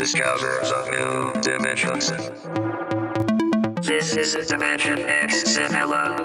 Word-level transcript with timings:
discover 0.00 0.60
of 0.60 0.90
new 0.90 1.40
dimensions. 1.42 2.10
This 3.82 4.16
is 4.16 4.34
a 4.34 4.44
Dimension 4.44 4.98
X 5.00 5.42
Cinema. 5.54 6.16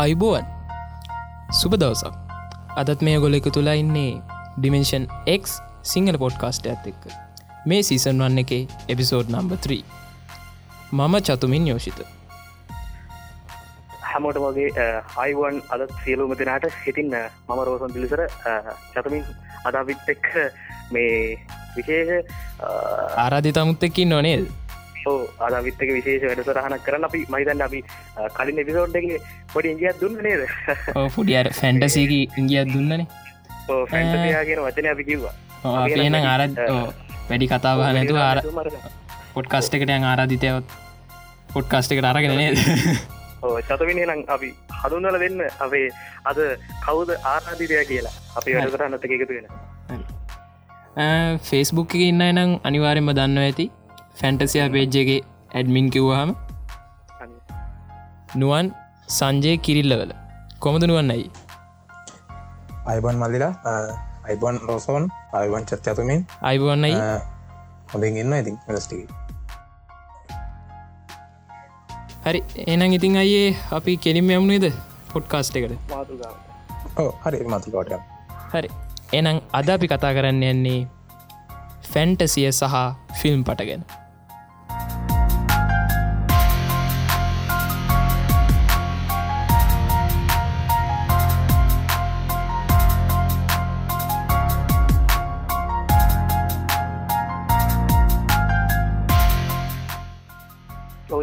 අයිබෝවන් 0.00 0.46
සුබ 1.52 1.76
දවසක් 1.76 2.23
අදත් 2.81 3.01
මේ 3.07 3.19
ගොල 3.23 3.37
එක 3.37 3.47
තුලා 3.55 3.75
ඉන්නේ 3.81 4.09
ඩිමෙන්ෂන් 4.57 5.05
X 5.33 5.53
සිංහල 5.91 6.17
පොඩ්කාස්ට 6.23 6.65
ඇත් 6.71 6.87
එක්ක. 6.91 7.03
මේ 7.69 7.81
සීසන් 7.89 8.19
වන්න 8.23 8.41
එකේ 8.43 8.63
එපිසෝඩ් 8.93 9.31
නම්බ 9.33 9.55
3 9.67 9.77
මම 10.97 11.15
චතුමින් 11.27 11.67
යෝෂිත. 11.71 11.99
හැමෝට 14.09 14.39
වගේ 14.43 14.87
අයිවන් 15.23 15.61
අදත් 15.75 15.95
සියලුම 16.03 16.35
දෙනාට 16.41 16.67
හිතින් 16.83 17.15
මම 17.15 17.63
රෝසන් 17.69 17.95
පිලිසර 17.95 18.21
චතමින් 18.93 19.23
අදාවිත් 19.71 20.11
එක්ක 20.15 20.29
මේ 20.91 21.15
විශේෂ 21.77 22.35
ආරාධි 23.23 23.55
තමුත් 23.59 23.89
එක්කින් 23.89 24.15
නොනේද 25.05 25.13
අදාවිත්තක 25.47 25.89
විශේෂ 25.97 26.25
වැඩසරහනක් 26.29 26.83
කරන්න 26.87 27.07
අපි 27.09 27.21
මහිතන්න 27.33 27.63
අපි 27.67 27.79
කලින් 28.37 28.61
එපිසෝඩ්ඩගේ 28.63 29.19
පොඩි 29.53 29.73
ඉංගියත් 29.75 30.01
දුන්න 30.01 30.17
නේද? 30.27 30.43
ෆුඩියර 31.15 31.49
ෆැන්ටසේක 31.61 32.13
ඉංගියත් 32.41 32.73
දුන්නනේ. 32.75 33.07
ෆැන්ටසියා 33.91 34.45
කියන 34.49 34.61
වචන 34.65 34.87
අපි 34.93 35.03
කිව්වා. 35.09 35.33
අපේන 35.65 36.15
ආරත් 36.21 36.57
වැඩි 37.29 37.51
කතාව 37.51 37.79
නැතු 37.97 38.17
ආර 38.23 38.39
පොඩ්කස්ට 39.35 39.77
එකට 39.77 39.93
ආරාධිතයවත් 39.93 40.75
පොඩ්කස්ට 41.53 41.95
එකට 41.95 42.09
අරගෙන 42.11 42.35
නේද? 42.41 42.57
චතවිනි 43.69 44.03
නම් 44.05 44.21
අපි 44.35 44.49
හඳුන්නල 44.81 45.17
දෙන්න 45.23 45.41
අපේ 45.65 45.87
අද 46.31 46.39
කවුද 46.85 47.09
ආරාධිතය 47.33 47.81
කියලා 47.91 48.15
අපි 48.41 48.55
වැඩසරහනත 48.57 49.05
එකතු 49.17 49.33
වෙන. 49.37 49.47
ෆෙස්බුක් 51.49 51.97
එක 51.97 52.03
ඉන්න 52.11 52.23
නම් 52.27 52.51
අනිවාරෙන්ම 52.69 53.11
දන්න 53.17 53.43
ඇති 53.45 53.65
ෆැන්ටසියා 54.19 54.67
පේජ්ජගේ 54.73 55.19
ඇඩ්මින් 55.59 55.87
කිව්වාහම 55.93 56.29
නුවන් 58.41 58.67
සංජය 59.17 59.53
කිරිල්ලවල. 59.65 60.11
කොමද 60.63 60.83
නුවන්නයි 60.89 61.25
අයිබන් 62.91 63.17
මල්ලිලා 63.21 63.73
අයිබන් 64.27 64.57
රෝසෝන් 64.67 65.05
අයිවන් 65.39 65.65
චත්‍යතුමින්. 65.69 66.21
අයිබවන්නයි 66.49 66.93
හොඳින් 67.91 68.19
ඉන්න 68.21 68.33
ඉතින් 68.39 68.55
වෙලස්ටික 68.67 69.11
හරි 72.25 72.41
එනම් 72.73 72.95
ඉතින් 72.99 73.19
අයේ 73.23 73.49
අපි 73.79 73.97
කෙලිම 74.05 74.31
යමුණේද 74.37 74.67
පොඩ්කාස්ට 75.11 75.59
එකට? 75.59 75.75
හරි 77.25 77.43
මතුකෝටය 77.53 77.99
හරි. 78.53 78.69
එනම් 79.17 79.37
අද 79.59 79.67
අපි 79.75 79.91
කතා 79.91 80.15
කරන්න 80.17 80.43
යන්නේ 80.53 80.81
ෆැන්ටසිය 81.91 82.49
සහ 82.51 82.75
ෆිල්ම් 83.19 83.43
පටගෙන 83.47 83.83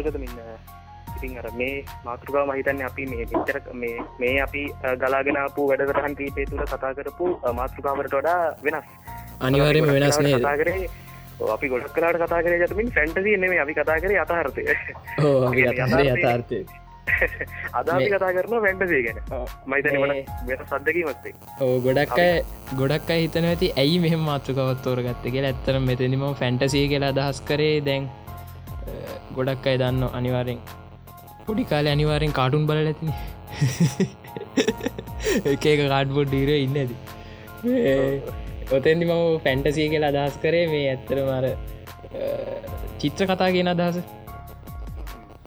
ලෝජතමින්න 0.03 0.39
ඉතින් 1.15 1.37
අර 1.37 1.47
මේ 1.53 1.85
මාතෘකා 2.03 2.43
මහිතන්න 2.45 2.83
අපි 2.83 3.05
මේ 3.05 3.25
විචර 3.27 3.57
මේ 3.75 3.95
මේ 4.19 4.35
අපි 4.41 4.63
ගලාගෙනපු 4.97 5.67
වැඩසටහන් 5.69 6.15
කීපේ 6.15 6.45
තුළ 6.45 6.65
කතා 6.67 6.93
කරපු 6.93 7.31
මාතෘකාවට 7.53 8.11
වඩා 8.11 8.37
වෙනස්. 8.63 8.85
අනිවාරයම 9.41 9.89
වෙනස් 9.89 10.19
නේද? 10.19 10.37
කතා 10.37 10.55
කරේ 10.57 10.87
අපි 11.49 11.69
ගොඩක් 11.69 11.93
කලාට 11.93 12.21
කතා 12.21 12.41
කරේ 12.41 12.61
ජතමින් 12.61 12.91
ෆැන්ටසි 12.91 13.35
නෙේ 13.37 13.59
අපි 13.59 13.73
කතා 13.73 13.99
කරේ 13.99 14.19
අතහර්තය 14.19 14.63
යථාර්ථය. 16.07 16.65
අද 17.77 17.87
අපි 17.89 18.09
කතා 18.09 18.31
කරන 18.31 18.57
වැන්ටසේ 18.57 19.01
ගැන. 19.05 19.21
මයිතන 19.67 20.01
වෙන 20.47 20.65
සද්දකීමත්තේ 20.65 21.33
ඕ 21.61 21.75
ගොඩක් 21.81 22.17
අය 22.17 22.33
ගොඩක් 22.75 23.09
අයි 23.09 23.27
හිතන 23.27 23.47
ඇති 23.51 23.71
ඇයි 23.77 23.99
මෙහම 23.99 24.21
මාතෘකවත් 24.23 24.83
තෝරගත්ත 24.83 25.23
කියලා. 25.27 25.53
ඇත්තර 25.53 25.79
මෙතනිම 25.81 26.27
ෆැන්ටසී 26.41 26.85
කියලා 26.87 27.13
අදහස් 27.15 27.41
කරේ 27.43 27.79
දැන් 27.81 28.11
ගොඩක් 29.35 29.67
අයි 29.71 29.77
දන්න 29.81 30.03
අනිවාරෙන් 30.19 30.59
පොඩි 31.47 31.63
කාල 31.71 31.85
අනිවාරෙන් 31.95 32.33
කාටුන් 32.39 32.63
බල 32.69 32.79
ඇතින 32.91 33.11
එක 35.53 35.65
එක 35.73 35.81
කාඩ්බොඩ් 35.93 36.27
ඩීර 36.31 36.51
ඉන්න 36.65 36.77
ඇති. 36.81 36.95
ඔතෙන්දි 38.77 39.05
මම 39.09 39.23
ෆැන්ටසී 39.45 39.87
කියලා 39.93 40.11
අදහස් 40.13 40.35
කරේ 40.43 40.65
මේ 40.73 40.85
ඇත්තර 40.91 41.17
මර 41.27 41.45
චිත්‍ර 43.01 43.25
කතා 43.31 43.49
කියෙන 43.55 43.71
අදහස. 43.73 43.97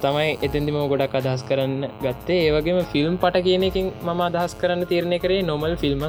තමයි 0.02 0.30
එතැදිම 0.46 0.78
ගොඩක් 0.92 1.14
අදහස් 1.20 1.42
කරන්න 1.48 1.76
ගත්තේ. 2.04 2.40
ඒවගේම 2.48 2.78
ෆිල්ම් 2.92 3.14
පට 3.22 3.44
කියන 3.46 3.64
එකින් 3.70 3.86
මම 4.06 4.20
අදහස් 4.28 4.52
කරන්න 4.60 4.82
තීරණය 4.92 5.18
කරේ 5.24 5.46
නොමල් 5.50 5.74
ෆිල්ම් 5.82 6.04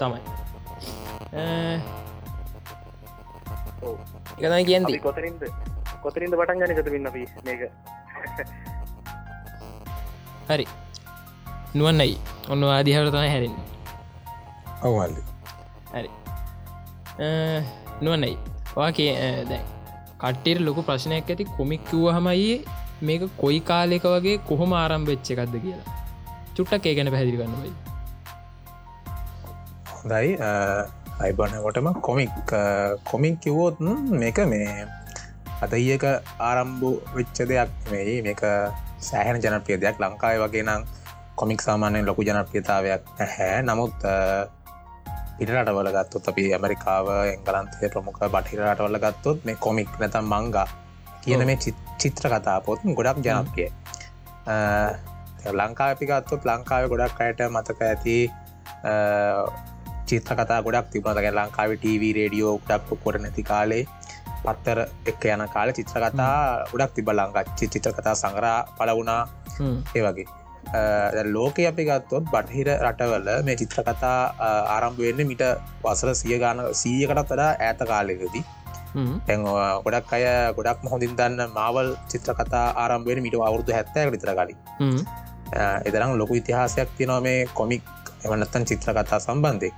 තමයි. 0.00 0.20
එකතයි 4.42 4.64
කියන්ති 4.70 4.98
කොතරින්ද 5.06 5.42
කොතරින්ද 6.04 6.34
පටන් 6.40 6.58
ගන 6.62 6.72
කතමින් 6.78 7.08
අපි 7.10 7.22
මේක? 7.46 7.62
හරි. 10.50 10.66
නුවන්නයි 11.78 12.16
ඔන්න 12.52 12.64
ආදිහට 12.76 13.12
තමයි 13.14 13.28
හැරෙන් 13.34 13.54
ඔවල්ලි 14.88 15.22
හරි. 15.94 16.10
නුවන්නයි 18.04 18.34
වාගේ 18.76 19.12
දැන් 19.50 19.66
කට්ටේර 20.22 20.58
ලොකු 20.68 20.80
ප්‍රශ්නයක් 20.88 21.30
ඇති. 21.32 21.44
කොමික් 21.58 21.82
කිව්ව 21.90 22.06
හමයි 22.16 22.56
මේක 23.08 23.22
කොයි 23.42 23.60
කාලෙක 23.70 24.04
වගේ 24.14 24.36
කොහොම 24.48 24.70
ආරම්භච්ච 24.80 25.28
එකක්ද 25.34 25.54
කියලා. 25.64 25.88
චුට්ටක් 26.56 26.86
ඒ 26.88 26.94
ගැන 26.98 27.10
පැදිරි 27.14 27.38
ගන්නවයි 27.40 27.72
හොඳයි. 29.92 30.30
අයිබනකොටම 31.24 31.88
කොමික් 32.08 32.52
කොමික් 33.10 33.34
කිවෝත් 33.42 33.76
මේක 34.22 34.38
මේ 34.52 34.68
අතඒක 35.62 36.04
ආරම්භ 36.40 36.86
වෙච්ච 37.16 37.38
දෙයක් 37.50 37.70
මේ 37.90 38.22
මේක 38.22 38.42
සෑහන 39.00 39.38
ජනප්‍රිය 39.42 39.78
දෙයක්. 39.82 39.96
ලංකායි 40.00 40.42
වගේ 40.42 40.62
නම් 40.62 40.82
කොමික් 41.34 41.60
සාමාන්‍යයෙන් 41.60 42.06
ලොකු 42.06 42.22
ජනප්‍රියතාවයක් 42.22 43.02
නැහැ. 43.18 43.62
නමුත් 43.62 43.94
පිටරටවල 45.38 45.88
ගත්තොත් 45.96 46.28
අපි 46.28 46.42
ඇමරිකාව 46.54 47.06
එංගලන්තය 47.34 47.88
ප්‍රමුඛ 47.94 48.20
බටිරටවල 48.34 48.98
ගත්තොත් 49.04 49.38
මේ 49.46 49.56
කොමික් 49.58 49.90
නැතම් 50.00 50.26
මංගා 50.32 50.68
කියන 51.22 51.42
මේ 51.46 51.56
චිත්- 51.56 51.88
චිත්‍ර 51.98 52.28
කතා 52.28 52.58
පොත් 52.60 52.84
ගොඩක් 52.98 53.18
ජනප්‍රිය 53.26 53.70
ලංකා 55.52 55.88
අපි 55.94 56.04
ගත්තොත් 56.06 56.46
ලංකාව 56.46 56.86
ගොඩක් 56.92 57.20
අයට 57.20 57.40
මතක 57.48 57.80
ඇති 57.82 58.16
චිත්‍ර 60.06 60.32
කතා 60.38 60.60
ගොඩක් 60.60 60.86
තිබුණතක 60.92 61.28
ලංකාව 61.38 61.70
ටව 61.74 62.02
රේඩියෝ 62.18 62.54
ගොඩක් 62.68 63.02
කොට 63.04 63.20
නැති 63.20 63.42
කාලේ 63.42 63.84
පත්තර 64.44 64.78
එක්ක 65.10 65.24
යන 65.34 65.42
කාල 65.54 65.68
චිත්‍ර 65.78 65.98
කතා 66.04 66.36
ගොඩක් 66.70 66.94
තිබ 66.96 67.10
ලංකාච්චි 67.10 67.70
චිත්‍ර 67.74 67.92
කතා 67.96 68.14
සංගරා 68.22 68.58
පලවුණා 68.78 69.22
ඒ 69.96 70.02
වගේ. 70.06 70.26
ලෝක 71.34 71.56
අපි 71.70 71.82
ගත්තොත් 71.88 72.24
බටහිර 72.32 72.68
රටවල 72.86 73.28
මේ 73.46 73.56
චිත්‍ර 73.60 73.80
කතා 73.88 74.18
ආරම්භ 74.74 75.00
වෙන්න 75.06 75.22
මිට 75.30 75.44
වසර 75.84 76.10
සිය 76.20 76.36
ගාන 76.42 76.58
සීයකටත් 76.80 77.30
වඩා 77.30 77.50
ඇත 77.68 77.80
කාලෙකදී. 77.90 78.44
තැන් 79.26 79.40
ගොඩක් 79.84 80.12
අය 80.16 80.24
ගොඩක් 80.56 80.84
හොඳින් 80.92 81.16
දන්න 81.18 81.56
මාවල් 81.58 81.88
චිත්‍ර 82.10 82.34
කතා 82.38 82.66
ආරම්භවෙන 82.82 83.22
මිට 83.26 83.36
අවුරදු 83.48 83.72
හැත්තෑ 83.78 84.12
විතර 84.14 84.32
කලින්. 84.38 84.58
එදරම් 85.88 86.14
ලොකු 86.20 86.34
ඉතිහාසයක් 86.40 86.88
තිනව 86.98 87.18
මේ 87.26 87.40
කොමික් 87.58 87.82
එවනත්තන් 88.24 88.64
චිත්‍ර 88.70 88.90
කතා 88.98 89.18
සම්බන්ධය 89.26 89.70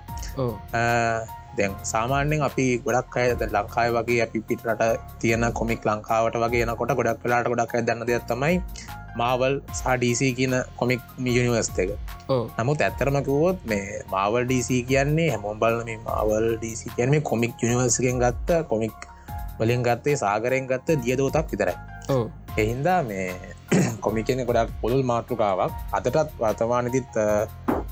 දැන් 1.58 1.72
සාමාන්‍යෙන් 1.84 2.42
අපි 2.42 2.66
ගොඩක් 2.80 3.16
අය 3.16 3.28
ලංකාය 3.48 3.88
වගේ 3.90 4.20
අපි 4.26 4.38
පිටරට 4.48 4.82
තියෙන 5.20 5.46
කොමික් 5.52 5.80
ලංකාවට 5.84 6.36
වගේ 6.36 6.66
නකොට 6.66 6.92
ගොඩක් 6.98 7.22
කලාට 7.22 7.48
ගොඩක් 7.48 7.74
අය 7.74 7.82
දන්න 7.82 8.06
දෙයක් 8.06 8.26
තමයි 8.26 8.60
මාවල් 9.16 9.54
සාඩීසි 9.72 10.28
කියන 10.34 10.54
කොමික් 10.76 11.00
මියනිවස්ත 11.18 11.78
එක. 11.78 11.90
නමුත් 12.58 12.80
ඇත්තරම 12.80 13.18
කිවොත් 13.22 13.58
මේ 13.64 14.02
මාවල් 14.10 14.44
ඩීසි 14.44 14.82
කියන්නේ 14.84 15.30
හැමෝම් 15.30 15.58
බලන 15.58 15.84
මේ 15.86 15.98
මාවල් 16.04 16.46
ඩීසි 16.56 16.90
කියන 16.96 17.10
මේ 17.10 17.22
කොමික් 17.22 17.54
යනිවර්සගෙන් 17.62 18.18
ගත්ත 18.18 18.62
කොමික් 18.68 18.96
වලින් 19.58 19.82
ගත්තේ 19.82 20.16
සාගරයෙන් 20.16 20.66
ගත්ත 20.66 20.98
දියදෝතක් 21.04 21.46
විතරයි. 21.50 21.76
එහින්දා 22.56 23.00
මේ 23.02 23.28
කොමිකෙන 24.04 24.46
ගොඩක් 24.46 24.70
පොල් 24.80 24.96
මාතෘකාවක්. 25.02 25.72
අදටත් 25.92 26.34
වර්තමානදිත් 26.40 27.14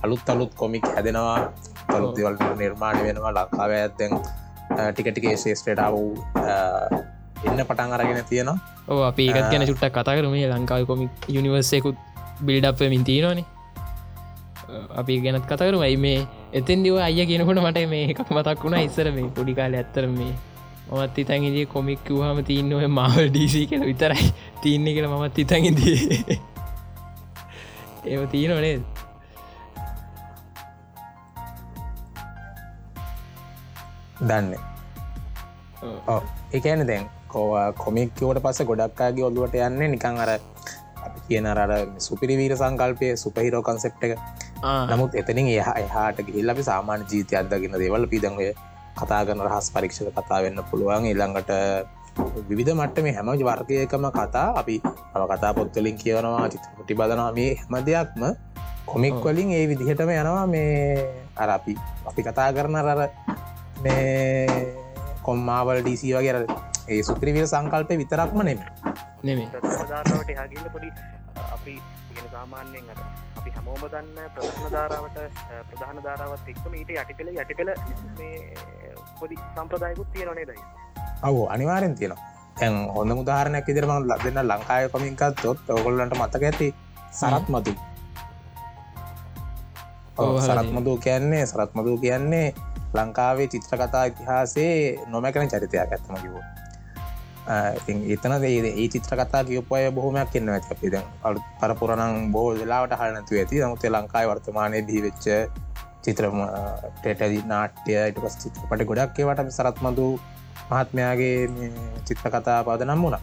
අලුත් 0.02 0.28
අලුත් 0.28 0.52
කොමික් 0.54 0.84
හැදෙනවා 0.86 1.38
තලුත්වල් 1.88 2.36
නිර්මාණය 2.58 3.02
වෙනවා. 3.06 3.32
ලංකාව 3.32 3.72
ඇත්තැන් 3.72 4.12
ටිකටිකේ 4.90 5.36
ශේෂ්‍රයට 5.36 5.82
වූ 5.90 6.10
එන්න 7.44 7.64
පටන් 7.64 7.92
අරගෙන 7.92 8.24
තියෙනවා. 8.24 8.58
ඕ 8.88 9.02
අපි 9.04 9.28
ඒත් 9.30 9.50
ගැන 9.50 9.66
චුට්ටක් 9.66 9.94
කතා 9.94 10.16
කරම. 10.16 10.36
ලංකාව 10.52 10.86
කොමික් 10.86 11.10
යනිවර්සයකුත් 11.30 11.98
බිල්ඩ්වෙමින් 12.44 13.04
තියෙනවානේ. 13.04 13.46
අපි 14.96 15.20
ගැනත් 15.20 15.46
කතකරුමයි 15.46 15.96
මේ 15.98 16.20
එතන් 16.52 16.84
දිව 16.84 16.96
අය 16.98 17.26
කියෙනකොට 17.26 17.60
මට 17.60 17.88
මේ 17.88 18.08
එකක් 18.10 18.30
මතක් 18.30 18.64
වුණා. 18.64 18.86
ඉස්සර 18.88 19.12
මේ 19.12 19.28
පොඩිකාල 19.36 19.74
ඇත්තර 19.74 20.06
මේ 20.10 20.32
මත් 20.92 21.18
ඉතන්ගේ 21.18 21.66
කොමික් 21.66 22.08
වහම 22.12 22.40
තියන්නව 22.44 22.86
මවල් 22.88 23.28
ඩීසි 23.28 23.66
කියල 23.66 23.84
විතරයි. 23.90 24.32
තියන්නේ 24.62 24.94
කියල 24.94 25.08
මමත් 25.08 25.38
ඉතන්ගදී 25.38 26.38
ඒම 28.04 28.22
තියෙනවනේ 28.28 28.74
දන්න. 34.28 34.54
එකන 36.56 36.86
දැන් 36.90 37.04
කෝ 37.32 37.48
කොමික්කවට 37.84 38.42
පස 38.44 38.58
ගොඩක්කාගේ 38.70 39.24
ඔල්ලුවට 39.28 39.54
යන්නේ 39.68 39.88
නිකං 39.94 40.18
අර 40.24 40.30
අපි 41.06 41.18
කියන 41.28 41.46
අර 41.52 41.60
සුපිරිවීර 42.06 42.54
සංකල්පය 42.60 43.06
සුපහිරෝ 43.22 43.62
කන්සෙප් 43.68 44.04
එක. 44.06 44.12
නමුත් 44.90 45.14
එතනින් 45.20 45.48
එහ 45.54 45.70
එහාට 45.82 46.18
ගිල් 46.26 46.52
අපි 46.52 46.62
සාමාන්‍ය 46.70 47.08
ජීතය 47.10 47.34
අදගෙන 47.40 47.74
දේවල් 47.82 48.06
පිදංගය 48.12 48.52
කතා 49.00 49.22
කරන 49.26 49.42
රහස් 49.48 49.66
පරීක්ෂක 49.74 50.12
කතා 50.18 50.38
වෙන්න 50.44 50.62
පුළුවන්. 50.70 51.08
ඉළඟට 51.12 51.50
විවිධ 52.48 52.74
මට්ට 52.78 53.02
මේ 53.04 53.14
හැම 53.16 53.28
වර්ගයකම 53.48 54.04
කතා 54.18 54.48
අපි 54.60 54.76
අම 55.14 55.22
කතා 55.32 55.52
පොත්තලින් 55.58 55.96
කියවනවා 56.02 56.46
චිත්‍රපටි 56.52 56.94
බදනවා 57.00 57.32
මේ 57.38 57.50
හැම 57.60 57.74
දෙයක්ම 57.88 58.22
කොමික් 58.90 59.16
වලින් 59.24 59.48
ඒ 59.56 59.64
විදිහටම 59.70 60.10
යනවා. 60.12 60.46
මේ 60.46 61.08
අර 61.42 61.50
අපි 61.58 61.72
අපි 62.10 62.20
කතා 62.28 62.48
කරන 62.56 62.76
රර 62.86 63.00
මේ 63.82 64.60
කොම්මාවල් 65.22 65.80
ඩීසි 65.80 66.14
වගේ 66.14 66.44
ඒ 66.88 67.02
සුපිරිවිල් 67.02 67.46
සංකල්පය 67.46 67.98
විතරක්ම 67.98 68.38
නෙම 68.42 68.60
නෙමේ 69.22 69.48
ප්‍රධාරවට 69.54 70.32
හගිල්ල 70.40 70.68
පොඩි 70.74 70.90
අපි 71.48 71.74
ඉගෙන 72.10 72.26
සාමාන්‍යයෙන් 72.32 72.90
අට 72.92 73.00
අපි 73.38 73.50
හැමෝම 73.56 73.84
දන්න 73.86 74.30
ප්‍රධාන 74.34 74.72
ධාරාවට 74.72 75.18
ප්‍රධාන 75.68 76.02
ධාරාවත් 76.06 76.48
එක්ම 76.48 76.74
ඊට 76.74 76.92
යටි 76.96 77.18
පෙළ 77.18 77.32
යටි 77.34 77.54
පෙළ 77.54 77.72
පොඩි 79.20 79.40
සම්ප්‍රදායකුත් 79.46 80.12
තියෙනනේ 80.12 80.46
දයි 80.46 80.60
අවු 81.22 81.46
අනිවාරෙන් 81.48 81.94
තියෙනවා. 81.94 82.30
තැන් 82.58 82.74
හොඳ 82.94 83.12
මුදාහරණයක් 83.12 83.68
ඉදිරම 83.68 83.92
ලදන්න 84.00 84.48
ලංකාය 84.48 84.88
කොමින්කත්ොත් 84.88 85.70
ඔගොල්ලන්ට 85.70 86.18
මතක 86.18 86.42
ඇති 86.42 86.68
සරත් 87.12 87.46
මතු 87.48 87.72
සරත්මදූ 90.40 90.96
කියන්නේ 90.98 91.44
සරත්මදූ 91.46 91.96
කියන්නේ 91.98 92.46
ලංකාවේ 92.94 93.48
චිත්‍රකතා 93.48 94.04
ඉතිහාසේ 94.04 94.74
නොමැකන 95.08 95.48
චරිතයක් 95.48 95.80
ඇත්තම 95.82 96.16
කිවෝ 96.22 96.44
එතන 97.46 98.32
ඒ 98.44 98.88
චිත්‍රකතා 98.88 99.44
කියපය 99.44 99.90
බොහොමයක් 99.90 100.30
කියන්න 100.30 100.48
ඇති 100.48 100.70
අපි 100.70 100.90
දැන් 100.90 101.06
අලු 101.24 101.40
පරපුරණං 101.60 102.32
බෝ 102.32 102.54
වෙලාවට 102.54 102.94
හලනතු 102.94 103.34
ඇති. 103.34 103.60
නමුත් 103.60 103.84
ලංකායි 103.84 104.28
වර්තමානය 104.28 104.86
දීවෙච්ච 104.88 105.26
චිත්‍රම 106.02 106.38
ටෙටදි 107.00 107.42
නාට්‍ය 107.46 107.92
ඉට 108.08 108.18
පස් 108.18 108.36
චිත්‍රපට 108.42 108.86
ගොඩක් 108.86 109.18
ඒවට 109.18 109.50
සරත්මදු 109.50 110.06
මහත්මයාගේ 110.70 111.36
චිත්‍රකතා 112.06 112.58
පද 112.64 112.86
නම් 112.86 113.02
වුණා. 113.02 113.22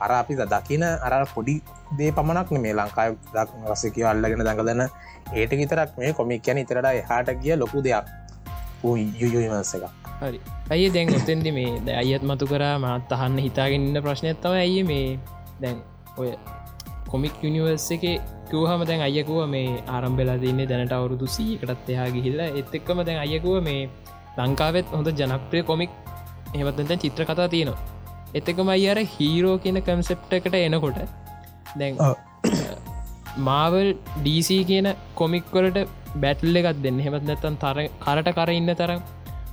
අර 0.00 0.12
අපි 0.12 0.34
දකින 0.36 0.84
අර 0.84 1.14
පොඩි 1.34 1.56
දේ 1.98 2.12
පමණක් 2.12 2.50
මේ 2.58 2.74
ලංකායි 2.74 3.16
දක් 3.34 3.50
රසකව 3.70 4.04
අල්ලගෙන 4.04 4.40
දඟදන්න 4.40 4.82
ඒට 5.32 5.52
විතරක් 5.60 5.96
මේ 5.98 6.12
කොමික් 6.12 6.48
යන 6.48 6.58
ඉතරට 6.58 6.88
එහාට 6.92 7.32
ගිය 7.42 7.56
ලොකු 7.56 7.82
දෙයක් 7.82 8.06
යුයමස 9.22 9.72
එක 9.76 9.84
හරි 10.20 10.40
ඇය 10.70 10.88
දැන් 10.90 11.14
ඔතෙන්දි 11.14 11.52
මේ 11.52 11.72
ද 11.80 11.94
අයත් 11.94 12.22
මතු 12.22 12.46
කරා 12.46 12.74
මත් 12.78 13.10
අහන්න 13.16 13.38
හිතාගෙනන්න 13.38 14.02
ප්‍රශ්නයක්ත්තව 14.02 14.54
ඇයි 14.54 14.82
මේ 14.84 15.06
දැන් 15.60 15.78
ඔය 16.18 16.30
කොමික් 17.06 17.34
යුනිවර්ස 17.42 17.88
එක 17.96 18.04
කිවහම 18.50 18.82
දැන් 18.84 19.00
අයකුව 19.00 19.40
මේ 19.48 19.70
ආරම්බෙලා 19.88 20.38
තින්නේ 20.38 20.66
දැනට 20.66 20.92
අවුරුදු 20.92 21.26
සීකටත් 21.28 21.92
එහා 21.94 22.08
ගිහිල්ල 22.16 22.40
එත් 22.50 22.74
එක්කම 22.78 23.04
දැන් 23.08 23.20
අයකුව 23.24 23.56
මේ 23.62 23.80
ලංකාවෙත් 24.38 24.86
හොඳ 24.90 25.08
ජනප්‍රිය 25.12 25.62
කොමික් 25.62 25.90
එහමතැන් 26.54 27.02
චිත්‍ර 27.04 27.24
කතා 27.24 27.48
තියෙනවා 27.48 27.80
එතකම 28.34 28.68
අයිර 28.68 28.98
හීරෝ 29.14 29.56
කියන 29.58 29.78
කන්සෙප්ට 29.82 30.32
එකට 30.32 30.54
එනකොට 30.58 31.00
දැන් 31.76 31.98
මාවල් 33.36 33.96
DC 34.24 34.64
කියන 34.68 34.88
කොමික්වලට 35.14 35.88
බැටල්ල 36.22 36.56
එකත් 36.60 36.82
දෙන්න. 36.84 36.98
හෙමත් 37.00 37.24
නැතන් 37.30 37.56
තර 37.62 37.88
කරට 38.04 38.34
කර 38.38 38.50
ඉන්න 38.50 38.74
තරම් 38.80 39.00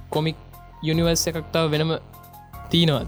කොමික් 0.09 0.37
යුනිවර්ස 0.83 1.27
එකක්තාව 1.31 1.71
වෙනම 1.71 1.91
තියෙනවද? 2.71 3.07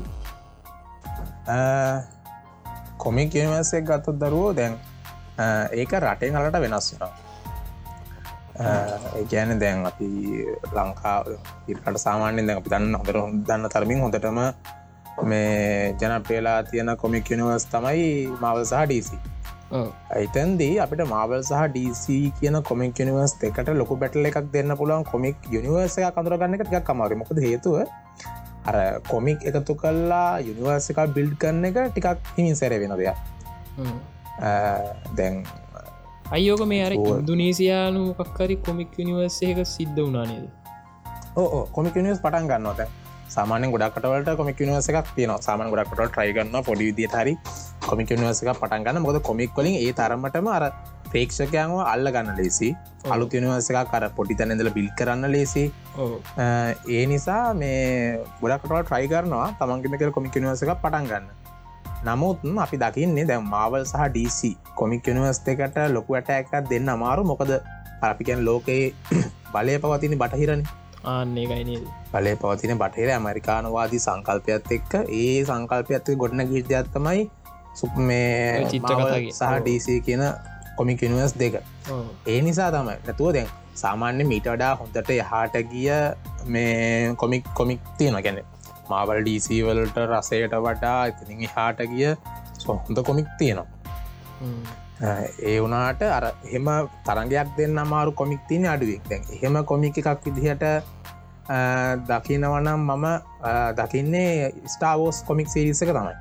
කොමික් 2.98 3.36
යනිවර්සක් 3.36 3.84
ගත්තත් 3.90 4.16
දරුවෝ 4.22 4.54
දැන් 4.54 4.78
ඒක 5.82 5.92
රටෙන් 6.00 6.36
හලට 6.36 6.62
වෙනස් 6.66 6.88
වෙනවා. 6.94 7.12
ඒගැන 9.20 9.60
දැන් 9.60 9.86
අපි 9.86 10.10
ලංකා 10.78 11.18
ඉරට 11.68 11.98
සාමාන්‍යෙන් 12.06 12.48
දැන් 12.48 12.62
අපි 12.62 12.70
දන්න 12.74 12.96
හොඳර 13.00 13.18
දන්න 13.48 13.70
තරමින් 13.76 14.04
හොඳටම 14.06 14.40
මේ 15.30 15.96
ජනපේලා 16.02 16.64
තියෙන 16.72 16.98
කොමික් 16.98 17.32
යනිවර්ස් 17.32 17.66
තමයි 17.74 18.28
මවල් 18.42 18.66
සහ 18.66 18.86
ඩීසි 18.86 19.18
ඇතන්දී 19.72 20.76
අපිට 20.86 21.04
මාවල් 21.14 21.42
සහ 21.50 21.64
DC 21.76 22.06
කියන 22.40 22.58
කොමික් 22.70 23.02
නිවර්ස් 23.10 23.36
එකට 23.50 23.72
ලොක 23.82 23.92
බැටල 24.04 24.30
එකක් 24.32 24.52
දෙන්න 24.56 24.76
පුළුවන්. 24.82 25.04
කොමික් 25.12 25.36
යනිවර්ස 25.58 25.98
එක 26.00 26.16
කඳරගන්න 26.18 26.56
එක 26.58 26.64
ටික් 26.68 26.86
කමර 26.90 27.18
මොකද 27.24 27.42
හේතුව? 27.48 27.88
අර 28.70 28.76
කොමික් 29.12 29.40
එකතු 29.52 29.76
කල්ලා 29.84 30.30
යනිවර්ස 30.52 30.92
එක 30.94 31.04
බිල්ඩ් 31.18 31.36
කරන 31.44 31.66
එක 31.72 31.80
ටිකක් 31.92 32.34
හිමින් 32.38 32.56
සැර 32.62 32.74
වෙන 32.84 32.96
දෙයක්. 33.02 33.18
දැන් 35.18 35.44
අයෝක 36.38 36.64
මේ 36.72 36.84
අර 36.88 36.94
ඉන්දුනීසියානු 36.96 38.02
කක්කරි 38.20 38.56
කොමික් 38.68 39.00
යනිවර්සයක 39.04 39.60
සිද්ධ 39.76 40.02
වනානේද 40.08 40.46
ඕ 41.36 41.62
කොමික් 41.76 41.96
නිවස් 42.06 42.22
පටන් 42.26 42.48
ගන්නවත 42.52 42.88
සාමාන 43.36 43.68
ගොඩක්ටවලට 43.74 44.32
කොමික් 44.40 44.62
නිවස 44.70 44.90
එකක් 44.92 45.12
තියන 45.18 45.34
සාමන් 45.48 45.72
ගොඩක්ට 45.74 46.00
ට්‍රයිගන්න 46.00 46.58
පොඩි 46.70 46.90
විදිට 46.90 47.16
හරි 47.20 47.34
කොමික් 47.92 48.12
නිවස 48.14 48.42
එක 48.44 48.52
පටන් 48.56 48.86
ගන්න. 48.86 49.04
මොද 49.06 49.20
කොමික් 49.30 49.52
වලින් 49.58 49.76
ඒ 49.78 49.92
තරමටම 50.00 50.48
අර 50.56 50.66
ප්‍රේක්ෂකයන්ව 51.12 51.76
අල්ල 51.84 52.12
ගන්න 52.16 52.40
ලේසි. 52.40 52.70
අලුත් 53.14 53.36
නිවස 53.46 53.70
එක 53.72 53.92
කර 53.94 54.08
පොටි 54.18 54.40
තැනෙදල 54.40 54.72
බිල් 54.78 54.90
කරන්න 55.00 55.32
ලේසි. 55.36 55.66
ඒ 56.90 57.04
නිසා 57.06 57.44
මේ 57.54 57.78
ගොඩක්ටවල් 58.42 58.84
ට්‍රයි 58.84 59.12
කරනවා 59.14 59.48
තමන්ගෙමක 59.60 60.14
කොමික් 60.18 60.36
නිවස 60.38 60.64
එක 60.64 60.74
පටන් 60.78 61.08
ගන්න. 61.12 61.28
නමුත් 62.02 62.42
අපි 62.58 62.78
දකින්නේ 62.78 63.26
දැම් 63.26 63.46
මාවල් 63.48 63.84
සහ 63.86 64.08
DC 64.16 64.56
කොමික් 64.76 65.08
නිවස් 65.10 65.42
එකට 65.46 65.78
ලොකු 65.96 66.20
ඇට 66.20 66.32
එකක් 66.40 66.54
දෙන්න 66.72 66.94
අමාරු. 66.96 67.24
මොකද 67.24 67.52
අපිකැන් 68.02 68.46
ලෝකයේ 68.46 68.94
බලය 69.54 69.74
පවතින 69.84 70.16
බටහිරණ 70.18 70.64
ආන්නේ 71.04 71.46
ගයිනද 71.50 71.86
බලය 72.14 72.34
පවතින 72.42 72.74
බටහිර 72.78 73.10
ඇමරිකානවාදී 73.18 74.02
සංකල්පයත් 74.08 74.72
එක්ක. 74.78 74.94
ඒ 75.22 75.38
සංකල්පයත් 75.46 76.10
ගොඩන 76.22 76.44
ගීර්දයක්ත්තමයි 76.52 77.30
සුප 77.80 77.94
මේ 78.10 78.66
චිත්‍රකතාගේ. 78.72 79.32
සහ 79.32 79.58
ඩීසි 79.62 79.94
කියන 80.08 80.24
කොමික් 80.78 81.02
නිවස් 81.14 81.34
දෙක. 81.42 81.56
ඒ 82.28 82.40
නිසා 82.42 82.70
තමයි. 82.76 82.96
නැතුව 83.08 83.34
දැන් 83.38 83.50
සාමාන්‍ය 83.82 84.24
මීට 84.32 84.48
වඩා 84.54 84.74
හොඳට 84.80 85.10
යහට 85.18 85.56
ගිය 85.72 85.90
මේ 86.56 87.16
කොමික් 87.22 87.44
කොමික් 87.60 87.80
තියෙන 87.98 88.18
ගැන 88.26 88.40
මාවල් 88.92 89.22
ඩීසි 89.24 89.64
වලට 89.68 89.98
රසයට 90.12 90.56
වඩා 90.68 91.00
ඉතිනින් 91.12 91.50
හාට 91.56 91.80
ගිය 91.94 92.08
හොඳ 92.68 92.98
කොමික් 93.10 93.28
තියෙනවා. 93.40 93.70
ඒ 95.50 95.60
වනාට 95.64 96.02
අර 96.18 96.26
එහෙම 96.30 96.68
තරගයක් 97.06 97.54
දෙන්න 97.58 97.78
අමාරු 97.84 98.12
කොමික් 98.22 98.42
තියන 98.50 98.66
අඩුවෙක් 98.74 99.08
දැන් 99.10 99.24
එහෙම 99.36 99.56
කොමික් 99.72 99.98
එකක් 100.02 100.26
විදිහට 100.26 100.66
දකිනවනම් 102.10 102.82
මම 102.90 103.08
දකින්නේ 103.80 104.52
ස්ටාවෝස් 104.74 105.24
කොමික් 105.30 105.48
සිරිස 105.54 105.82
එක 105.82 105.94
තමයි 105.98 106.16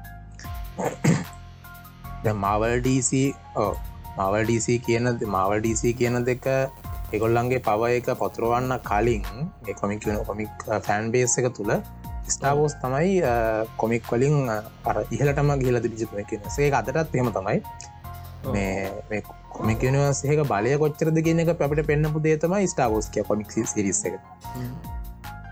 ද 2.24 2.34
මවල් 2.34 2.76
DC 2.86 3.10
මවල් 4.18 4.44
DC 4.50 4.80
කියන 4.86 5.12
මවල් 5.26 5.60
DC 5.66 5.94
කියන 5.98 6.20
දෙක 6.24 6.46
එකොල්ලන්ගේ 7.12 7.64
පව 7.68 7.94
එක 8.00 8.12
පොතුරුවන්න 8.18 8.76
කලින් 8.90 9.24
කොමික් 9.80 10.04
කොමික් 10.26 10.68
ෆෑන් 10.86 11.10
බේස් 11.14 11.38
එක 11.40 11.48
තුළ 11.56 11.72
ස්ටාවෝස් 12.28 12.74
තමයි 12.82 13.22
කොමික් 13.76 14.04
වලින් 14.12 14.50
අර 14.84 14.96
ඉහලටම 15.10 15.50
ගිලද 15.62 15.86
බිජිතුම 15.86 16.20
කියනසේ 16.30 16.70
අදටත් 16.72 17.16
එම 17.16 17.32
තමයි. 17.38 17.58
මේ 18.52 19.22
කොමික් 19.50 19.82
නිවසේක 19.94 20.42
බලය 20.52 20.76
කොච්චරද 20.82 21.18
කියන 21.26 21.42
එක 21.42 21.52
අපිට 21.56 21.82
පෙන්න්නපු 21.90 22.22
දේතම 22.28 22.54
ස්ටාවෝස් 22.74 23.10
කිය 23.10 23.24
කොමික් 23.24 23.50
සිරිස් 23.50 24.04
එක. 24.04 24.14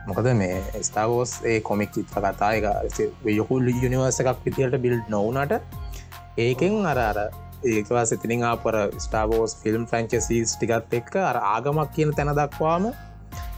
මොකද 0.09 0.31
මේ 0.43 0.83
ස්ටාවෝස් 0.89 1.35
ඒ 1.45 1.59
කොමික් 1.61 1.93
චිත්‍ර 1.93 2.23
කතා 2.29 2.53
එක 2.59 3.03
යොකුල් 3.39 3.69
යුනිවර්ස 3.75 4.21
එකක් 4.23 4.47
විතියට 4.47 4.79
බිල්් 4.87 4.97
නොවනට 5.09 5.61
ඒකෙන් 6.39 6.75
අර 6.87 6.99
අර 7.01 7.19
ඒකවා 7.67 8.05
සිතිනින් 8.07 8.45
ආපර 8.45 8.77
ස්ටාවෝස් 8.99 9.55
ෆිල්ම් 9.63 9.87
ෆ්‍රංචසීස් 9.87 10.55
ටිකත් 10.55 10.95
එක්ක 10.95 11.17
අර 11.23 11.39
ආගමක් 11.47 11.91
කියන 11.95 12.13
තැන 12.13 12.31
දක්වාම 12.35 12.87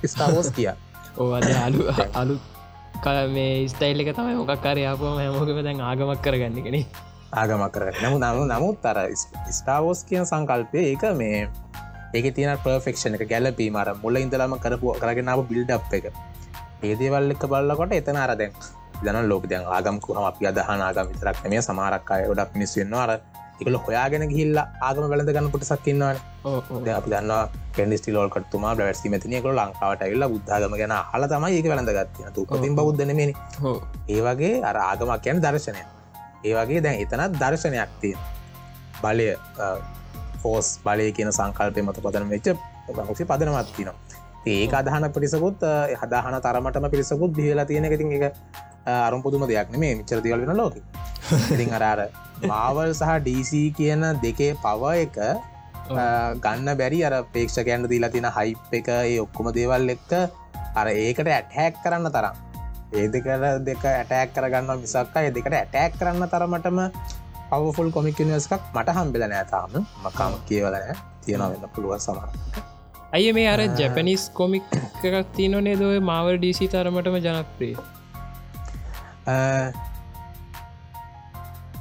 ස්ටාවෝස් 0.06 0.48
කිය 0.52 0.70
ඕ 1.16 1.28
අලු 1.34 1.84
අලු 2.14 2.36
කල 3.04 3.18
මේ 3.30 3.52
ස්ටයිල් 3.68 4.02
එක 4.02 4.10
තමයි 4.14 4.38
මොකක්කාරය 4.38 4.86
ආපුම 4.86 5.20
හැමෝකම 5.20 5.60
දැන් 5.62 5.84
ආගමක් 5.84 6.24
කරගන්න 6.24 6.64
කෙනෙ 6.66 6.80
ආගමක් 7.34 7.70
කර 7.74 7.84
නමු 7.96 8.16
නමු 8.20 8.48
නමුත් 8.48 8.86
අර 8.86 8.98
ස්ටාවෝස් 9.50 10.02
කියන 10.04 10.24
සංකල්පය 10.26 10.80
ඒක 10.84 11.04
මේ 11.14 11.46
ඒක 12.12 12.26
තියන 12.34 12.50
පර්ෆෙක්ෂණ 12.58 13.16
එක 13.16 13.28
ගැලපී 13.30 13.70
මර 13.70 13.88
මුල 14.00 14.16
ඉඳලාම 14.18 14.54
කරපු 14.58 14.94
කරගෙනාව 14.98 15.42
බිල්ඩ් 15.46 15.70
එක. 15.92 16.06
ඒදේවල් 16.82 17.34
එක 17.34 17.44
බල්ලකොට 17.46 17.92
එතන 17.94 18.18
අර 18.18 18.32
දැන් 19.02 19.16
දන 19.16 19.28
ලෝක 19.28 19.44
දැන් 19.46 19.64
ආගම්කුහම 19.68 20.24
අපි 20.24 20.46
අදහන 20.46 20.82
ආගම 20.82 21.06
විතරක් 21.10 21.44
මේ 21.46 21.62
සමාරක්කාය 21.62 22.24
ොඩක් 22.32 22.50
මිනිස්වෙන්නවා 22.54 23.04
අර 23.06 23.12
එකල 23.60 23.76
හොයාගෙන 23.78 24.24
ගිල්ල 24.32 24.58
ආගම 24.58 25.04
වැලඳ 25.04 25.30
ගන්න 25.30 25.50
කොට 25.52 25.64
සක්කින්නවාන 25.64 26.16
අපි 26.92 27.10
දන්න 27.10 27.32
කෙන්ඩිස්ටි 27.76 28.12
ලෝල්කටතුමා 28.12 28.74
බැස්ති 28.76 29.12
මතිනයක 29.12 29.48
ලංකාවට 29.50 30.04
ඇල්ල 30.06 30.26
බුද්ධාගම 30.26 30.76
ගැන 30.80 30.94
හල 31.10 31.24
තමයි 31.26 31.56
ඒක 31.56 31.68
වැලඳ 31.72 31.92
ගත්තින 31.92 32.34
තුපතින් 32.36 32.76
බෞද්ධනමනි 32.76 33.26
ඒ 34.08 34.20
වගේ 34.22 34.54
අර 34.64 34.76
ආගමක් 34.80 35.26
යැන 35.26 35.42
දර්ශනය 35.42 35.82
ඒ 36.44 36.54
වගේ 36.54 36.80
දැන් 36.80 36.96
එතනත් 37.02 37.40
දර්ශනයක් 37.42 37.92
තිය 38.00 38.14
බලය 39.02 39.28
ෆෝස් 40.42 40.68
බලය 40.80 41.10
කියන 41.12 41.32
සංකල්පය 41.32 41.80
මත 41.82 42.06
පදන 42.06 42.30
වෙච්ච 42.30 42.48
හොසේ 43.02 43.26
පදනමත්තිනවා 43.26 43.96
ඒක 44.48 44.72
අදහන 44.74 45.04
පිරිසකුත් 45.12 45.60
හදාහන 45.94 46.40
තරමටම 46.40 46.86
පිරිසකුත් 46.88 47.30
දිහලා 47.32 47.66
තියෙන 47.66 47.84
ඉතින් 47.86 48.12
එක 48.18 48.36
අරුම් 48.98 49.22
පුදුම 49.22 49.46
දෙයක් 49.46 49.70
නෙමේ 49.74 49.94
මිචර 50.00 50.18
දිවල් 50.20 50.44
වෙන 50.44 50.56
ලෝක. 50.56 50.76
ඉතින් 51.48 51.72
අරාර 51.78 52.00
මාවල් 52.44 52.92
සහ 52.92 53.16
DC 53.26 53.62
කියන 53.78 54.04
දෙකේ 54.24 54.52
පව 54.58 54.92
එක 55.06 55.18
ගන්න 56.44 56.68
බැරි 56.76 57.00
අර 57.04 57.16
පේක්ෂකයන්ට 57.32 57.90
දීලා 57.92 58.12
තින 58.12 58.28
හයිප් 58.38 58.78
එක 58.80 58.88
ඒ 58.98 59.18
ඔක්කොම 59.20 59.50
දේවල් 59.52 59.96
එක්ක 59.96 60.12
අර 60.74 60.86
ඒකට 60.90 61.28
ඇටහැක් 61.30 61.82
කරන්න 61.84 62.12
තරම්. 62.12 62.36
ඒ 62.92 63.06
දෙකට 63.08 63.64
දෙක 63.66 63.84
ඇටෑක් 63.86 64.30
කරගන්න 64.34 64.80
මිසක්ක 64.80 65.16
ඒ 65.18 65.30
දෙකට 65.30 65.54
ඇටෑක් 65.54 65.92
කරන්න 65.98 66.30
තරමටම 66.30 66.78
පවෆුල් 67.50 67.90
කොමික් 67.90 68.18
නිවස්කක් 68.20 68.64
මට 68.74 68.94
හම්බෙල 68.96 69.24
නෑතාම 69.26 69.76
මකාම 70.04 70.34
කියවලනෑ 70.48 70.96
තියෙනවෙන්න 71.24 71.70
පුළුව 71.74 71.94
සමර 71.98 72.26
අය 73.12 73.30
මේ 73.32 73.46
අර 73.52 73.62
ජැපනිස් 73.78 74.24
කොමික් 74.32 74.74
එකක් 75.04 75.30
තියනනේ 75.36 75.76
දොය 75.78 75.98
මාවල් 76.02 76.38
ඩීසි 76.38 76.68
තරමටම 76.68 77.18
ජනප්‍රිය 77.20 77.74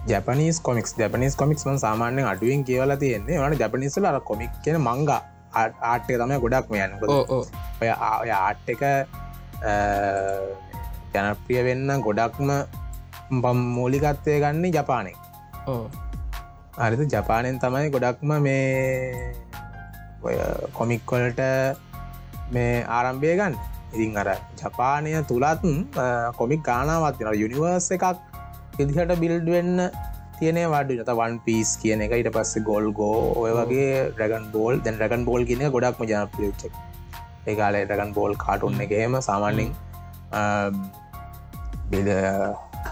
ජපනිස් 0.10 0.60
කොමික්ස් 0.68 0.96
ජපනිස් 0.98 1.36
කොමික්ස් 1.36 1.66
ම 1.66 1.78
සාමාන්‍යෙන් 1.86 2.32
අඩුවෙන් 2.32 2.64
කියවල 2.64 2.96
තියෙන්නේ. 3.04 3.40
වන 3.40 3.60
ජපනිස්සල 3.62 4.06
අර 4.06 4.18
කොමික් 4.22 4.52
කියන 4.64 4.78
මංග 4.82 5.10
ආට්ය 5.54 6.18
තමයි 6.18 6.38
ගොඩක් 6.40 6.68
මෙයන් 6.70 6.92
ඔය 7.82 7.90
ආය 7.90 8.32
ආට් 8.32 8.70
එක 8.74 8.84
ජනප්‍රිය 11.14 11.62
වෙන්න 11.68 11.90
ගොඩක්ම 12.08 12.52
පම් 13.44 13.60
මූලිකත්වය 13.78 14.38
ගන්නේ 14.44 14.74
ජපානය 14.78 15.14
අරිත 16.78 17.02
ජපානයෙන් 17.14 17.60
තමයි 17.64 17.90
ගොඩක්ම 17.96 18.34
මේ 18.46 19.34
ඔය 20.24 20.38
කොමික්කොලට 20.78 21.42
මේ 22.52 22.86
ආරම්භය 22.98 23.36
ගන්න 23.36 23.58
ඉතින් 23.94 24.18
අර 24.22 24.30
ජපානය 24.62 25.12
තුළත් 25.32 25.66
කොමික් 26.40 26.62
ගානාවත් 26.70 27.20
වෙන 27.22 27.40
යුනිවර්ස 27.44 27.90
එකක් 27.98 28.06
ඉදිහට 28.84 29.14
බිල්ඩ් 29.24 29.50
වෙන්න 29.56 29.76
තියන 30.40 30.58
වඩ 30.74 31.00
නත 31.04 31.14
වන් 31.20 31.34
පිස් 31.46 31.70
කියන 31.82 32.02
එක. 32.06 32.14
ඊට 32.18 32.30
පස්සේ 32.36 32.64
ගොල් 32.70 32.86
ගෝ 33.00 33.18
ඔය 33.42 33.52
වගේ 33.58 33.90
රගන් 34.20 34.46
බෝල් 34.54 34.80
දැන් 34.86 35.02
රගන් 35.04 35.26
බෝල් 35.30 35.44
කියන 35.50 35.66
ගොඩක්ම 35.76 36.06
ජනප්‍රියච්චක් 36.12 36.74
ඒකාලේ 37.52 37.84
රගන් 37.90 38.12
බෝල් 38.18 38.34
කාටුන්න 38.46 38.80
එකහෙම 38.86 39.20
සාමාන්‍යින් 39.28 39.72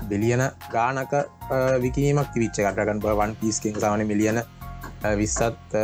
බිලියන 0.10 0.44
ගානක 0.75 1.13
විකීමක් 1.84 2.36
විච්ච 2.44 2.58
කටගන් 2.66 3.00
වන් 3.22 3.36
පිස්කින් 3.42 3.80
සාමන 3.84 4.04
මිලියන 4.12 4.42
විස්සත් 5.22 5.77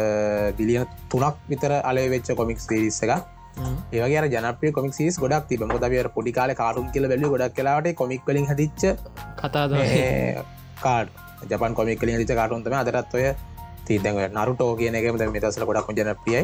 බිලියන 0.58 0.98
තුනක් 1.12 1.48
විතර 1.52 1.78
අලේ 1.92 2.10
වෙච්ච 2.16 2.34
කොමික් 2.42 2.60
සිරිස්ස 2.66 3.00
එක 3.08 3.14
ඒවගේ 3.94 4.30
ජනපේ 4.36 4.72
කොමික් 4.72 4.94
සිස් 4.94 5.20
ගොඩක් 5.20 5.48
තිබ 5.48 5.64
මොදවිය 5.66 6.04
පොඩිකාල 6.10 6.54
කාරුම් 6.56 6.92
කියල 6.92 7.08
බැලි 7.08 7.32
ගොඩක් 7.34 7.56
කලාට 7.56 7.90
කොමික් 7.96 8.22
කලින් 8.26 8.46
හදිච්ච 8.46 8.84
කතාද 9.38 9.78
කාඩ් 10.82 11.10
ජපන් 11.50 11.74
කොමික් 11.74 12.00
කලින් 12.00 12.18
හදිච 12.18 12.34
කාටුන්තම 12.36 12.76
අදරත් 12.76 13.14
ඔය 13.14 13.28
තිීදැව 13.86 14.18
නරුටෝ 14.32 14.72
කියන 14.76 14.96
එක 14.96 15.08
මෙ 15.14 15.40
දසල 15.40 15.66
ගොඩක් 15.66 15.94
ජනපියයි 16.00 16.44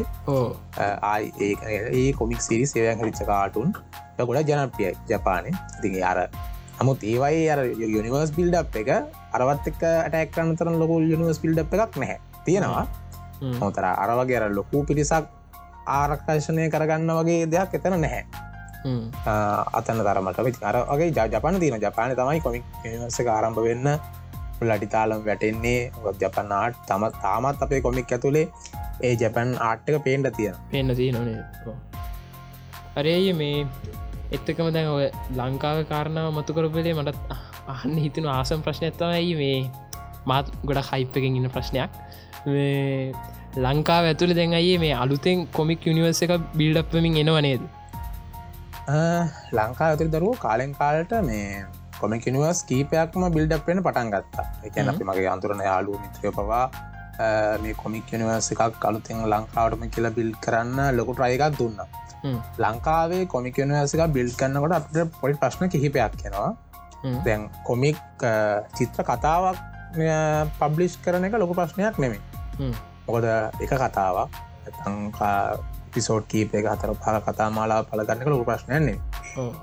ආයි 1.03 1.55
ඒ 1.95 2.11
කොමික් 2.13 2.41
සිරි 2.41 2.65
සේවයන් 2.65 3.01
හරිච්ච 3.01 3.25
කාටුන් 3.25 3.75
ගොඩ 4.21 4.53
ජනපියයි 4.53 4.95
ජපානය 5.09 5.51
ඉතිගේ 5.51 6.07
අර 6.11 6.19
නමුත් 6.79 7.03
ඒවයි 7.03 7.47
අර 7.51 7.59
යුනිවර්ස් 7.65 8.31
බිල්ඩ් 8.31 8.55
එක 8.55 8.89
අරවත් 9.35 9.67
එක් 9.67 9.81
ඇටක් 9.83 10.31
කරන්න 10.35 10.55
තරන 10.55 10.79
ලොකු 10.79 10.99
යුනිවර්ස් 11.03 11.39
බිල්ඩ් 11.43 11.59
එකක් 11.59 11.97
නැහැ. 11.97 12.19
තියෙනවා. 12.45 12.85
මොතර 13.59 13.83
අරවගේ 13.85 14.37
අර 14.39 14.47
ලොකු 14.51 14.83
පිරිසක් 14.85 15.27
ආරක්ෂණය 15.91 16.69
කරගන්න 16.69 17.11
වගේ 17.19 17.49
දෙයක් 17.51 17.75
එතන 17.79 17.97
නැහැ. 17.97 18.23
අතන්න 19.73 20.03
තරමට 20.03 20.43
විති 20.45 20.65
අරගේ 20.65 21.11
ජපන 21.27 21.59
තින 21.59 21.79
ජපාන 21.79 22.15
තමයි 22.15 22.41
කොමික් 22.41 22.65
නිවර්ස 22.83 23.19
ආරම්භ 23.27 23.63
වෙන්න 23.63 23.95
ලටිතාලම් 24.63 25.25
වැටෙන්නේ. 25.25 25.91
ජපන්නාට 26.21 26.85
තම 26.87 27.09
තාමත් 27.21 27.61
අපේ 27.61 27.81
කොමික් 27.81 28.11
ඇතුළේ 28.11 28.47
ඒ 29.01 29.15
ජැපන් 29.15 29.51
ආට්ක 29.61 29.97
පේන්ට 30.03 30.29
තියෙන 30.35 30.55
පෙන්න්න 30.71 30.95
තිය 30.95 31.11
නොනේ 31.11 31.43
අරේය 32.95 33.33
මේ 33.33 33.65
එත්තකම 34.31 34.71
දැන් 34.75 34.89
ඔය 34.89 35.05
ලංකාව 35.37 35.79
කාරණාව 35.91 36.33
මතු 36.37 36.55
කරපලේ 36.57 36.93
මටත් 36.93 37.37
අහන්න 37.67 37.97
හිතනු 38.05 38.29
ආසම් 38.29 38.65
ප්‍රශ්නයත්තමයි 38.65 39.33
මේ 39.41 39.59
මාත් 40.25 40.51
ගොඩ 40.65 40.81
හයිප්පකින් 40.89 41.39
ඉන්න 41.39 41.51
ප්‍රශ්නයක් 41.55 41.91
ලංකාව 43.65 44.05
ඇතුළ 44.09 44.33
දැන්ගේ 44.39 44.77
මේ 44.83 44.93
අලුතෙන් 45.03 45.45
කොමික් 45.57 45.85
යුනිවර්ස 45.89 46.21
එක 46.25 46.33
බිල්ඩක්වමින් 46.59 47.19
එනවනේද 47.23 47.63
ලංකා 49.59 49.87
ඇතුරි 49.91 50.09
දරුව 50.15 50.35
කාලෙන් 50.45 50.73
කාලට 50.79 51.13
මේ 51.29 51.63
කොමික් 52.01 52.25
නිවර්ස් 52.35 52.61
කීපයක්ම 52.69 53.25
බිල්ඩක් 53.37 53.65
වෙන 53.69 53.81
පටන් 53.87 54.11
ගත්තා. 54.13 54.45
එකන 54.67 54.91
අපි 54.91 55.09
මගේ 55.09 55.29
අන්තුරන 55.33 55.63
යාලු 55.69 55.97
මිත්‍රය 56.03 56.31
පවා 56.37 56.65
මේ 57.63 57.79
කොමික් 57.83 58.13
නිවර්ස 58.21 58.51
එකක් 58.53 58.85
අලුතෙන් 58.89 59.25
ලංකාවටම 59.33 59.83
කියලා 59.95 60.15
බිල් 60.19 60.31
කරන්න 60.45 60.79
ලොකු 60.99 61.17
ට්‍රයකක් 61.17 61.57
දුන්න. 61.59 61.79
ලංකාවේ 62.57 63.23
කොමික් 63.33 63.57
නිවර්සික 63.63 64.01
බිල් 64.17 64.29
කන්නකොට 64.39 64.77
අපට 64.79 64.97
පොඩි 65.21 65.39
ප්‍රශ්න 65.41 65.71
කිහිපයක් 65.73 66.15
කෙනවා 66.21 66.51
දැන් 67.25 67.49
කොමික් 67.63 67.99
චිත්‍ර 68.77 69.03
කතාවක් 69.03 69.57
පබ්ලිෂ් 70.59 70.95
කරන 71.05 71.27
එක 71.27 71.37
ලොකු 71.43 71.53
ප්‍රශ්නයක් 71.59 71.99
නෙමේ 72.03 72.21
මොකද 73.09 73.25
එක 73.59 73.71
කතාවක්? 73.73 74.29
පිසෝට් 75.89 76.25
කීප 76.29 76.53
එක 76.53 76.65
හතර 76.67 76.91
පල 76.95 77.17
කතා 77.25 77.49
මාලා 77.49 77.81
පලගන්නක 77.83 78.27
ලොකු 78.27 78.45
ප්‍රශ්නයන්නේ 78.45 78.97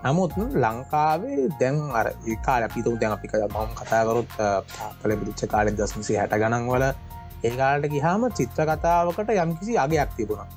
නමුත් 0.05 0.33
ලංකාවේ 0.57 1.45
දැන් 1.61 1.77
අර 1.93 2.07
ඒකාල 2.27 2.67
අපිතු 2.67 2.95
දැන් 2.97 3.15
අපික 3.17 3.35
මම 3.35 3.77
කතාකරුත් 3.81 4.31
පල 5.01 5.13
පිච්ච 5.21 5.47
කාලෙ 5.47 5.71
දස්මිසි 5.73 6.19
හැට 6.19 6.35
ගණන් 6.35 6.67
වල 6.69 6.87
ඒකාලට 7.43 7.93
ගිහාම 7.95 8.27
චිත්‍ර 8.33 8.67
කතාවකට 8.67 9.31
යම්කිසි 9.37 9.79
අගයක් 9.79 10.11
තිබුණා. 10.17 10.49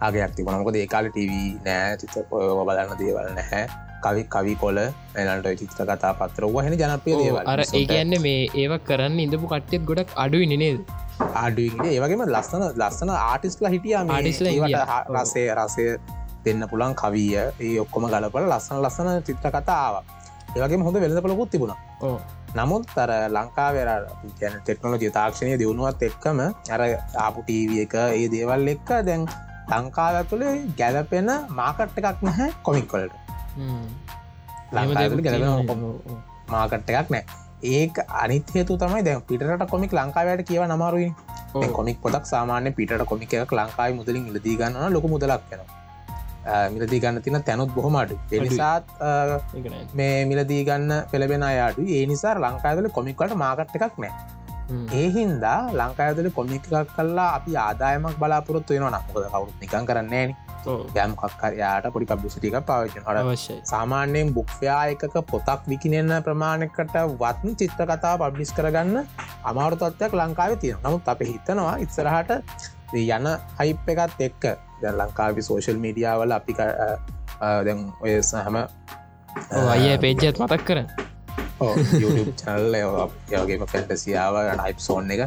අගයක් 0.00 0.36
තිබුණ. 0.36 0.60
මොකද 0.60 0.76
ඒකාල 0.76 1.08
ටව 1.08 1.32
නෑ 1.64 1.96
චිත 1.96 2.14
බලන්න 2.28 2.98
දේවල් 3.00 3.32
නැහැ. 3.32 3.64
කවි 4.02 4.22
කවි 4.28 4.54
කොල 4.56 4.78
එලට 4.80 5.48
චිත්‍ර 5.60 5.86
කතා 5.86 6.12
පත්‍ර 6.14 6.44
වහන 6.48 6.76
ජනපය 6.76 7.16
අර 7.46 7.60
ඒ 7.62 7.84
කියන්න 7.86 8.20
මේ 8.20 8.44
ඒව 8.54 8.76
කරන්න 8.88 9.16
ඉඳපු 9.18 9.48
කට්ටියත් 9.48 9.88
ගොඩක් 9.90 10.12
අඩුයි 10.16 10.50
නේද 10.54 10.84
ආඩුවගේ 11.20 11.94
ඒවගේම 11.94 12.22
ලස්සන 12.26 12.64
ලස්සන 12.72 13.10
ආටිස්ලා 13.12 13.70
හිටිය 13.70 13.96
ආටිස්ලා 13.96 15.00
රසේ 15.16 15.48
රසය 15.54 15.86
දෙන්න 16.44 16.68
පුළන් 16.70 16.94
කවිය. 16.94 17.34
ඒ 17.60 17.74
ඔක්කොම 17.80 18.08
ගලපල 18.08 18.48
ලස්සන 18.48 18.82
ලස්සන 18.82 19.10
චිත්‍ර 19.22 19.50
කතාව 19.50 20.00
ඒවගේ 20.56 20.82
හොඳ 20.82 20.96
වෙළඳ 20.96 21.22
පලකුත් 21.22 21.50
තිබුණා. 21.50 21.78
නමුත් 22.54 22.90
අර 22.96 23.10
ලංකාවර 23.28 23.88
ගැන 24.40 24.58
ටෙක්නොලජි 24.58 25.10
තාක්ෂණය 25.10 25.56
දියුණුවත් 25.58 26.02
එක්කම 26.02 26.42
අර 26.70 26.82
ආපු 27.18 27.42
ටීව 27.42 27.70
එක 27.84 27.94
ඒ 28.00 28.26
දේවල් 28.28 28.74
එක්ක 28.74 28.90
දැන් 29.08 29.26
ලංකාව 29.70 30.20
තුළේ 30.26 30.54
ගැලපෙන 30.78 31.30
මාකට් 31.52 31.98
එකක් 32.00 32.22
නැහැ 32.22 32.50
කොමික්කොලට 32.62 33.14
ලංකාතුළ 34.72 35.24
ගැලපෙන 35.26 35.88
මාකට් 36.50 36.92
එකක් 36.92 37.10
නෑ 37.10 37.43
ඒක 37.64 37.98
අනිත් 38.22 38.50
හේතු 38.54 38.76
තමයි 38.76 39.02
දැ 39.02 39.20
පිටට 39.28 39.64
කොමික් 39.70 39.92
ලංකාවට 39.92 40.44
කියව 40.48 40.66
නමාරුයි 40.66 41.08
කොමික් 41.72 41.98
පොදක් 42.02 42.26
සාමාන්‍ය 42.26 42.70
පිට 42.72 42.92
කොමික 43.06 43.32
ලංකායි 43.52 43.96
මුදලින් 44.00 44.28
ඉලදී 44.30 44.56
ගන්න 44.56 44.92
ලොක 44.92 45.08
මුදලක් 45.14 45.42
වෙනවා. 45.50 45.82
මිලදී 46.70 47.00
ගන්න 47.00 47.22
තින 47.22 47.40
තැනුත් 47.42 47.70
බොහොමඩු 47.74 48.16
එනිසාත් 48.32 48.84
මේ 49.94 50.24
මිලදී 50.24 50.62
ගන්න 50.64 50.92
පෙළබෙන 51.10 51.42
අයාඩු 51.42 51.82
ඒ 51.88 52.06
නිසා 52.06 52.34
ලංකාවල 52.36 52.88
කොමික්වට 52.90 53.36
මාකට් 53.42 53.76
එකක් 53.78 53.96
නෑ. 53.98 54.12
ඒ 54.98 55.08
හින්දා 55.16 55.58
ලංකාඇතුල 55.72 56.30
කොමික් 56.30 56.64
එකක් 56.70 56.92
කල්ලා 56.96 57.30
අපි 57.38 57.56
ආදායමක් 57.56 58.16
බලාපොරොත්තු 58.20 58.76
වෙන 58.76 58.86
නක්කොද 58.92 59.24
කවුත් 59.32 59.56
නිකන් 59.60 59.86
කරන්නේ 59.88 60.26
යම් 60.66 61.12
කක්කරයාට 61.22 61.86
පොඩි 61.94 62.10
පබ්ලිසිටික 62.10 62.56
හට 62.58 62.70
අවශ්‍යයි. 63.22 63.60
සාමාන්‍යයෙන් 63.72 64.34
බුක්්‍යා 64.36 64.82
එකක 64.92 65.16
පොතක් 65.32 65.60
විකිනෙන්න 65.72 66.12
ප්‍රමාණකට 66.26 66.96
වත්න 67.22 67.56
චිත්‍ර 67.60 67.88
කතා 67.92 68.14
පබ්ලිස් 68.22 68.52
කරගන්න 68.58 68.96
අමාරු 69.50 69.80
තත්වයක් 69.82 70.12
ලංකාව 70.20 70.58
තියෙන 70.62 70.78
නමුත් 70.84 71.08
අප 71.14 71.20
හිතනවා 71.32 71.74
ඉත්සරහට 71.86 72.30
යන 72.94 73.26
හයිප් 73.60 73.88
එකත් 73.94 74.20
එක්ක. 74.28 74.44
ද 74.82 74.92
ලංකාවි 75.00 75.42
සෝශල් 75.48 75.78
මීඩියාවල 75.84 76.32
අපි 76.36 76.52
දැන් 76.58 77.80
ඔය 78.04 78.12
හැම 78.44 78.56
අය 79.72 79.98
පේජත් 80.04 80.40
මතක් 80.40 80.62
කරන්න 80.68 80.88
චනල් 82.34 82.76
යගේම 83.36 83.64
ෆැන්ටසියාව 83.66 84.36
හයිප් 84.60 84.80
සෝන් 84.80 85.10
එක. 85.10 85.24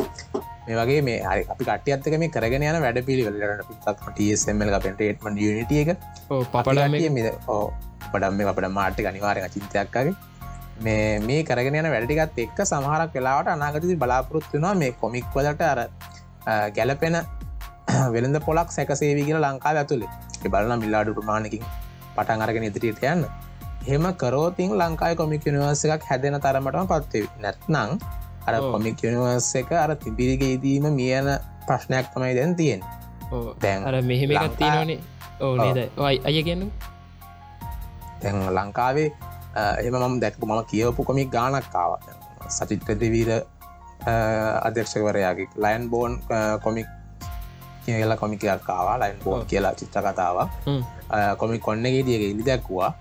මේ 0.65 0.77
වගේ 0.77 1.01
මේ 1.01 1.20
හරි 1.24 1.44
අපි 1.48 1.63
කටියත්තක 1.65 2.15
මේ 2.17 2.32
කරගෙන 2.32 2.63
යන 2.63 2.79
වැඩ 2.82 3.00
පිළිවෙලට 3.06 3.70
ටසමල් 4.08 4.74
පෙන්ටේටම 4.82 5.29
නිට 5.34 5.72
එක 5.74 5.91
පපඩ 6.29 6.79
පඩම් 8.08 8.36
මේ 8.36 8.48
අපට 8.48 8.67
මාට්‍ය 8.72 9.08
අනිවාරය 9.08 9.46
චින්තයක්කගේ 9.50 10.13
මේ 10.82 11.20
මේ 11.22 11.39
කරගෙන 11.44 11.75
යන 11.75 11.89
වැඩිගත් 11.89 12.44
එක්ක 12.46 12.60
සමහරක් 12.65 13.15
වෙලාවට 13.15 13.50
අනාගතති 13.50 13.98
බලාපොරොත්තුනවා 13.98 14.75
මේ 14.75 14.91
කොමික් 14.96 15.27
වලට 15.34 15.63
අර 15.63 15.82
ගැලපෙන 16.72 17.17
වෙළඳ 18.13 18.39
පොලක් 18.44 18.72
සැකසේවී 18.72 19.27
කියල 19.27 19.41
ලංකාව 19.41 19.77
ඇතුළේ 19.77 20.12
බලන 20.48 20.79
මිල්ලාඩු 20.79 21.17
ප්‍රමාණකින් 21.17 21.63
පටන් 22.15 22.44
අරගෙන 22.46 22.67
ඉදිරියට 22.70 23.03
යන්න 23.06 23.25
හෙම 23.88 24.06
කරෝතින් 24.22 24.72
ලංකායි 24.74 25.15
කොමික් 25.15 25.46
නිවර්ස 25.48 25.84
එකක් 25.88 26.03
හැදෙන 26.10 26.39
තරමටම 26.46 26.88
පත්වේ 26.91 27.27
නැත්නං 27.44 28.00
අර 28.48 28.56
කොමික් 28.74 29.03
නිවර්ස 29.06 29.50
එක 29.56 29.72
අර 29.74 29.96
තිබිරිගේදීම 29.96 30.88
මියන 31.00 31.27
ප්‍රශ්නයක් 31.67 32.12
තමයි 32.13 32.34
දැන් 32.36 32.56
තියෙන් 32.56 32.82
දැන් 33.62 33.88
අර 33.88 34.01
මෙහෙම 34.01 34.32
එකත් 34.32 34.58
තියෙනනේ 34.60 35.00
ඕ 35.39 35.56
නේද? 35.56 35.79
අය 36.27 36.44
කියන්න? 36.44 36.72
තැන් 38.22 38.36
ලංකාවේ 38.50 39.10
එම 39.86 39.96
මම 39.96 40.20
දැක්කු. 40.20 40.46
මම 40.46 40.63
කියවපු 40.72 41.03
කොමික් 41.03 41.32
ගානක්කාව 41.32 41.91
සචිත්‍රදවීර 42.50 43.32
අධ්‍යක්ෂකවරයාගේ 44.67 45.50
ලයින් 45.56 45.89
බෝන් 45.89 46.22
කොමික් 46.63 46.88
කියලා 47.86 48.17
කොමිකයක්කාවා 48.17 49.00
ලයින් 49.00 49.20
බෝන් 49.24 49.46
කියලා 49.46 49.75
චිත්‍ර 49.79 50.03
කතාව 50.03 50.38
කොමික් 51.38 51.62
කොන්නගේ 51.62 52.03
දියගේ 52.08 52.32
ඉලි 52.36 52.44
දැක්වා 52.46 52.91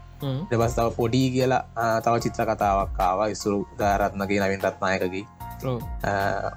දෙබස්තාව 0.50 0.90
පොඩි 0.98 1.22
කියලා 1.34 2.00
තව 2.04 2.14
චිත්‍ර 2.24 2.48
කතාවක් 2.50 3.00
ආව 3.08 3.20
ඉස්සුරු 3.34 3.58
ධාරත්නගේ 3.78 4.40
නවින් 4.40 4.62
රත්නායකගේ. 4.66 5.24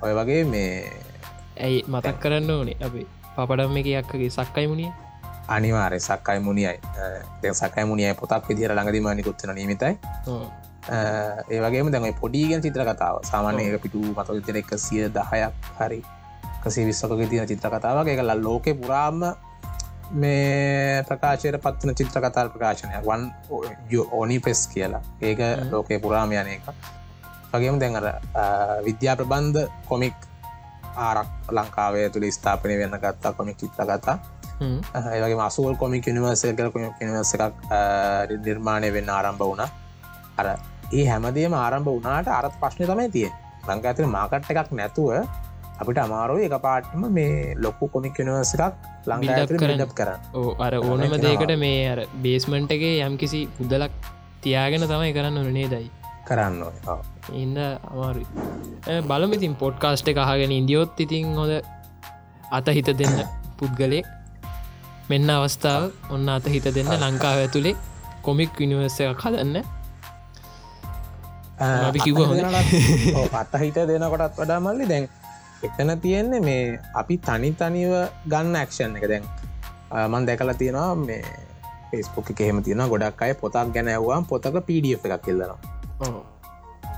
ඔය 0.04 0.13
වගේ 0.20 0.44
මේ 0.54 0.72
ඇයි 1.66 1.84
මතක් 1.88 2.16
කරන්න 2.24 2.51
ඕනේ? 2.56 2.78
අපි 2.88 3.01
පපඩම් 3.36 3.78
එක 3.82 3.88
යක්කගේ 3.92 4.32
සක්කයි 4.38 4.68
මුණිය 4.72 4.92
අනිවාරය 5.56 6.00
සක්කයි 6.00 6.39
මුණියයි 6.46 6.80
සකයි 7.60 7.86
මුණිය 7.89 8.13
පොතක් 8.22 8.48
විදිර 8.50 8.72
ළඟදි 8.75 9.00
මනිකුත්වන 9.06 9.51
නීමතයි 9.60 9.94
ඒවගේම 11.56 11.92
දැම 11.94 12.08
පොඩිගෙන් 12.22 12.63
චිත්‍ර 12.66 12.82
කතාව. 12.88 13.16
සාමානය 13.32 13.62
එක 13.68 13.82
පිටු 13.84 14.00
මත 14.16 14.28
විතර 14.38 14.58
එක 14.62 14.72
සිය 14.86 15.04
දහයක් 15.18 15.54
හරි 15.80 16.01
කසේ 16.63 16.86
විස්සකගේ 16.89 17.28
තියෙන 17.32 17.48
චිත්‍ර 17.51 17.70
කතාවක්. 17.75 18.08
එක 18.08 18.22
ලෝක 18.48 18.66
පුරාම 18.82 19.20
මේ 20.12 21.04
ප්‍රකාශයට 21.10 21.62
පත්වන 21.63 21.96
චිත්‍ර 21.96 22.22
කතාල් 22.22 22.50
ප්‍රකාශනයක්. 22.50 23.04
වන් 23.06 23.32
ඕනි 24.12 24.39
පෙස් 24.39 24.68
කියලා. 24.68 25.01
ඒක 25.22 25.39
ලෝකය 25.72 26.00
පුරාමයන 26.00 26.48
එක. 26.48 26.66
වගේම 27.51 27.80
දැන්ර 27.80 28.08
විද්‍යා 28.88 29.16
ප්‍රබන්ධ 29.20 29.70
කොමික් 29.89 30.16
ආරක් 30.96 31.30
ලංකාවේ 31.58 32.10
තුළ 32.10 32.25
ස්ථාපනය 32.38 32.78
වෙන්න 32.82 32.98
ගත්තා 33.04 33.34
කොමික් 33.34 33.58
චිත්ත 33.58 33.78
කතා. 33.78 34.18
ඒවගේ 35.13 35.38
මසුවල් 35.42 35.75
කොමික් 35.75 36.08
නිවර්ස 36.08 36.43
කල 36.58 36.72
කොමික් 36.76 36.98
නිවර්ස 37.02 37.34
එකක් 37.36 37.56
නිර්මාණය 38.45 38.89
වෙන්න 38.95 39.10
ආරම්භ 39.10 39.45
වුණ. 39.50 39.63
අර 40.39 40.48
ඒ 40.91 41.06
හැමදේම 41.12 41.54
ආරම්භ 41.54 41.89
වනාට 42.00 42.28
අරත් 42.39 42.56
ප්‍රශ්නය 42.62 42.86
තමයි 42.89 43.10
තිය 43.15 43.30
ලංකාතර 43.69 44.06
මාකට් 44.17 44.52
එකක් 44.52 44.72
නැතුව 44.72 45.10
අපිට 45.82 46.00
අමාරුව 46.06 46.42
එක 46.48 46.56
පාටම 46.65 47.04
මේ 47.18 47.56
ලොක්කු 47.65 47.92
කොමික් 47.94 48.20
නිවර්ස 48.20 48.54
එකක් 48.58 48.76
ලංඟ 49.08 49.94
කර 50.00 50.12
අර 50.68 50.74
ඕනම 50.82 51.15
දේකට 51.26 51.54
මේ 51.63 51.80
අර 51.94 52.02
බේස්මන්ටගේ 52.26 52.94
යම් 53.08 53.15
කිසි 53.24 53.42
පුද්දලක් 53.58 54.12
තියාගෙන 54.44 54.86
තමයි 54.92 55.15
කරන්න 55.18 55.42
ඕනේ 55.42 55.68
දයි 55.74 55.88
කරන්න 56.30 56.62
ඉන්න 57.44 57.58
අමාරු 57.92 58.24
බලමිතින් 59.10 59.54
පොඩ්කාස්ට 59.63 60.13
එක 60.13 60.24
අහගෙන 60.26 60.56
ඉන්දියොත් 60.60 61.04
ඉතින් 61.06 61.36
හොද 61.39 61.54
අත 62.52 62.68
හිත 62.78 62.89
දෙන්න 63.00 63.18
පුද්ගලයෙක්. 63.60 64.06
මෙන්න 65.10 65.30
අවස්ථාව 65.30 65.84
ඔන්න 66.13 66.30
අත 66.30 66.46
හිත 66.54 66.65
දෙන්න 66.76 66.89
ලංකාව 66.96 67.38
ඇතුළේ 67.44 67.76
කොමික් 68.26 68.52
විනිවර්ස 68.60 69.00
එක 69.02 69.22
කදන්න 69.22 69.58
අපි 71.60 72.00
කිව්ව 72.06 72.20
හොඳ 72.30 72.42
පත්ත 73.34 73.54
හිත 73.63 73.78
දෙනකොටත් 73.89 74.38
වඩා 74.38 74.60
මල්ලි. 74.60 74.86
දැන් 74.92 75.06
එතන 75.63 75.91
තියෙන්නේ 76.00 76.41
මේ 76.48 76.80
අපි 76.95 77.15
තනි 77.28 77.52
තනිව 77.60 77.93
ගන්න 78.32 78.56
ඇක්ෂන් 78.56 78.98
එක. 78.98 79.06
දැන් 79.12 79.26
මන් 80.12 80.28
දැකලා 80.28 80.54
තියෙනවා 80.54 80.95
මේ 80.95 81.24
පෙස්පොක 81.91 82.30
එහෙම 82.39 82.63
තියෙන 82.63 82.84
ගොඩක් 82.91 83.22
අය 83.22 83.34
පොතක් 83.41 83.74
ගැන 83.76 83.88
ඇවවාම් 83.88 84.26
පොතක 84.26 84.60
පඩිය 84.67 84.95
එකක් 84.95 85.24
කෙල්ලනවා 85.26 85.58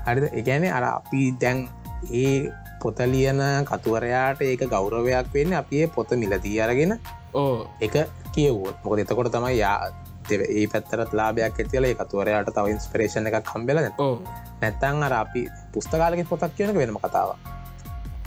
හරිද? 0.05 0.25
එකන 0.39 0.65
අර 0.77 0.83
අපි 0.83 1.21
දැන් 1.41 1.69
ඒ 2.11 2.51
පොත 2.81 2.99
ලියන 3.13 3.41
කතුවරයාට 3.69 4.41
ඒක 4.41 4.63
ගෞරවයක් 4.69 5.33
වෙන්න 5.33 5.53
අපේ 5.61 5.87
පොත 5.95 6.09
මිලදී 6.21 6.61
අරගෙන 6.65 6.93
ඕ 7.33 7.67
එක 7.79 7.95
කියවුවත්. 8.35 8.77
මොක 8.83 8.99
එතකොට 8.99 9.31
තමයි 9.33 9.57
යා 9.57 9.77
ඒ 10.31 10.65
පැත්තරත් 10.73 11.13
ලාබයක් 11.13 11.59
ඇතිල 11.59 11.89
එකතුවරයාට 11.89 12.53
තව 12.55 12.75
ඉන්ස්පරේෂණ 12.75 13.29
එකක් 13.29 13.41
කම්බෙල 13.51 13.81
ඕ 13.97 14.13
නැත්තං 14.61 15.03
අර 15.07 15.13
අපි 15.23 15.47
පුස්තකාලක 15.73 16.23
පොතක් 16.29 16.53
කියනක 16.57 16.77
වෙනම 16.77 17.01
කතාව 17.05 17.33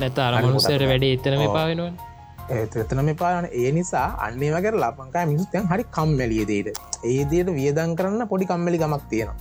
නැත 0.00 0.18
අරමනුසට 0.20 0.84
වැඩ 0.84 1.04
එතනම 1.06 1.46
පාවෙනවා 1.50 2.12
එතනම 2.50 3.10
පාන 3.16 3.46
ඒ 3.52 3.70
නිසා 3.72 4.06
අන්නේ 4.20 4.50
වගේ 4.52 4.72
ලපංකා 4.74 5.26
මිනිස්තයන් 5.26 5.68
හරි 5.68 5.84
කම්මැලිය 5.90 6.44
දේට 6.46 6.80
ඒ 7.04 7.22
දේට 7.24 7.48
වියදන් 7.50 7.94
කරන්න 7.96 8.28
පොඩි 8.28 8.46
කම්මලි 8.46 8.78
ගමක් 8.78 9.04
තියෙනවා. 9.10 9.36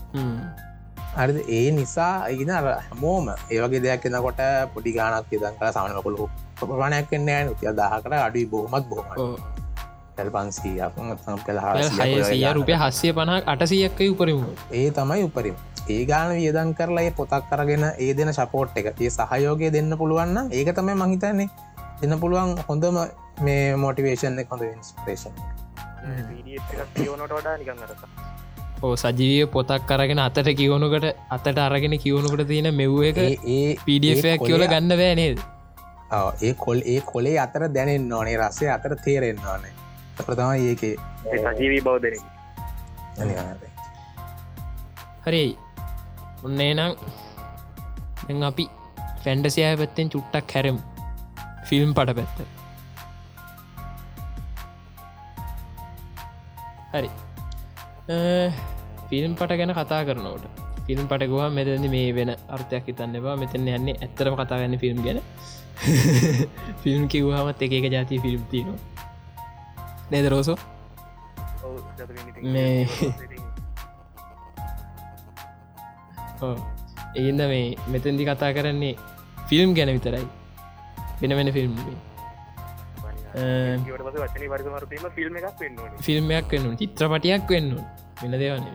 හරි 1.17 1.43
ඒ 1.49 1.71
නිසා 1.71 2.27
ඉගෙන 2.27 2.49
හැමෝම 2.49 3.27
ඒවගේ 3.49 3.81
දෙයක් 3.81 4.05
එනකොට 4.05 4.39
පොඩි 4.73 4.93
ගානක් 4.93 5.27
විදන් 5.31 5.57
කර 5.59 5.71
සමනකොළු 5.71 6.29
ප්‍රමාණයක් 6.59 7.11
වෙන්න 7.11 7.51
ය 7.63 7.75
දාහකට 7.75 8.15
අඩුයි 8.19 8.45
බොහමත් 8.45 8.87
බොහම 8.89 9.07
ඇල් 10.17 10.29
පන්සීයක් 10.29 10.95
කළ 11.45 11.59
රුපය 12.53 12.73
හස්සිය 12.75 13.13
පනක් 13.13 13.43
අටසියක්ක 13.47 13.99
උපරිමු. 14.07 14.49
ඒ 14.71 14.89
තමයි 14.91 15.23
උපරිම 15.23 15.55
ඒ 15.89 16.05
ගාන 16.05 16.33
වියදන් 16.33 16.73
කරලා 16.75 17.11
පොතක් 17.13 17.49
කරගෙන 17.49 17.85
ඒ 17.97 18.13
දෙන 18.13 18.33
ශපෝට් 18.33 18.77
එක. 18.77 18.87
ඒ 18.97 19.09
සහයෝගය 19.11 19.71
දෙන්න 19.71 19.97
පුළුවන්න 19.97 20.51
ඒක 20.51 20.75
තමයි 20.75 20.95
මහිතන්නේ 20.95 21.49
දෙන්න 22.01 22.19
පුළුවන් 22.19 22.57
හොඳම 22.67 22.99
මේ 23.41 23.75
මෝටිවේෂන් 23.75 24.43
හොඳ 24.49 24.63
ඉන්ස්පරේෂන් 24.63 25.33
කියනට 26.95 27.31
වඩා 27.31 27.57
නිකන් 27.57 27.79
අරස 27.79 28.05
ඕ 28.81 28.95
සජීවිය 28.97 29.47
පොතක් 29.47 29.87
කරගෙන 29.87 30.19
අතට 30.19 30.49
කියවනුකට 30.53 31.07
අතට 31.29 31.59
අරගෙන 31.59 31.97
කියවනුකට 31.99 32.47
තියෙන 32.47 32.73
මෙව් 32.73 32.95
එක 33.03 33.19
ඒ 33.19 33.75
පිඩියක් 33.85 34.25
කියවල 34.41 34.67
ගන්න 34.67 34.97
බෑනේද 34.97 35.39
ඒ 36.41 36.53
කොල් 36.55 36.81
ඒ 36.85 36.99
කොලේ 37.03 37.37
අතර 37.39 37.69
දැනෙන් 37.69 38.11
ඕනේ 38.13 38.37
රස්සේ 38.39 38.71
අතර 38.71 38.95
තේරෙන් 38.97 39.39
ඕනේ. 39.45 39.73
ප්‍රතම 40.17 40.51
ඒකේ 40.63 40.95
සජීවී 41.51 41.81
බෞද්ධන 41.81 42.17
හරි 45.25 45.45
ඔන්නේ 46.43 46.73
නම් 46.73 48.43
අපි 48.43 48.65
ෆැන්ඩසිය 49.23 49.69
පැත්තෙන් 49.77 50.09
චුට්ටක් 50.09 50.53
හැරම්. 50.53 50.77
ෆිල්ම් 51.65 51.93
පට 51.93 52.15
පැත්ත. 52.17 52.37
හරි. 56.93 57.09
ෆිල්ම් 59.09 59.35
පට 59.35 59.57
ගැන 59.59 59.73
කතා 59.73 60.01
කරනවට 60.03 60.61
ෆිල්ම් 60.87 61.07
පටකුවා 61.07 61.49
මෙතැදි 61.51 61.89
මේ 61.89 62.09
වෙන 62.13 62.35
අර්ථයක් 62.49 62.87
හිතන්නවා 62.87 63.35
මෙතන 63.37 63.69
යන්නේ 63.69 63.99
ඇත්තරම 63.99 64.35
කතා 64.35 64.59
ගන්න 64.59 64.79
ෆිල්ම් 64.79 64.99
ගැන. 65.01 65.21
ෆිල්ම් 66.83 67.07
කිව්හමත් 67.07 67.61
එක 67.61 67.73
එක 67.73 67.87
ජාති 67.91 68.19
ෆිල්ම් 68.19 68.43
තිනවා 68.51 68.79
නේද 70.11 70.27
රෝසෝ? 70.27 70.57
මේ 72.43 72.87
ඒන්ද 77.21 77.41
මේ 77.51 77.65
මෙතැදි 77.93 78.23
කතා 78.29 78.51
කරන්නේ 78.57 78.95
ෆිල්ම් 79.49 79.69
ගැන 79.77 79.91
විතරයි. 79.97 80.25
වෙන 81.21 81.31
වෙන 81.39 81.49
ෆිල්ම් 81.57 81.73
ෆිල්ම්යක් 86.07 86.51
වෙන්න 86.53 86.75
චිත්‍රපටයක් 86.81 87.51
වෙන්න 87.53 87.69
වෙන 88.21 88.33
දේවන 88.41 88.65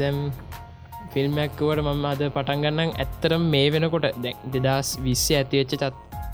දැම් 0.00 0.18
ෆිල්ම්මැක්කුවට 1.12 1.80
මම 1.84 2.04
අද 2.12 2.22
පටන්ගන්නම් 2.36 2.90
ඇත්තරම් 3.02 3.42
මේ 3.54 3.68
වෙනකොට. 3.74 4.06
දෙදස් 4.54 4.88
විශ්‍ය 5.06 5.32
ඇතිවෙච්ච 5.40 5.72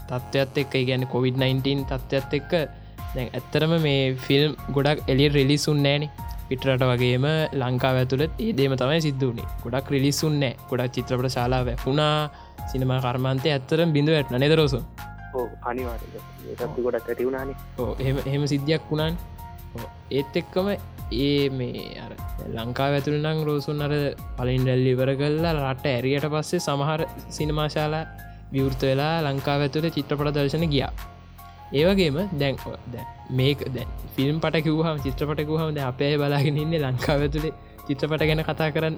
තත්ත්වත් 0.09 0.57
එක්ක. 0.63 0.75
ගැන 0.89 1.03
COොVID-19 1.13 1.85
තත්ත්වත් 1.91 2.33
එක්ක 2.39 2.53
දැන් 3.15 3.29
ඇත්තරම 3.33 3.75
මේ 3.81 4.03
ෆිල්ම් 4.19 4.53
ගොඩක් 4.71 5.09
එලිය 5.09 5.29
රිලිසුන් 5.31 5.81
නෑන 5.83 6.05
පිටරට 6.49 6.85
වගේම 6.85 7.27
ලංකාව 7.55 7.97
ඇතුළත් 7.97 8.33
ඒ 8.39 8.53
දේම 8.53 8.77
තමයි 8.77 9.01
සිද්ධුවනේ 9.01 9.49
ගොඩක් 9.65 9.91
රිලිසුන් 9.91 10.37
නෑ 10.41 10.55
ගොඩක් 10.71 10.95
චිත්‍රපට 10.95 11.35
ශලාව 11.37 11.75
වුණා 11.79 12.15
සිනම 12.69 12.95
කර්මාන්තය 13.01 13.49
ඇත්තරම් 13.51 13.93
බිඳුව 13.93 14.17
ඇත්න 14.17 14.41
නෙදරෝසු 14.41 14.81
අනිවාර 15.65 16.01
ඒත් 16.47 16.63
ගොඩක් 16.79 17.09
ඇති 17.09 17.25
වුණානේ. 17.25 17.57
එහෙම 17.99 18.19
එහෙම 18.21 18.43
සිද්ධියක් 18.47 18.91
වුණාන්. 18.91 19.17
ඒත් 20.11 20.37
එක්කම 20.37 20.69
ඒ 21.13 21.49
මේ 21.51 21.87
අර 21.99 22.13
ලංකා 22.49 22.89
ඇතුළ 22.91 23.19
නං 23.23 23.41
රෝසුන් 23.45 23.83
අර 23.83 23.95
පලින් 24.37 24.63
ඩැල්ලි 24.63 24.93
වර 24.95 25.15
කල්ලා 25.15 25.55
රට 25.55 25.87
ඇරියට 25.89 26.29
පස්සේ 26.29 26.61
සමහර 26.61 27.07
සිනමාශාලා 27.31 28.05
විවෘත 28.53 28.83
වෙලා 28.83 29.17
ලංකා 29.25 29.59
ඇතුළ 29.59 29.91
චිත්‍රපට 29.91 30.35
දර්ශන 30.37 30.67
ගියා 30.69 30.93
ඒවගේම 31.81 32.17
දැන් 32.41 32.57
දැ 32.95 33.05
මේක 33.39 33.61
දැ 33.77 33.87
ෆිල්ම් 34.17 34.37
පට 34.45 34.65
කිවහම 34.67 34.99
චිත්‍රපටකුහම 35.05 35.71
ද 35.77 35.81
අපේ 35.91 36.15
බලාගෙන 36.23 36.61
ඉන්න? 36.65 36.75
ලංකාව 36.85 37.25
ඇතුළේ 37.27 37.55
චිත්‍රපට 37.87 38.23
ගැන 38.29 38.43
කතා 38.51 38.71
කරන්න. 38.77 38.97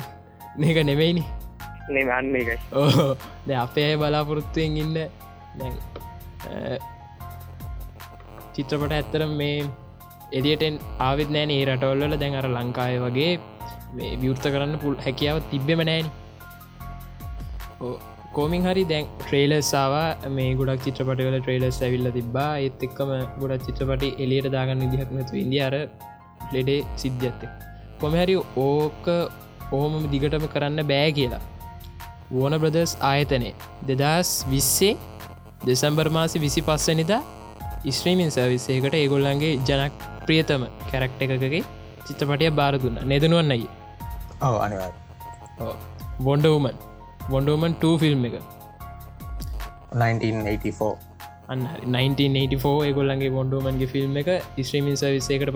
මේක 0.62 0.78
නෙවෙයිනි 0.90 1.24
නෙමන්න 1.94 2.36
එකයි 2.42 2.58
ඕ 2.82 3.08
ද 3.48 3.50
අපේ 3.64 3.90
බලාපොරොත්තුවෙන් 4.02 4.76
ඉන්න? 4.82 4.94
දැන් 5.58 5.74
චිත්‍රපට 8.54 8.92
ඇත්තරම් 8.98 9.32
මේ 9.40 9.56
එලියටෙන් 10.38 10.76
ආවිත් 11.06 11.30
නෑන 11.34 11.50
ඒ 11.56 11.64
රටවල්ල 11.68 12.16
දැන් 12.22 12.34
අර 12.40 12.48
ලංකාය 12.56 12.98
වගේ 13.04 13.32
විවෘත 14.22 14.46
කරන්න 14.52 14.78
පුල් 14.84 14.96
හැකියාව 15.06 15.38
තිබ්බෙම 15.52 15.82
නෑන 15.88 16.06
කෝමින් 18.36 18.64
හරි 18.66 18.82
දැන් 18.90 19.06
ට්‍රේලර්සාවා 19.20 20.30
මේ 20.36 20.50
ගොඩක් 20.58 20.82
චිත්‍රපටවල 20.86 21.36
ට්‍රේලර්ස් 21.38 21.78
ඇවිල්ල 21.86 22.08
තිබා 22.16 22.50
ඒත් 22.64 22.82
එක්කම 22.86 23.10
ගොඩක් 23.42 23.62
චිත්‍රපටි 23.66 24.08
එලියට 24.24 24.48
දාගන්න 24.54 24.82
විදිහක්නතු 24.84 25.38
ඉන්දිය 25.42 25.62
අර 25.68 25.76
ලෙඩේ 26.54 26.80
සිද්ධත්ත 27.02 27.46
කොමහැරි 28.00 28.34
ඕක 28.64 29.06
ඕහොම 29.72 29.94
දිගටම 30.12 30.44
කරන්න 30.54 30.82
බෑ 30.90 31.12
කියලා. 31.18 31.42
වෝන 32.32 32.56
බ්‍රදර්ස් 32.62 32.92
ආයතනය 33.10 33.50
දෙදස් 33.90 34.32
විස්සේ 34.50 34.92
දෙසම්බර් 35.64 36.08
මාසි 36.16 36.42
විසි 36.44 36.62
පස්සනිදා 36.68 37.22
ස්ත්‍රීමින් 37.90 38.30
සවිස්සේකට 38.30 38.96
ඒගොල්ලන්ගේ 39.00 39.54
ජනක් 39.68 40.10
ප්‍රියතම 40.26 40.66
කැරක්ට 40.90 41.24
එකකගේ 41.26 41.62
චිත්‍රපටය 42.06 42.50
බාර 42.60 42.74
දුන්න. 42.84 43.00
නෙදනුවන්නයි 43.12 43.68
ඔව 44.42 44.58
අනිවා 44.66 45.72
බොන්ඩවමන් 46.20 46.76
බොන්ඩෝමන් 47.30 47.74
2 47.76 47.98
ෆිල්ම් 47.98 48.24
එක. 48.28 48.34
1984 49.92 51.16
අන්න 51.48 51.62
1984 51.62 52.86
ඒගොල්ලන්ගේ 52.88 53.30
බොන්ඩෝමන්ගේ 53.30 53.92
ෆිල්ම් 53.94 54.16
එක 54.22 54.28
ස්ත්‍රීමින් 54.58 54.96
සවිස්සේකට 54.96 55.50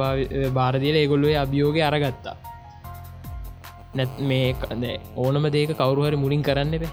බාරදිල 0.55 0.97
ඒගොල්ලුවේ 1.03 1.39
අභියෝග 1.45 1.79
අරගත්තා. 1.89 2.37
නැත් 3.95 4.13
මේ 4.23 4.97
ඕනම 5.17 5.45
දේක 5.57 5.71
කවරුහරි 5.79 6.17
මුලින් 6.25 6.43
කරන්න 6.43 6.75
බෑ 6.77 6.93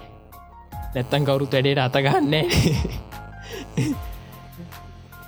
නැත්තන් 0.94 1.26
කවුරු 1.28 1.46
වැඩේට 1.46 1.80
අතගන්න 1.86 2.34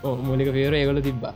මූලික 0.26 0.48
පියවර 0.56 0.74
ඒගොල 0.74 1.00
තිබ්බා. 1.02 1.34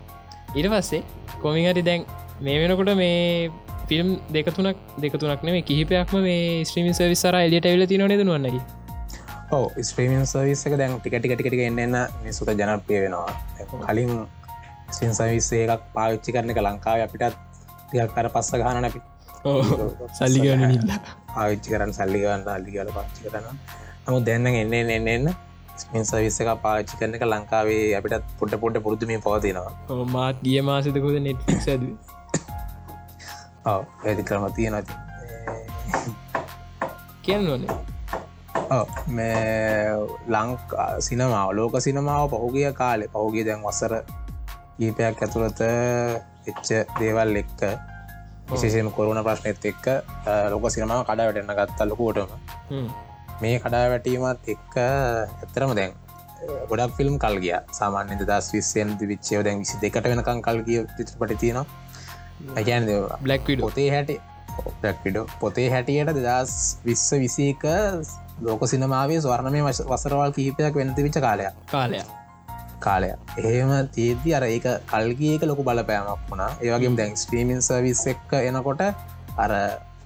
ඉට 0.54 0.68
පස්සේ 0.72 1.02
කොමිහරි 1.42 1.82
දැන් 1.82 2.02
මේ 2.40 2.56
වෙනකොට 2.60 2.90
මේ 2.96 3.50
ෆිල්ම් 3.90 4.14
දෙකතුනක් 4.34 4.86
දෙකතුනක් 5.02 5.44
නේ 5.48 5.66
කිහිපයක්ම 5.68 6.16
මේ 6.28 6.64
ස්ත්‍රීමි 6.68 6.96
සවිස්සර 6.98 7.36
එලියට 7.42 7.70
ඇවිල 7.70 7.86
තින 7.92 8.06
නෙද 8.06 8.24
වන්නකි 8.24 8.62
ඕ 9.52 9.66
ස්ප්‍රීමියන් 9.82 10.26
සවිස්සක 10.26 10.76
දැන් 10.80 10.94
ටිකටිකටිකට 10.98 11.64
එන්නන්න 11.66 11.96
නිසුත 12.24 12.50
ජනප්‍රිය 12.60 13.00
වෙනවා. 13.04 13.32
කලින් 13.86 14.12
ස්ින් 14.90 15.12
සවිස්සේ 15.18 15.64
එකක් 15.66 15.82
පාවිච්චි 15.96 16.34
කරන 16.34 16.52
එක 16.52 16.60
ලංකාව 16.66 17.04
අපිටත් 17.06 17.36
තියක් 17.90 18.14
කර 18.16 18.28
පස්ස 18.34 18.60
ගාන 18.62 18.80
නැපි 18.84 19.00
සල්ලිගන 20.18 20.64
නිල්ලා 20.64 21.00
පාවිච්චි 21.34 21.72
කරන්න 21.72 21.92
සල්ලිගන්න 21.98 22.48
අල්ලිගල 22.48 22.92
පාච්චි 22.96 23.26
කරන්න. 23.26 23.58
නමු 24.06 24.18
දෙන්න 24.28 24.46
එන්න 24.52 24.74
එන්න 24.80 25.08
එන්න 25.08 25.28
ස්මින් 25.76 26.04
සවිස්ස 26.10 26.40
එක 26.42 26.50
පාච්චි 26.64 27.00
කරන 27.00 27.16
එක 27.18 27.26
ලංකාවේ 27.26 27.84
අපිටත් 27.98 28.34
පොට 28.40 28.58
පොට 28.62 28.80
පුරුදුමින් 28.84 29.24
පවතිනවා. 29.26 30.04
මාත් 30.16 30.44
ගිය 30.46 30.60
මාසතකොද 30.70 31.18
නෙට්ක් 31.28 31.50
ඇද 31.54 31.82
ඇති 33.66 34.22
කරම 34.22 34.44
තියෙනති 34.52 34.92
කියන්න 37.22 37.48
ඕනේ 37.50 37.72
මේ 39.08 39.94
ලංකා 40.28 40.88
සිනමාව 41.00 41.48
ලෝක 41.52 41.80
සිනමාව 41.80 42.28
පහුගිය 42.32 42.68
කාලෙ 42.74 43.08
පහුගේ 43.08 43.44
දැන් 43.44 43.64
වසර 43.64 43.94
කීපයක් 44.76 45.22
ඇතුළත 45.22 45.60
එච්ච 46.46 46.68
දේවල් 46.98 47.36
එක්ක 47.36 47.60
විශේෂම 48.48 48.90
කොරුණ 48.90 49.24
ප්‍රශ්නයත් 49.24 49.64
එක්ක 49.64 49.86
ලොක 50.52 50.64
සිනමාව 50.70 51.02
කඩා 51.02 51.26
වැටෙන්න්න 51.26 51.58
ගත්තා 51.58 51.86
ලොකෝටම 51.86 52.30
මේ 53.40 53.56
කඩා 53.58 53.84
වැටීමත් 53.90 54.48
එක්ක 54.48 54.74
ඇත්තරම 54.80 55.72
දැන් 55.74 55.92
ගොඩක් 56.68 56.92
ෆිල්ම් 56.96 57.16
කල් 57.18 57.36
ගිය. 57.38 57.56
සාමාන්‍ය 57.72 58.20
දස් 58.20 58.52
විස්සයෙන් 58.52 58.92
විච්චයව 59.02 59.40
දැන් 59.42 59.58
විසි 59.58 59.80
දෙකට 59.80 60.04
වෙනකං 60.04 60.40
කල්ගිය 60.42 60.84
චිත්‍රපට 60.96 61.40
තියෙනවා 61.40 61.83
ඇගැන් 62.52 62.90
බ්ලක් 63.22 63.46
පොතේ 63.60 63.88
හැට 63.90 64.10
පොතේ 65.40 65.68
හැටියට 65.70 66.12
දෙදස් 66.18 66.52
විස්ස 66.84 67.06
විසේක 67.22 67.64
ලෝක 68.40 68.62
සිනමාවේ 68.66 69.20
ස්වර්ණමය 69.20 69.62
වසරවල් 69.62 70.32
කීපයක් 70.32 70.74
වෙනති 70.74 71.06
විච 71.06 71.18
කාලයක්. 71.20 71.54
කාලය 71.70 72.02
කාලය 72.80 73.08
එහෙම 73.40 73.72
තේදී 73.96 74.34
අර 74.34 74.44
ඒක 74.44 74.68
කල්ගේක 74.92 75.42
ලොකු 75.50 75.62
බලපෑමක් 75.62 76.30
වුණා. 76.30 76.50
ඒවගේ 76.60 76.94
දැන් 76.96 77.16
ස්ට්‍රීමින් 77.16 77.60
සවිස් 77.62 78.04
එක්ක 78.12 78.30
එනකොට 78.40 78.82
අර 79.36 79.52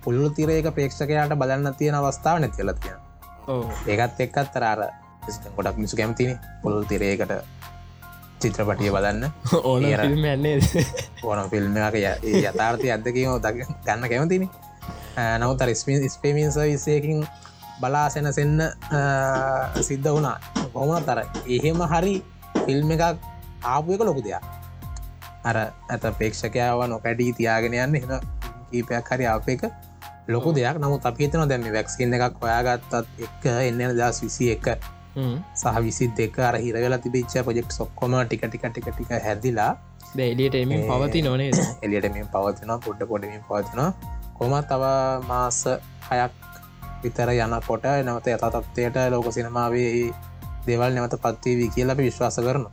පුල්ලු 0.05 0.31
තිරේක 0.31 0.69
ප්‍රේක්ෂකයාට 0.77 1.37
බලන්න 1.43 1.75
තියෙන 1.81 1.99
අවස්ථාව 2.01 2.41
නැතිල 2.41 2.73
තියෙන 2.81 2.99
ඕ 3.49 3.63
ඒකත් 3.87 4.21
එක්කත් 4.21 4.51
තරාර 4.55 4.81
ගොඩක් 5.57 5.77
මිසු 5.77 5.97
කැමතින. 5.97 6.37
පුළල් 6.63 6.85
තිරේකට 6.85 7.33
චිත්‍රපටිය 8.41 8.91
බලන්න. 8.95 9.25
ඕන 9.63 9.85
ඇන්නේ 9.85 10.59
ඕන 11.23 11.51
ෆිල්ම් 11.51 11.77
යථාර්ථය 11.77 12.91
අදකීම 12.97 13.37
ද 13.43 13.53
ගන්න 13.85 14.09
කැමතින. 14.11 14.49
නමුත් 15.41 15.63
ස්පින් 15.75 16.11
ස්පේමින් 16.11 16.53
සවිසයකින් 16.53 17.27
බලාසෙන 17.81 18.33
සෙන්න 18.33 18.63
සිද්ධ 19.81 20.11
වුණා. 20.15 20.39
කොහොම 20.73 21.03
තර 21.05 21.25
එහෙම 21.47 21.83
හරි 21.93 22.15
ෆිල්ම් 22.67 22.91
එකක් 22.95 23.19
ආපු 23.65 23.95
එක 23.95 24.03
ලොකු 24.09 24.23
දෙයක්. 24.23 24.43
අර 25.45 25.57
ඇත 25.91 26.05
පේක්ෂකයාව 26.19 26.87
නොකැඩී 26.89 27.33
තියාගෙන 27.39 27.75
යන්න 27.75 27.97
එන 27.97 28.21
කීපයක් 28.71 29.11
හරි 29.11 29.27
අප 29.27 29.49
එක 29.49 29.63
ලොකු 30.29 30.53
දෙයක්. 30.53 30.79
නමුත් 30.79 31.07
අපිතන 31.11 31.49
දැම 31.51 31.67
වැක්සින් 31.73 32.15
එකක් 32.15 32.39
ඔයාගත්තත් 32.43 32.95
එක් 33.27 33.51
එන්න 33.51 33.83
දස් 33.99 34.23
විසි 34.23 34.53
එක 34.55 34.67
සහ 35.55 35.77
විසි 35.81 36.09
දෙක 36.15 36.39
අර 36.41 36.55
හිරවෙලා 36.59 36.99
තිබිච්ච 36.99 37.35
පොජෙක් 37.45 37.73
සොක්කොම 37.73 38.13
ටික 38.23 38.43
ටික 38.45 38.65
ටික 38.69 38.89
ටික 38.91 39.11
හැදිලා 39.21 39.73
එලියට 40.27 40.55
එමින් 40.57 40.79
ඒ- 40.79 40.89
පවති 40.91 41.23
නොනේ 41.23 41.51
එලියට 41.83 42.09
මෙ 42.13 42.25
පවතින 42.33 42.73
පොඩ්ඩ 42.81 43.07
පොඩමින් 43.07 43.43
පවතින 43.45 43.81
කොම 44.35 44.53
තව 44.65 44.83
මාස 45.29 45.61
හයක් 46.09 46.33
විතර 47.03 47.31
යනකොට 47.37 47.85
නැවත 48.05 48.27
යතතත්වයට 48.29 48.97
ලෝක 49.11 49.29
සිනමාවේ 49.33 49.91
දෙවල් 50.67 50.93
නැවත 50.93 51.15
පත්වී 51.23 51.69
කියල 51.71 51.91
අපි 51.91 52.03
විශ්වාස 52.03 52.37
කරන 52.41 52.65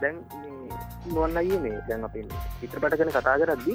දැන් 0.00 0.16
අය 1.36 1.58
මේ 1.58 1.78
දැන් 1.88 2.04
අප 2.04 2.14
චිත්‍රපට 2.60 2.96
ගැන 2.98 3.10
කතා 3.10 3.36
කරද්දි. 3.38 3.74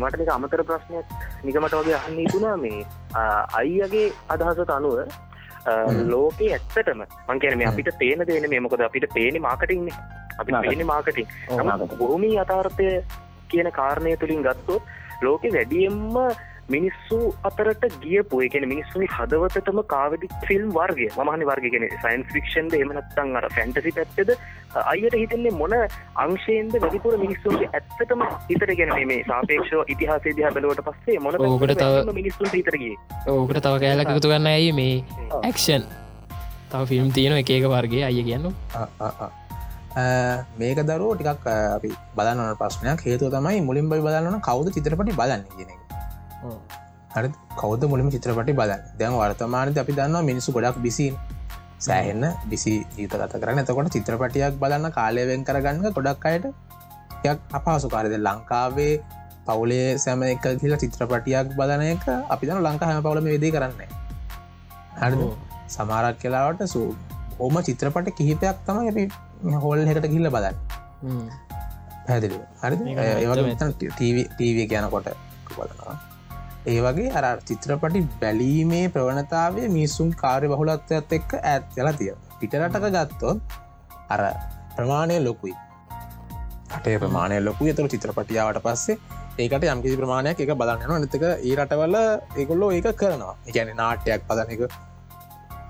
මට 0.00 0.20
එක 0.20 0.28
අමතර 0.28 0.62
ප්‍රශ්නයක් 0.64 1.06
නිගමට 1.44 1.74
වගේ 1.74 1.94
අහන්න 1.94 2.26
තුනා 2.32 2.56
මේ 2.56 2.84
ආ, 3.14 3.46
අයියගේ 3.54 4.12
අදහසට 4.28 4.70
අනුව 4.70 4.98
හ්ම්. 4.98 6.10
ලෝකේ 6.10 6.52
ඇත්තටම 6.52 7.00
මංකැන 7.28 7.58
මේ. 7.58 7.66
අපිට 7.66 7.90
තේන 7.98 8.26
දෙන 8.26 8.50
මේ 8.50 8.60
මොකද 8.60 8.80
අපිට 8.80 9.06
පේන 9.14 9.40
මාකටින් 9.40 9.88
අපි. 10.38 10.52
පේන 10.64 10.86
මාකටින් 10.86 11.26
බොහොමී 11.98 12.38
අතාර්ථය 12.38 12.90
කියන 13.48 13.70
කාරණය 13.72 14.16
තුළින් 14.16 14.42
ගත්තොත් 14.42 14.82
ලෝකෙ 15.22 15.48
වැඩියෙන්ම 15.50 16.16
මිනිස්සු 16.68 17.18
අතරට 17.44 17.84
ගියපු 18.00 18.40
එකන 18.42 18.64
මිනිස්සුනි 18.68 19.06
හදවතටම 19.08 19.78
කාවදි 19.86 20.28
ෆිල්ම් 20.44 20.70
වර්ගය 20.72 21.06
මහනි 21.20 21.46
වර්ගගෙන 21.46 21.84
සයින්ස් 21.96 22.32
ෆික්ෂන්ද 22.32 22.74
එමනත්තන් 22.76 23.36
අර 23.36 23.46
ෆැන්ටසි 23.50 23.92
පැත්තද 23.92 24.32
අයට 24.84 25.14
හිතන්නේ 25.14 25.52
මොන 25.52 25.74
අංශයෙන්ද 26.16 26.74
වැඩිපුර 26.76 27.14
මිනිස්සුන්ගේ 27.18 27.70
ඇත්තටම 27.72 28.24
හිතර 28.48 28.74
ගැන 28.74 28.92
මේ 29.06 29.20
සාපේක්ෂෝ 29.26 29.84
ඉතිහාසේ 29.88 30.34
දිහ 30.34 30.50
බලවට 30.50 30.84
පස්සේ 30.88 31.18
මොන 31.20 31.38
ඕකට 31.42 31.76
තව- 31.76 32.14
මිනිස්සුන් 32.14 32.52
හිතරගේ 32.52 32.92
ඕකට 33.28 33.62
තව 33.62 33.74
කෑලක් 33.78 34.10
එකතු 34.10 34.28
ගන්න 34.28 34.52
ඇයි 34.52 34.74
මේ 34.74 34.98
ඇක්ෂන් 35.42 35.88
තව 36.68 36.82
ෆිල්ම් 36.86 37.10
තියෙන 37.12 37.38
එක 37.38 37.50
එක 37.52 37.70
වර්ගේ 37.70 38.04
අය 38.04 38.22
කියන්න 38.22 38.50
මේක 40.58 40.78
දරුව 40.84 41.12
ටිකක් 41.14 41.46
අපි 41.48 41.90
බලන්න 42.16 42.56
ප්‍රශ්නයක්. 42.58 43.00
හේතුව 43.02 43.30
තමයි 43.32 43.60
මුලින් 43.62 43.88
බයි 43.88 44.02
බලන්න 44.02 44.40
කවුද 44.42 44.68
චිත්‍රපටි 44.74 45.14
බලන්න 45.14 45.44
කියන 45.50 45.70
එක 45.70 45.85
හරි 47.14 47.28
කෞද 47.60 47.82
මුලිම 47.92 48.08
චිත්‍රපටි 48.14 48.52
බලන්න? 48.60 48.82
දැන් 49.00 49.16
වර්තමානත 49.20 49.78
අපි 49.82 49.92
දන්නවා 49.98 50.28
මිනිසු 50.30 50.52
ගොඩක් 50.56 50.78
බිසි 50.86 51.06
සෑහෙන්න 51.86 52.24
බිසි 52.50 52.72
ජීත 52.96 53.14
ගත 53.20 53.40
කරන්න. 53.42 53.60
එතකොට 53.62 53.92
චිත්‍රපටියක් 53.96 54.58
බලන්න 54.62 54.92
කාලයවෙන් 54.98 55.44
කරගන්න 55.48 55.94
ගොඩක් 55.98 56.26
අයට 56.30 56.46
යක් 57.26 57.38
අපහසු 57.58 57.88
කාරද 57.94 58.16
ලංකාවේ 58.18 58.94
පවුලේ 59.46 59.88
සැම 60.04 60.22
එක 60.28 60.46
කියලා 60.62 60.80
චිත්‍රපටියක් 60.84 61.54
බලන 61.58 61.84
එක 61.92 62.06
අපි 62.34 62.44
දන 62.48 62.62
ලංකා 62.66 62.88
හැම 62.90 63.02
පවලම 63.06 63.28
වෙදේ 63.34 63.52
කරන්න 63.56 63.80
හරි 65.00 65.30
සමාරක් 65.76 66.18
කියලාවට 66.24 66.66
සූ 66.74 66.88
ඕම 67.38 67.56
චිත්‍රපට 67.68 68.10
කිහිපයක් 68.18 68.58
තම 68.66 68.78
අපි 68.92 69.04
හොල් 69.64 69.86
හෙකට 69.90 70.08
ගිල්ල 70.14 70.28
බලන්න. 70.36 70.56
පැදිලි 72.06 72.38
හරි 72.62 72.76
ඒවගේ 73.04 73.56
ටීව 74.34 74.58
කියනකොට 74.72 75.08
බලනවා 75.56 75.96
ඒ 76.66 76.78
වගේ 76.82 77.10
අර 77.18 77.26
චිත්‍රපටි 77.48 78.00
බැලීමේ 78.20 78.86
ප්‍රවණතාවේ 78.88 79.66
මිනිස්සුන් 79.68 80.08
කාර්ය 80.22 80.46
බහුලත්වයත් 80.52 81.12
එක්ක 81.18 81.34
ඇත් 81.42 81.76
යලා 81.78 81.92
තිය 82.00 82.14
පිටරටක 82.40 82.86
ගත්තොත් 82.94 83.38
අර 84.08 84.22
ප්‍රමාණය 84.76 85.18
ලොකුයි. 85.20 85.54
අටේ 86.76 86.96
ප්‍රමාණය 86.98 87.38
ලොකු 87.40 87.72
තුර 87.72 87.86
චිත්‍රපටියාවට 87.88 88.58
පස්සේ 88.64 88.96
ඒකට 89.38 89.66
යම්කිසි 89.66 90.00
ප්‍රමාණයක් 90.00 90.42
එක 90.44 90.50
බලන්නන 90.60 91.04
නතක 91.04 91.24
ඒ 91.26 91.54
රටවල 91.56 91.96
ඒගොල්ලෝ 92.36 92.70
ඒක 92.72 92.88
කරනවා. 92.96 93.34
එකැන 93.46 93.70
නාට්‍යයක් 93.76 94.26
පදන 94.28 94.50
එක 94.54 94.62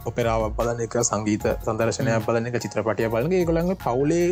ඔපෙරාව 0.07 0.47
බලන 0.59 0.81
එක 0.81 0.97
සංගීත 1.03 1.45
සදර්ශනයක් 1.59 2.25
බලන 2.29 2.49
එක 2.49 2.57
චිත්‍රපටිය 2.65 3.11
බලගේ 3.11 3.43
ඒගොළඟ 3.43 3.75
පවුලේ 3.85 4.31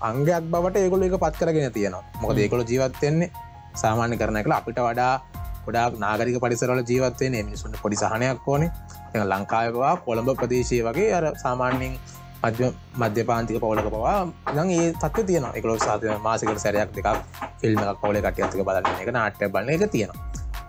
අංගයක් 0.00 0.50
බවට 0.52 0.82
ඒගොල 0.82 1.06
එක 1.06 1.16
පත් 1.24 1.40
කරගෙන 1.40 1.72
තියෙනවා. 1.72 2.02
මොකද 2.22 2.38
ඒකොළ 2.38 2.66
ජීවත්වෙන්නේ 2.72 3.30
සාමාන්‍ය 3.74 4.16
කරන 4.16 4.42
කළ 4.42 4.52
අපිට 4.52 4.78
වඩා 4.78 5.14
ගොඩක් 5.66 5.98
නාගරික 5.98 6.38
පරිසරල 6.40 6.80
ජීවත්වය 6.82 7.30
මිනිසුන්ට 7.30 7.76
පොඩි 7.82 7.96
සහනයක් 7.96 8.48
ඕනේ. 8.48 8.70
ලංකායවා 9.24 9.92
කොළඹ 10.06 10.30
ප්‍රදේශය 10.40 10.80
වගේ 10.86 11.12
අර 11.18 11.24
සාමාන්‍යෙන් 11.44 11.94
මධ්‍ය 12.96 13.22
පාන්තික 13.30 13.60
පවලක 13.60 13.88
පවා 13.94 14.18
දං 14.54 14.70
ඒ 14.70 14.86
තත්ව 14.94 15.26
තියන 15.26 15.46
එකලො 15.54 15.76
සාතිය 15.78 16.16
මාසිකට 16.26 16.62
සැරයක් 16.64 16.94
දෙකක් 16.96 17.08
ෆිල්ම් 17.60 17.80
පවල 18.02 18.18
කටයතික 18.26 18.64
බලන්න 18.68 19.02
එක 19.02 19.10
නාට්‍ය 19.18 19.48
බලන 19.48 19.70
එක 19.74 19.84
තියෙනවා. 19.90 20.18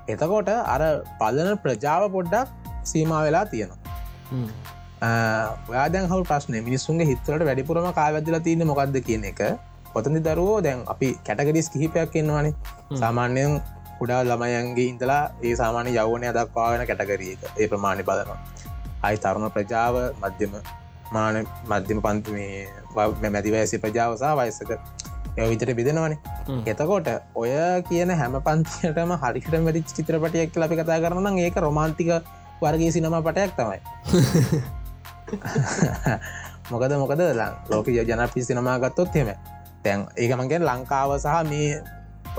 එතකොට 0.08 0.50
අර 0.74 0.82
පලන 1.22 1.58
ප්‍රජාව 1.64 2.04
පොඩ්ඩක් 2.12 2.48
සීම 2.84 3.14
වෙලා 3.28 3.46
තියෙනවා. 3.46 3.80
ඔයාදැන් 5.72 6.10
හල් 6.12 6.24
ප්‍රශ්න 6.30 6.58
මිනිස්සුන්ගේ 6.68 7.10
හිත්වලට 7.12 7.46
වැඩිපුරම 7.50 7.92
කාවැදල 8.00 8.40
තියන්න 8.48 8.68
මොකක්ද 8.72 8.98
කියන 9.08 9.24
එක 9.32 9.42
පොතදි 9.94 10.20
දරුවෝ 10.20 10.60
දැන් 10.62 10.82
අපි 10.88 11.10
කැටගඩිස් 11.28 11.70
කිහිපයක් 11.70 12.16
එන්නවානේ 12.16 12.54
සාමාන්‍යයෙන් 13.00 13.54
කුඩා 14.00 14.22
ළමයන්ගේ 14.24 14.88
ඉඳලා 14.88 15.24
ඒ 15.44 15.54
සාමාන්‍ය 15.56 15.92
යවනය 15.96 16.32
දක්වාගෙන 16.32 16.84
කැටගරිය 16.90 17.32
එක 17.36 17.44
ඒ 17.56 17.68
ප්‍රමාණි 17.68 18.04
බලනවා. 18.04 18.40
අයි 19.04 19.18
තරුණ 19.18 19.48
ප්‍රජාව 19.52 19.96
මධ්‍යම 20.22 20.54
මාන 21.12 21.40
මධ්‍යම 21.70 22.02
පන්තුමේ 22.02 22.68
මැතිවඇසි 23.28 23.80
ප්‍රජාවසා 23.80 24.34
වයසක 24.38 24.72
එය 25.38 25.48
විතර 25.50 25.72
බිදෙනවනේ 25.74 26.20
එතකොට 26.68 27.10
ඔය 27.36 27.56
කියන 27.90 28.14
හැම 28.22 28.38
පන්තියටම 28.42 29.16
හරිකට 29.24 29.58
මැති 29.62 29.88
චිත්‍රපටියක් 29.90 30.62
ලි 30.62 30.70
කතා 30.74 31.00
කරන 31.00 31.40
ඒක 31.40 31.58
රොමාන්තික 31.60 32.14
වර්ගේ 32.62 32.92
සිනම 32.92 33.18
පටයක් 33.22 33.52
තමයි. 33.58 33.80
මොකද 36.72 36.94
මොකද 36.96 37.22
ලෝක 37.70 37.88
ජනපි 37.90 38.44
සිනමා 38.44 38.78
ගත්තොත් 38.80 39.16
හෙම 39.16 39.30
තැන් 39.84 40.06
ඒක 40.18 40.32
මගේ 40.36 40.60
ලංකාව 40.62 41.12
සහ 41.18 41.36
මේ 41.50 41.70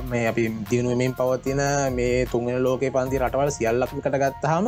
මේ 0.03 0.25
අපි 0.27 0.43
දියුණුවමින් 0.71 1.13
පවතින 1.13 1.63
මේ 1.93 2.27
තුන්ගෙන 2.27 2.63
ලෝක 2.63 2.85
පන්ති 2.89 3.19
රටවල් 3.19 3.51
සියල්ලක් 3.51 3.93
කට 3.97 4.17
ගත්තහම 4.17 4.67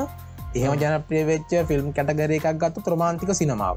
එහෙම 0.55 0.73
ජනප්‍රිය 0.77 1.25
වෙච්ච 1.27 1.53
ෆිල්ම් 1.69 1.93
කැටගර 1.93 2.33
එකක් 2.33 2.49
ගත්තු 2.57 2.81
ත්‍රමාන්තික 2.81 3.35
සිනමාව. 3.35 3.77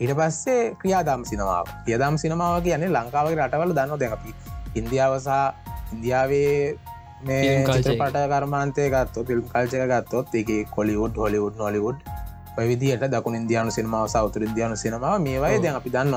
ඊට 0.00 0.12
පස්සේ 0.18 0.62
ක්‍රියාදාම් 0.80 1.22
සිනමාව. 1.24 1.66
යදම් 1.88 2.14
සිනමාව 2.22 2.54
කියන්නේ 2.62 2.90
ලංකාවගේ 2.90 3.38
රටවල 3.40 3.74
දන්න 3.78 4.00
දැකපි 4.00 4.30
ඉන්දියාවසා 4.74 5.44
ඉන්දියාවේ 5.92 6.78
මේ 7.22 7.64
පට 7.64 8.26
කර්මාන්තය 8.30 8.84
ගත්තු 8.90 9.24
ෆිල්ම් 9.24 9.46
කල්චක 9.48 9.84
ගත්තොත් 9.90 10.34
එක 10.34 10.50
කොලිවුඩ් 10.70 11.16
හොලිවුඩ් 11.16 11.56
නොලිවුඩ් 11.56 11.98
විදිට 12.60 13.04
දකුණ 13.08 13.36
ඉන්දයානු 13.36 13.70
සිනමාව 13.70 14.06
සෞතුර 14.08 14.42
ඉන්දයානු 14.42 14.76
සිනමාව 14.76 15.20
මේවයි 15.20 15.60
දැන් 15.62 15.76
අපි 15.76 15.90
දන්න 15.90 16.14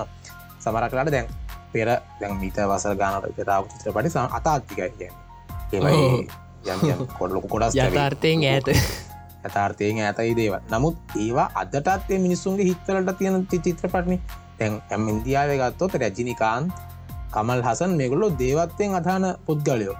සමරකලාට 0.65 1.11
දැන් 1.11 1.33
පෙර 1.71 1.95
දැන් 2.19 2.37
මීත 2.41 2.61
වසර 2.65 2.95
ගානට 2.97 3.31
පෙරාව 3.37 3.71
චිත්‍රපටි 3.71 4.27
අතාත්තිකයි 4.31 5.09
ඒවයි 5.73 6.27
කොඩලොක 7.17 7.45
කොඩස් 7.47 7.75
යථාර්ථයෙන් 7.79 8.47
ඇත 8.51 8.71
ඇතාර්ථයෙන් 9.45 10.01
ඇතයි 10.01 10.33
දේව 10.33 10.55
නමුත් 10.69 10.97
ඒවා 11.17 11.47
අදටත්ේ 11.55 12.19
මිනිස්සුන්ගේ 12.19 12.65
හිත්වලට 12.65 13.17
තියෙන 13.17 13.47
චිත්‍රපටනි. 13.47 14.17
තැන් 14.57 14.81
ඇම් 14.89 15.07
ඉන්දියාව 15.07 15.51
ගත්තොත් 15.61 15.93
රැජිනිකාන් 15.95 16.71
කමල් 17.31 17.61
හසන් 17.61 17.93
මෙගුලො 17.93 18.29
දේවත්වයෙන් 18.39 18.95
අධාන 18.95 19.25
පුද්ගලයෝ. 19.45 19.95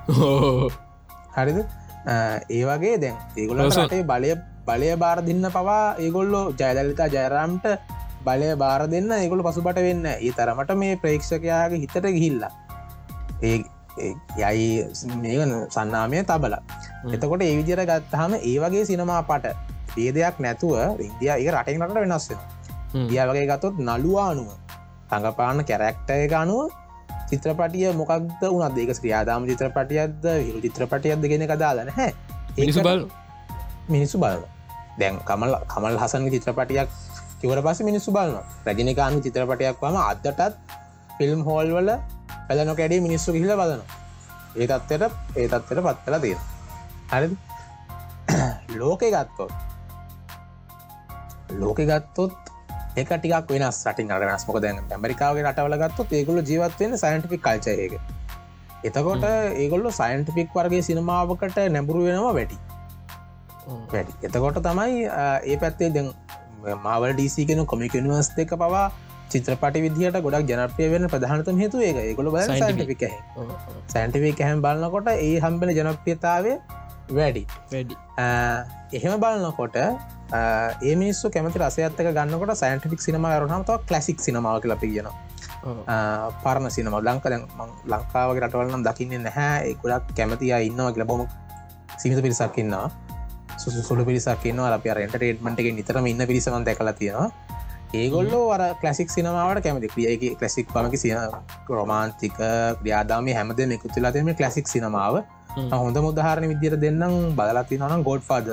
හරිද? 1.35 1.59
ඒ 2.49 2.63
වගේ 2.63 2.95
දැන් 2.97 3.17
ඒගොල 3.35 3.61
රටේ 3.61 4.03
බලය 4.03 4.31
බලය 4.65 4.89
බාර 4.97 5.19
දෙන්න 5.21 5.45
පවා 5.49 5.83
ඒගොල්ලෝ 5.97 6.45
ජයදලිතා 6.53 7.09
ජයරම්ට 7.09 7.65
බලය 8.27 8.51
බාර 8.57 8.81
දෙන්න 8.87 9.11
ඒගොල 9.13 9.43
පසුබට 9.43 9.79
වෙන්න 9.87 10.05
ඒ 10.07 10.31
තරමට 10.31 10.75
මේ 10.75 10.95
ප්‍රේක්ෂකයාගේ 10.97 11.81
හිතට 11.83 12.07
ගිහිල්ලා. 12.07 12.51
ඒ 13.43 13.57
යයි 14.37 14.67
මේගන 15.17 15.53
සන්නාමය 15.69 16.23
තබල. 16.23 16.55
එතකොට 17.13 17.41
ඒ 17.41 17.55
විදිර 17.59 17.81
ගත්තහම 17.83 18.37
ඒ 18.41 18.57
වගේ 18.63 18.85
සිනමා 18.85 19.21
පට 19.23 19.55
ඒදයක් 19.97 20.39
නැතුව 20.39 21.01
ඉන්දිය 21.01 21.31
ඒ 21.33 21.51
රටෙන්ට 21.51 21.95
වෙනස්වෙන 21.95 22.39
දිය 23.03 23.21
වගේ 23.23 23.45
ගතොත් 23.47 23.75
නළුවා 23.79 24.31
අනුව 24.31 24.49
තඟපාන්න 25.09 25.63
කැරැක්ටය 25.63 26.33
අනුව 26.35 26.71
චිත්‍රපටිය 27.29 27.91
මොකක්ද 27.93 28.41
වුණත් 28.45 28.77
ඒක 28.77 28.91
ක්‍රියාදාම 28.95 29.47
චිත්‍රපටියක්ද 29.49 30.25
හිරු 30.39 30.59
චිත්‍රපටියක්ද 30.65 31.23
ගෙන 31.27 31.47
කදාලන 31.47 31.89
හැ 31.91 32.11
මිනිසු 32.57 32.81
බල 32.81 33.01
මිනිස්සු 33.89 34.17
බලන. 34.17 34.43
දැන් 34.99 35.19
කමල් 35.21 35.53
කමල් 35.67 35.97
හසන්ගේ 35.97 36.33
චිත්‍රපටියක් 36.35 36.89
කිවර 37.39 37.59
පස 37.61 37.79
මිනිස්සු 37.81 38.09
බලන 38.11 38.35
රජනිකාන්න 38.67 39.21
චිත්‍රපටයක් 39.23 39.77
වම 39.81 39.97
අදටත් 40.01 40.41
ෆිල්ම් 41.17 41.41
හෝල් 41.43 41.67
වල 41.71 41.91
පැල 42.47 42.59
නොකැඩේ 42.63 43.01
මිනිස්සු 43.01 43.29
හිල 43.35 43.51
බලන 43.53 43.81
ඒ 44.55 44.67
තත්වට 44.67 45.13
ඒ 45.35 45.47
තත්වට 45.49 45.85
පත් 45.85 45.99
කලා 46.05 46.21
තියෙන 46.21 46.41
හරි 47.11 47.27
ලෝකෙ 48.79 49.07
ගත්තොත් 49.11 49.51
ලෝකෙ 51.55 51.83
ගත්තොත් 51.85 52.35
ඒක 52.95 53.09
ටිකක් 53.13 53.49
වෙන 53.49 53.65
සටින් 53.73 54.11
අර 54.11 54.21
වෙනස් 54.23 54.45
මොක 54.47 54.59
දැන් 54.61 54.77
ඇමරිකාවේ 54.89 55.43
රටවල 55.43 55.77
ගත්තොත් 55.81 56.13
ඒගොල්ල 56.13 56.39
ජීවත්වවෙන 56.43 56.97
සයින්ටිපික් 56.97 57.41
කල්චයක 57.41 57.99
එතකොට 58.83 59.25
ඒගොල්ල 59.25 59.91
සයින්ටිපික් 59.93 60.49
වර්ගේ 60.53 60.81
සිනමාවකට 60.83 61.57
නැඹුරු 61.69 62.07
වෙනවා 62.07 62.33
වැටි 62.33 62.57
වැඩි. 63.65 64.13
එතකොට 64.23 64.59
තමයි 64.61 65.05
ඒ 65.43 65.57
පැත්තේ 65.57 65.89
දැන් 65.89 66.09
මාවල් 66.85 67.11
ඩීසි 67.13 67.45
කෙන 67.49 67.65
කොමිකනිවස් 67.65 68.29
දෙක 68.37 68.53
පවා 68.55 68.85
චිත්‍රපට 69.31 69.77
විදිහට 69.85 70.17
ගොඩක් 70.25 70.49
ජනප්‍රිය 70.51 70.89
වෙන 70.93 71.07
ප්‍රධානතම 71.13 71.61
හේතු 71.63 71.81
ඒක 71.81 71.99
ඒගොල 72.01 72.31
බ 72.33 72.41
සයින්ටික 72.47 73.05
සයින්ටිවික් 73.93 74.41
හැම් 74.47 74.65
බලන්නකොට 74.65 75.07
ඒ 75.13 75.37
හම්බෙන 75.45 75.71
ජනප්‍රියතාවය 75.77 76.57
වැඩි. 77.11 77.43
එහෙම 78.93 79.19
බලන්නකොට 79.23 79.77
ඒ 79.77 80.95
මිනිස්සු 80.95 81.29
කැමති 81.29 81.59
රසයත්තක 81.59 82.11
ගන්නකොට 82.17 82.53
සයින්ටික් 82.55 83.01
සිනම 83.01 83.25
රනමතාව 83.31 83.85
කලසික් 83.89 84.19
සිනමාවක 84.19 84.65
ලපි 84.65 84.91
කියන 84.93 85.09
පරණ 86.43 86.69
සිනම 86.69 86.93
ලංක 86.99 87.25
ලංකාව 87.85 88.37
රටවලනම් 88.37 88.85
දකින්නේ 88.89 89.23
නැහැ. 89.27 89.57
ඒ 89.69 89.75
ගොඩක් 89.81 90.13
කැමති 90.17 90.53
ඉන්නවා 90.69 90.93
කියල 90.93 91.05
බොම 91.05 91.27
සිමිත 91.97 92.21
පිරිසක් 92.21 92.57
ඉන්නවා. 92.57 92.87
සුසු 92.89 93.04
සුළු 93.57 94.03
පිරිසක් 94.05 94.45
න්නවා 94.53 94.73
අප 94.77 94.85
රෙන්ටරේට්මට 94.99 95.59
එක 95.61 95.67
නිතරම 95.79 96.07
ඉන්න 96.07 96.27
පිරිසමන් 96.31 96.65
දැකලා 96.67 96.93
තියෙනවා. 96.93 97.29
ඒගොල්ලෝ 97.93 98.45
අර 98.51 98.61
කලසික් 98.81 99.09
සිනමාවට 99.09 99.63
කැමති. 99.65 99.87
ක්‍රියගේ 99.87 100.35
කලසික් 100.39 100.67
පමකි 100.73 100.97
සින 100.97 101.17
රොමාන්තික 101.69 102.37
ක්‍රියාදාම 102.81 103.27
හැමද 103.39 103.59
මෙකුතුලා 103.73 104.11
තෙම 104.11 104.31
කලසික් 104.35 104.67
සිනමාව 104.67 105.21
හොඳ 105.73 105.97
මුදහරණ 106.07 106.49
විදිර 106.53 106.73
දෙන්නම් 106.77 107.35
බලති 107.37 107.79
නනම් 107.79 108.03
ගෝඩ් 108.03 108.23
පාද 108.29 108.47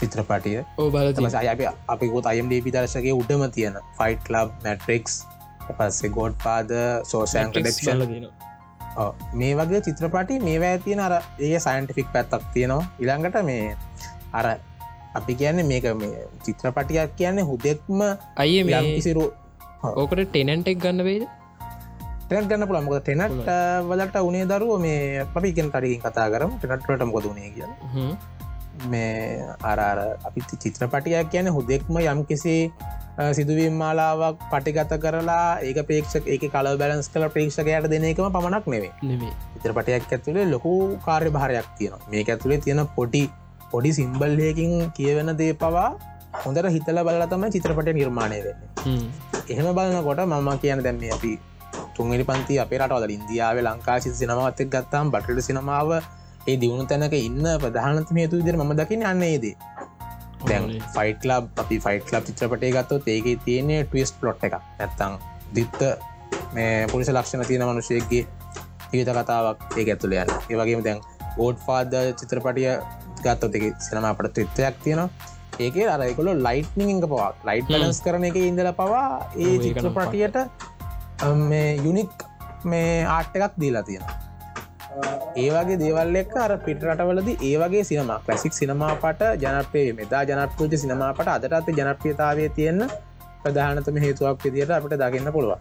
චිත්‍රපටිය. 0.00 0.58
ඕ 0.78 0.90
බල 0.90 1.12
අප 1.54 1.62
අපිකොත් 1.88 2.26
අයම් 2.26 2.50
ඩේපි 2.50 2.74
දර්ශගේ 2.74 3.16
උඩම 3.20 3.46
තියෙන 3.50 3.80
ෆයිට් 3.98 4.30
ලබ් 4.34 4.50
මැට්‍රික්ස් 4.64 5.14
පස්සේ 5.68 6.10
ගෝඩ් 6.10 6.36
පාද 6.44 6.74
සෝසෑන් 7.04 7.54
ඩක්ෂල 7.54 8.02
මේ 9.40 9.52
වගේ 9.58 9.80
චිත්‍රපටි 9.86 10.40
මේවා 10.48 10.76
තියෙන? 10.84 11.00
අර 11.06 11.14
ඒ 11.38 11.58
සයින්ටිෆික් 11.66 12.08
පැත්තක් 12.14 12.44
තියෙනවා. 12.54 12.84
ඉළඟට 13.02 13.38
මේ 13.50 13.76
අර 14.38 14.46
අපි 15.18 15.32
කියන්න 15.40 15.64
මේක 15.72 15.88
මේ 16.02 16.28
චිත්‍රපටියක් 16.44 17.16
කියන්නේ 17.18 17.48
හුදෙක්ම 17.50 17.98
අය 18.42 18.52
යම්කිසිරු 18.60 19.24
ඕකට 20.02 20.22
ටෙනන්ටෙක් 20.30 20.78
ගන්න 20.84 21.04
වේද 21.08 21.24
ටැනට් 22.28 22.48
ගන්න 22.50 22.68
පුළ 22.68 22.80
මොක 22.84 23.04
ටෙනට් 23.06 23.50
වලට 23.88 24.16
උනේ 24.28 24.46
දරුව 24.50 24.80
මේ 24.84 25.22
අපි 25.22 25.48
ඉගෙන් 25.52 25.68
කඩින් 25.74 26.00
කතා 26.04 26.26
කරම. 26.32 26.50
ටනට්ලට 26.60 27.06
මොකදුනේ 27.10 27.50
කිය 27.54 27.68
හ්ම්. 27.94 28.12
මේ 28.86 29.42
අරාර 29.62 29.98
අපි 30.24 30.40
චිත්‍රපටියක් 30.62 31.30
කියන 31.30 31.48
හුදෙක්ම 31.48 31.98
යම් 32.02 32.20
කිසි 32.24 32.56
සිදුවීම් 33.30 33.74
මාලාවක් 33.74 34.42
පටිගත 34.50 34.92
කරලා 34.98 35.60
ඒක 35.62 35.80
ප්‍රේක්ෂක 35.88 36.26
ඒක 36.26 36.44
කල 36.48 36.68
බැලන්ස් 36.76 37.08
කල 37.08 37.26
ප්‍රේක්ෂකයට 37.28 37.88
දෙන 37.88 38.04
එකම 38.04 38.28
පමණක් 38.30 38.66
නෙවේ 38.66 39.32
චිත්‍රපටයක් 39.54 40.12
ඇතුළේ 40.12 40.46
ලොකු 40.46 40.72
කාර්ය 41.06 41.30
භාරයක් 41.30 41.68
තියෙනවා. 41.78 42.10
මේක 42.10 42.28
ඇතුළේ 42.28 42.60
තියෙන 42.60 42.84
පොඩි 42.96 43.24
පොඩි 43.70 43.92
සිම්බල්යකින් 43.92 44.92
කියවෙන 44.92 45.32
දේ 45.38 45.52
පවා 45.54 45.88
හොඳට 46.44 46.70
හිතල 46.76 47.00
බල 47.02 47.24
තම 47.26 47.44
චිත්‍රපට 47.50 47.92
නිර්මාණය 47.92 48.40
වෙන්න. 48.44 48.60
හ්ම්. 48.84 49.06
එහෙම 49.48 49.68
බලනකොට 49.74 50.20
මම 50.22 50.50
කියන 50.58 50.82
දැම්ම 50.82 51.04
අපි 51.12 51.32
තුන්ගනි 51.96 52.24
පන්ති 52.24 52.60
අපේ 52.60 52.78
රටවල 52.78 53.10
ඉන්දියාව 53.10 53.58
ලංකා 53.60 53.98
සිත 54.00 54.14
සිනමාවත්තක් 54.14 54.68
ගත්තාම් 54.74 55.10
බටට 55.10 55.48
සිනමාව 55.48 55.90
ඒ 56.46 56.56
දියුණු 56.56 56.84
තැනක 56.86 57.16
ඉන්න 57.18 57.46
ප්‍රධානතම 57.62 58.18
හේතු 58.22 58.40
විදිර 58.40 58.56
ම 58.58 58.72
දකින 58.80 59.06
අන්නේදී 59.06 59.54
දැන් 60.48 60.62
ඕනේ. 60.62 60.82
ෆයිට 60.94 61.24
ලබ් 61.24 61.62
අපි 61.62 61.76
ෆයිට 61.80 62.12
ලබ් 62.12 62.24
චිත්‍රපටය 62.28 62.72
ගත්තොත් 62.76 63.08
ඒක 63.08 63.26
තියන්නේ 63.46 63.80
ටවිස් 63.84 64.12
පලොට් 64.20 64.44
එක 64.44 64.58
නැත්තං 64.78 65.16
දිත්ත 65.54 65.80
මේ 66.54 66.86
පුලිස 66.92 67.10
ලක්ෂණ 67.10 67.46
තියෙන 67.46 67.66
මනුෂයගේ 67.68 68.22
ජීවිත 68.90 69.10
කතාවක් 69.20 69.78
ඒ 69.78 69.86
ඇතුළයන්න 69.86 70.34
ඒවගේම 70.50 70.84
දැන් 70.84 71.00
ඕඩ් 71.38 71.58
ෆාද 71.66 71.96
චිත්‍රපටිය 72.20 72.68
ගත්තොත් 73.24 73.58
එක 73.58 73.64
සිනමාපට 73.80 74.32
ත්‍රිත්වයක් 74.34 74.76
තියෙනවා. 74.84 75.08
ඒක 75.58 75.76
අරකොල 75.88 76.30
ලයිට්නිංග 76.46 77.02
පවා. 77.04 77.28
ලයිට් 77.48 77.68
බලන්ස් 77.68 78.00
කරන 78.04 78.24
එක 78.28 78.38
ඉඳල 78.42 78.70
පවා 78.80 79.04
ඒ 79.36 79.56
චිත්‍රපටියට 79.64 80.36
යුනික් 81.86 82.24
මේ 82.64 83.04
ආට් 83.06 83.36
එකක් 83.36 83.54
දීලා 83.60 83.82
තියෙන 83.82 84.04
ඒවගේ 85.36 85.78
දේවල් 85.82 86.16
එක් 86.22 86.36
අර 86.44 86.52
පිට 86.66 86.84
රටවලද 86.88 87.28
ඒවගේ 87.42 87.84
සිනමා 87.90 88.20
කලසික් 88.26 88.54
සිනමාපට 88.58 89.22
ජනපේ 89.42 89.88
මෙතා 89.98 90.22
ජනපූජ 90.30 90.76
සිනමාපට 90.84 91.28
අදටත් 91.34 91.68
ජනප්‍රියතාවය 91.78 92.48
තියෙන්න 92.58 92.82
ප්‍රධානතම 93.42 93.98
හේතුවක් 94.04 94.44
විදියට 94.44 94.72
අපට 94.78 94.96
දකින්න 95.02 95.32
පුළුවන්. 95.36 95.60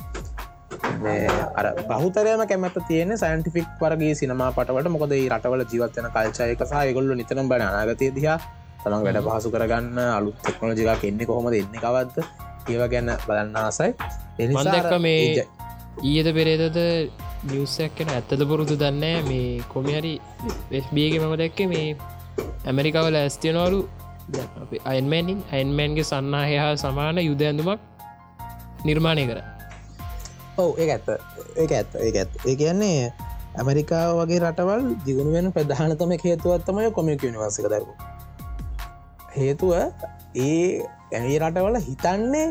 අර 1.60 1.66
බහතරයම 1.90 2.44
කැමැත 2.52 2.78
තියෙන 2.90 3.12
සයින්ටිෆික් 3.18 3.68
වරගේ 3.82 4.14
සිනමා 4.22 4.52
පටවට 4.52 4.94
මොකද 4.96 5.16
රටවල 5.16 5.66
ජීවත්වන 5.72 6.08
කල්චයක 6.16 6.64
සහ 6.70 6.94
ගොල්ල 6.98 7.12
නිතරම් 7.22 7.52
බන 7.52 7.66
අනාගතය 7.68 8.12
දිහා 8.18 8.38
තමන් 8.84 9.06
වැඩ 9.06 9.22
පහසු 9.28 9.54
කරගන්න 9.56 10.00
අලුත් 10.08 10.42
තෙක්නෝජිකක් 10.48 11.06
එන්නේ 11.12 11.30
කොහොමද 11.30 11.60
එන්න 11.60 11.78
කවත්ද 11.84 12.18
ඒව 12.72 12.84
ගැන්න 12.94 13.14
බලන්න 13.28 13.56
ආසයි. 13.58 13.92
මන් 14.40 14.68
දැක්ක 14.68 14.94
මේ 15.02 15.48
ඊයද 16.04 16.28
පෙරේතද 16.38 16.78
නිවසයක් 17.46 17.92
කෙන 17.98 18.10
ඇත්තද 18.10 18.42
පුරුදු 18.50 18.76
දන්න 18.76 19.28
මේ 19.28 19.62
කොමිහරි 19.74 20.14
වෙස්බියගේ 20.72 21.20
මම 21.20 21.36
දැක්ක 21.38 21.60
මේ 21.72 21.88
ඇමරිකාවල 22.66 23.16
ඇස්තියනවලු 23.16 23.80
අයින්මෑනින් 24.86 25.40
අයින්මෑන්ගේ 25.52 26.06
සන්නාහය 26.06 26.56
හා 26.58 26.74
සමාන 26.76 27.20
යුද 27.20 27.42
ඇඳුමක් 27.42 27.82
නිර්මාණය 28.86 29.26
කර. 29.30 29.40
ඔව 30.58 30.80
ඒ 30.80 30.90
ඇත්ත. 30.90 31.08
ඒ 31.56 31.68
ඇත්ත. 31.72 31.96
ඒ 31.98 32.12
ඇත් 32.14 32.32
ඒ 32.46 32.56
කියන්නේ 32.56 33.14
ඇමරිකාව 33.56 34.18
වගේ 34.20 34.42
රටවල් 34.42 34.84
දිගුණුවෙන් 35.06 35.52
ප්‍රධානතම 35.54 36.12
හේතුවත්තමය 36.26 36.90
කොමික 36.92 37.24
නිවාසික 37.28 37.70
දරපු. 37.70 37.94
හේතුව 39.38 39.72
ඒ 40.36 40.82
ඇමේ 41.14 41.40
රටවල 41.40 41.80
හිතන්නේ 41.90 42.48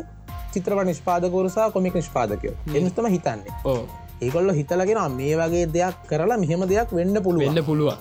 චිත්‍රප 0.53 0.81
නිෂ්පාදකවරසා 0.85 1.69
කොමික 1.71 1.95
නිෂ්පාදකයෝ. 1.95 2.57
එනිස්තම 2.75 3.13
හිතන්නේ. 3.17 3.61
ඕ 3.65 3.83
ඒකොල්ල 4.23 4.51
හිතලගෙන 4.59 5.01
මේ 5.17 5.37
වගේ 5.37 5.67
දෙයක් 5.77 5.97
කරලා 6.11 6.39
මෙහෙම 6.43 6.67
දෙයක් 6.73 6.93
වෙන්න 6.99 7.23
පුළුවන්. 7.23 7.47
වෙන්න 7.47 7.65
පුළුවන්. 7.65 7.97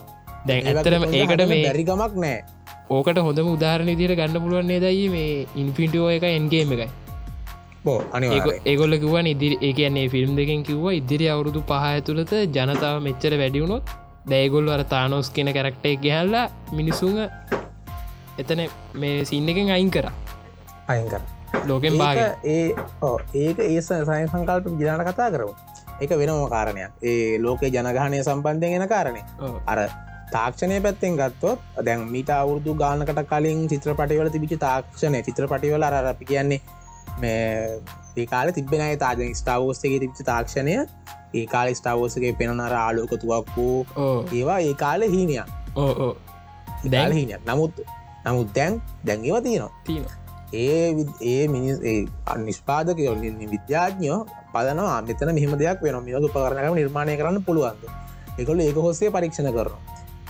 දැන් 0.47 0.67
ඇත්තරම 0.67 1.03
ඒකට 1.11 1.45
මේ 1.51 1.63
බැරිගමක් 1.65 2.19
නෑ. 2.23 2.43
ඕකට 2.89 3.17
හොඳම 3.27 3.47
උදාහරණ 3.53 3.95
දිට 4.01 4.15
ගන්න 4.19 4.43
පුළුවන්න්නේ 4.43 4.79
දයි 4.85 5.07
මේ 5.15 5.47
ඉන්ෆින්ටෝ 5.55 6.09
එක 6.15 6.23
එන්ගේම 6.29 6.75
එකයි? 6.75 6.89
ඒගොල්ල 8.65 8.97
කිවන් 8.99 9.27
ඉදිරි 9.33 9.57
ඒකන්නේ 9.69 10.07
ෆිල්ම් 10.09 10.35
දෙකින් 10.35 10.63
කිව්ව 10.63 10.87
ඉදිරි 10.99 11.27
අවුරුදු 11.33 11.61
පහ 11.71 11.89
ඇතුළත 11.89 12.33
ජනතාව 12.55 13.01
මෙච්චර 13.07 13.37
වැඩියුණොත් 13.41 13.93
දැයිගොල්ල 14.31 14.73
අර 14.75 14.83
තානෝස් 14.95 15.29
කියන 15.35 15.53
කැරක්ටේ 15.57 15.95
ගැහල්ලා 16.05 16.45
මිනිසුන් 16.71 17.21
එතන 18.41 18.67
මේ 18.95 19.25
සින්න 19.25 19.49
එකෙන් 19.49 19.71
අයින් 19.77 19.91
කර. 19.91 20.07
අයකර 20.87 21.21
ලෝකෙන් 21.67 21.97
බාග 21.97 22.17
ඒ 22.45 22.73
ඒක 23.35 23.59
ඒ 23.59 23.81
සය 23.81 23.99
සංකල්ප 24.03 24.65
ගිලාන 24.79 25.03
කතා 25.07 25.29
කරමු 25.31 25.53
එක 26.01 26.09
වෙනම 26.11 26.47
කාරණයක්. 26.49 26.91
ඒ 27.01 27.39
ලෝකේ 27.39 27.69
ජනගහනය 27.69 28.23
සම්බන්ධය 28.23 28.69
ගෙන 28.73 28.87
කාරණය 28.87 29.21
අර 29.67 29.79
තාක්ෂණය 30.31 30.79
පැත්තෙන් 30.81 31.17
ගත්තොත් 31.17 31.59
දැන් 31.85 32.05
මීට 32.11 32.29
අවුරදු 32.29 32.75
ගානකට 32.75 33.21
කලින් 33.25 33.67
චිත්‍රපටිවල 33.67 34.29
තිබිචි 34.29 34.57
තාක්ෂණය 34.57 35.21
චිත්‍රපටිවල 35.23 35.83
අර 35.83 35.99
අපි 36.05 36.25
කියන්නේ 36.25 36.61
මේ 37.19 37.81
ඒ 38.17 38.25
කාල 38.25 38.51
තිබෙන 38.51 38.85
තාජ 38.97 39.33
ස්ටාවෝස්ගේ 39.33 39.99
තිබිචි 39.99 40.23
තාක්ෂණය. 40.23 40.73
ඒ 41.33 41.45
කාල 41.47 41.73
ස්ටාවෝසගේ 41.73 42.33
පෙනනර 42.33 42.73
ආලෝකතුවක් 42.75 43.53
වූ 43.57 43.77
ඒවා 44.31 44.59
ඒ 44.59 44.73
කාල 44.73 45.01
හීනයක්. 45.01 45.47
දැල් 46.91 47.11
හීනයක්. 47.11 47.41
නමුත් 47.45 47.85
නමුත් 48.25 48.49
දැන් 48.55 48.81
දැන්ගව 49.05 49.41
තියෙනවා. 49.43 49.71
තිීන 49.85 50.22
ඒ 50.53 51.05
ඒ 51.23 51.47
මිනිස් 51.47 51.77
නිස්්පාදකයෝ 52.37 53.15
විද්‍යාඥෝ 53.53 54.19
පදනවා 54.53 55.01
මෙතන 55.01 55.33
මෙහම 55.33 55.57
දෙයක් 55.57 55.81
වෙන 55.81 55.99
මියක 56.03 56.31
පරණකම 56.35 56.75
නිර්මාණය 56.81 57.17
කරන්න 57.17 57.45
පුළුවන්ද? 57.47 57.83
එකොල 58.39 58.59
ඒක 58.59 58.77
හොස්සේ 58.77 59.11
පරීක්ෂණ 59.11 59.53
කරන 59.53 59.73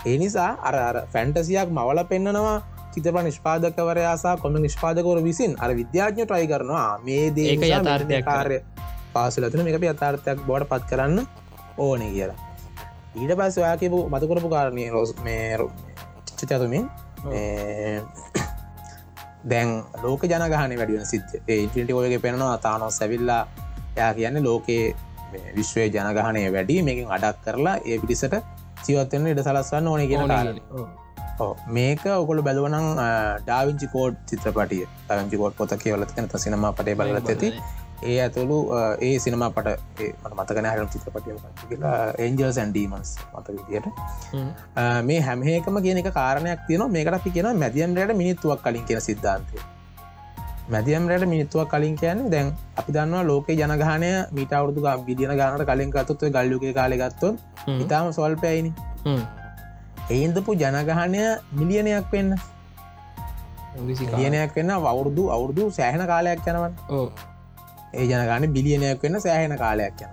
ඒ 0.06 0.18
නිසා 0.18 0.52
අර 0.62 0.76
අර 0.80 0.98
ෆැන්ටසියක් 1.14 1.70
මවල 1.70 2.00
පෙන්න්නනවා 2.06 2.56
චිතප 2.94 3.18
නිෂ්පාදකවරයාසා 3.28 4.36
කොම 4.38 4.58
නිෂ්පාදකවර 4.58 5.20
විසින් 5.24 5.56
අර 5.60 5.72
විද්‍යාඥ 5.76 6.26
ට්‍රයි 6.26 6.48
කරනවා. 6.48 7.00
මේ 7.06 7.32
දේ 7.36 7.48
ඒක 7.52 7.60
නිසා 7.60 7.80
යථාර්ථයක් 7.80 8.10
මෙන්න 8.10 8.26
කාර්ය 8.26 8.58
පාසලතුන 9.14 9.64
මේක 9.66 9.78
යථාර්ථයක් 9.84 10.44
බොඩ 10.50 10.68
පත් 10.72 10.84
කරන්න 10.90 11.18
ඕනේ 11.78 12.12
කියලා. 12.16 12.40
ඊට 13.16 13.34
පස් 13.40 13.58
ඔයා 13.58 13.78
කියපු 13.78 14.00
මතකරපු 14.10 14.50
කාරණය 14.50 14.90
රෝස් 14.90 15.16
මේ 15.24 15.58
චිතතුමින් 16.38 16.86
දැන් 19.44 19.70
ලෝක 20.04 20.24
ජනගහන 20.24 20.76
වැඩියන 20.80 21.06
සිද්ධ 21.06 21.54
ඉන්ටිට 21.56 21.94
ඔයගේ 21.94 22.20
පෙනවා 22.20 22.58
තානො 22.60 22.90
සැවිල්ලා 22.92 23.42
යා 23.98 24.12
කියන්නේ 24.14 24.44
ලෝකයේ 24.44 24.96
විශ්වය 25.56 25.88
ජනගහනය 25.90 26.44
වැඩි 26.54 26.82
මේකින් 26.82 27.12
අඩක් 27.12 27.46
කරලා 27.46 27.78
ඒ 27.86 28.00
පිටිසට 28.00 28.36
ජීවත්වන්න 28.86 29.32
ඉඩ 29.32 29.42
සලස්වන්න 29.44 29.88
ඕන 29.88 30.06
කියෙන 30.08 30.92
මේක 31.70 32.04
ඔකොළ 32.14 32.42
බැලුවනං 32.42 32.90
ඩාවිංචි 33.42 33.88
කෝඩ් 33.88 34.18
චිත්‍රපටිය. 34.30 34.86
ඩවිංචි 35.08 35.38
කෝඩ් 35.38 35.56
පොත 35.56 35.74
කියවලතින 35.84 36.30
සිනම 36.38 36.68
පටේ 36.72 36.96
බලත් 36.96 37.30
ඇති 37.30 37.54
ඒ 38.12 38.16
ඇතුළු 38.24 38.58
ඒ 39.08 39.14
සිනමා 39.24 39.50
පට 39.58 39.76
මට 40.24 40.34
මතකන 40.38 40.68
හරම් 40.72 40.88
චිත්‍රපටිය 40.94 41.36
කියලා 41.70 41.98
ඒන්ජල් 42.24 42.52
සැන්ඩීමන්ස් 42.58 43.12
මත 43.34 43.48
විදියට. 43.58 43.88
මේ 45.10 45.20
හැමහේකම 45.28 45.78
කියන 45.86 46.02
එක 46.02 46.10
කාරණයක් 46.20 46.66
තියන 46.70 46.84
මේකට 46.96 47.20
අපි 47.20 47.36
කියෙන 47.36 47.62
මැදියම්රයට 47.64 48.18
මිනිත්තුවක් 48.22 48.64
කලින් 48.66 48.86
කියෙන 48.90 49.02
සිද්ධාන්තය. 49.10 49.58
මැදියම්රයට 50.74 51.28
මිනිත්තුවක් 51.34 51.70
කලින් 51.74 51.96
කියන්නේ 52.02 52.32
දැන් 52.34 52.54
අපි 52.80 52.96
දන්නවා 52.98 53.24
ලෝක 53.32 53.48
ජනගානය 53.60 54.12
මීට 54.38 54.54
අවුදු 54.60 54.88
විදින 55.08 55.36
ගානට 55.42 55.66
කලින් 55.72 55.94
ගත්තුත්ව 55.96 56.32
ගල්ලුක 56.38 56.66
කාලෙගත්තුන් 56.80 57.40
ඉතාම 57.84 58.14
සොල්පයයිනි 58.20 58.72
එයින්දපු 60.10 60.52
ජනගහනය 60.62 61.22
මිලියනයක් 61.60 62.08
වෙන්න. 62.14 62.32
මිලියනයක් 63.78 64.56
වෙන්න 64.58 64.72
අවුරුදු 64.72 65.30
අවුරුදු 65.36 65.70
සෑහන 65.78 66.04
කාලයක් 66.14 66.50
යනවන්. 66.52 66.74
ඕ 66.90 67.08
ඒ 67.94 68.06
ජනගාන 68.06 68.50
බිලියනයක් 68.56 69.04
වෙන්න 69.04 69.20
සෑහෙන 69.20 69.56
කාලයක් 69.58 70.04
යන 70.04 70.12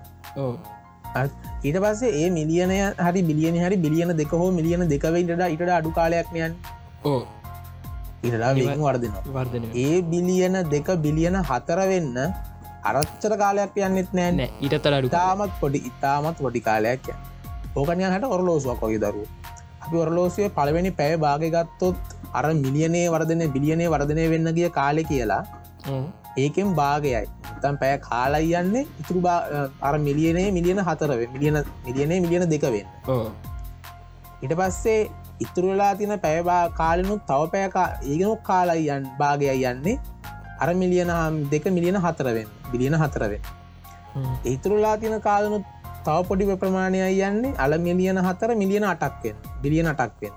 ඊට 1.65 1.79
පස්සේ 1.85 2.13
ඒ 2.19 2.31
මිලියනය 2.31 2.79
හරි 3.01 3.23
බිලියන 3.23 3.57
හරි 3.57 3.77
බිලියන 3.79 4.13
දෙක 4.17 4.33
හෝ 4.35 4.51
මිලියන 4.53 4.87
දෙකවෙන්ට 4.89 5.45
ඉට 5.49 5.73
අඩු 5.79 5.93
කාලයක්නයන් 5.93 6.55
ඕ 7.05 7.21
ඉටලා 8.23 8.53
වේග 8.57 8.81
වර්දනවා 8.81 9.25
වර්ධන 9.37 9.67
ඒ 9.79 9.97
බිලියන 10.05 10.57
දෙක 10.71 10.89
බිලියන 10.99 11.39
හතර 11.43 11.81
වෙන්න 11.93 12.21
අරච්චර 12.83 13.33
කාලයක් 13.43 13.75
යන්නෙත් 13.79 14.13
නෑ. 14.13 14.31
නෑ 14.33 14.51
ඊටතර 14.61 14.95
අඩු 14.99 15.11
ඉතාමත් 15.13 15.53
පොඩි 15.61 15.81
ඉතාමත් 15.91 16.39
පොඩි 16.45 16.61
කාලයක් 16.69 17.11
යන 17.11 17.19
ඕකනය 17.75 18.05
හට 18.07 18.33
ඔරලෝසුවක් 18.37 18.85
වගේ 18.85 19.03
දරුව. 19.05 19.27
අපි 19.85 19.97
ඔරලෝසිය 20.05 20.49
පළවෙනි 20.57 20.91
පැය 21.01 21.17
භාගගත්තොත් 21.25 22.17
අර 22.33 22.47
මිලියනේ 22.65 23.07
වර්ධනය 23.11 23.53
බිලියනේ 23.57 23.93
වර්ධනය 23.95 24.25
වෙන්න 24.33 24.55
ගිය 24.57 24.71
කාලෙ 24.71 25.03
කියලා 25.05 25.43
ඒකෙන් 26.37 26.75
භාගයයි 26.75 27.27
තම් 27.63 27.79
පැය 27.83 27.95
කාලයි 28.01 28.53
යන්නේ 28.61 28.85
ඉතුරු 29.01 29.23
අර 29.83 29.95
මිලියනේ 30.01 30.49
මිලියන 30.51 30.83
හතරව 30.89 31.23
මිලියන 31.35 31.63
මිලියනේ 31.87 32.21
මිලියන 32.27 32.51
දෙකවෙන්න 32.53 32.89
ඉට 34.43 34.55
පස්සේ 34.59 35.01
ඉතුරලා 35.41 35.93
තින 35.97 36.13
පැයබා 36.21 36.63
කාලනුත් 36.73 37.23
තව 37.27 37.51
පෑකා 37.53 37.89
ඒගෙනු 38.03 38.37
කාලයියන් 38.43 39.05
භාගයයි 39.19 39.65
යන්නේ. 39.65 39.97
අර 40.61 40.69
මිලියන 40.75 41.11
දෙක 41.51 41.65
මිලියන 41.67 41.97
හතරවෙන් 41.97 42.49
බිලියන 42.73 42.95
හතරවෙන් 42.95 43.43
ඉතුරුලා 44.45 44.97
තින 44.97 45.15
කාලනුත් 45.21 45.65
තව 46.07 46.17
පොඩි 46.29 46.57
ප්‍රමාණය 46.63 47.01
යන්නේ. 47.29 47.55
අල 47.59 47.73
මිලියන 47.87 48.19
හතර 48.27 48.51
මිලියන 48.63 48.87
අටක්වෙන් 48.93 49.37
බිලියන 49.63 49.89
අටක්වෙන් 49.93 50.35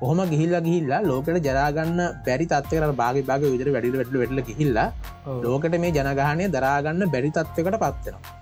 ඔහොම 0.00 0.20
ගිහිල්ල 0.32 0.56
ගිහිල්ලා 0.66 1.00
ලෝකට 1.02 1.46
ජරාගන්න 1.48 2.00
බැරි 2.26 2.46
තත්වකට 2.52 2.96
බාග 2.96 3.16
බාග 3.30 3.42
විදර 3.54 3.70
වැඩිල 3.76 3.96
වැඩල 4.00 4.20
වැඩල 4.22 4.42
ගිහිල්ලා 4.50 4.88
ලෝකට 5.46 5.80
මේ 5.84 5.96
ජනගහනය 5.96 6.44
දරාගන්න 6.56 7.10
බැරි 7.14 7.30
තත්වකට 7.30 7.82
පත්වෙනවා 7.84 8.38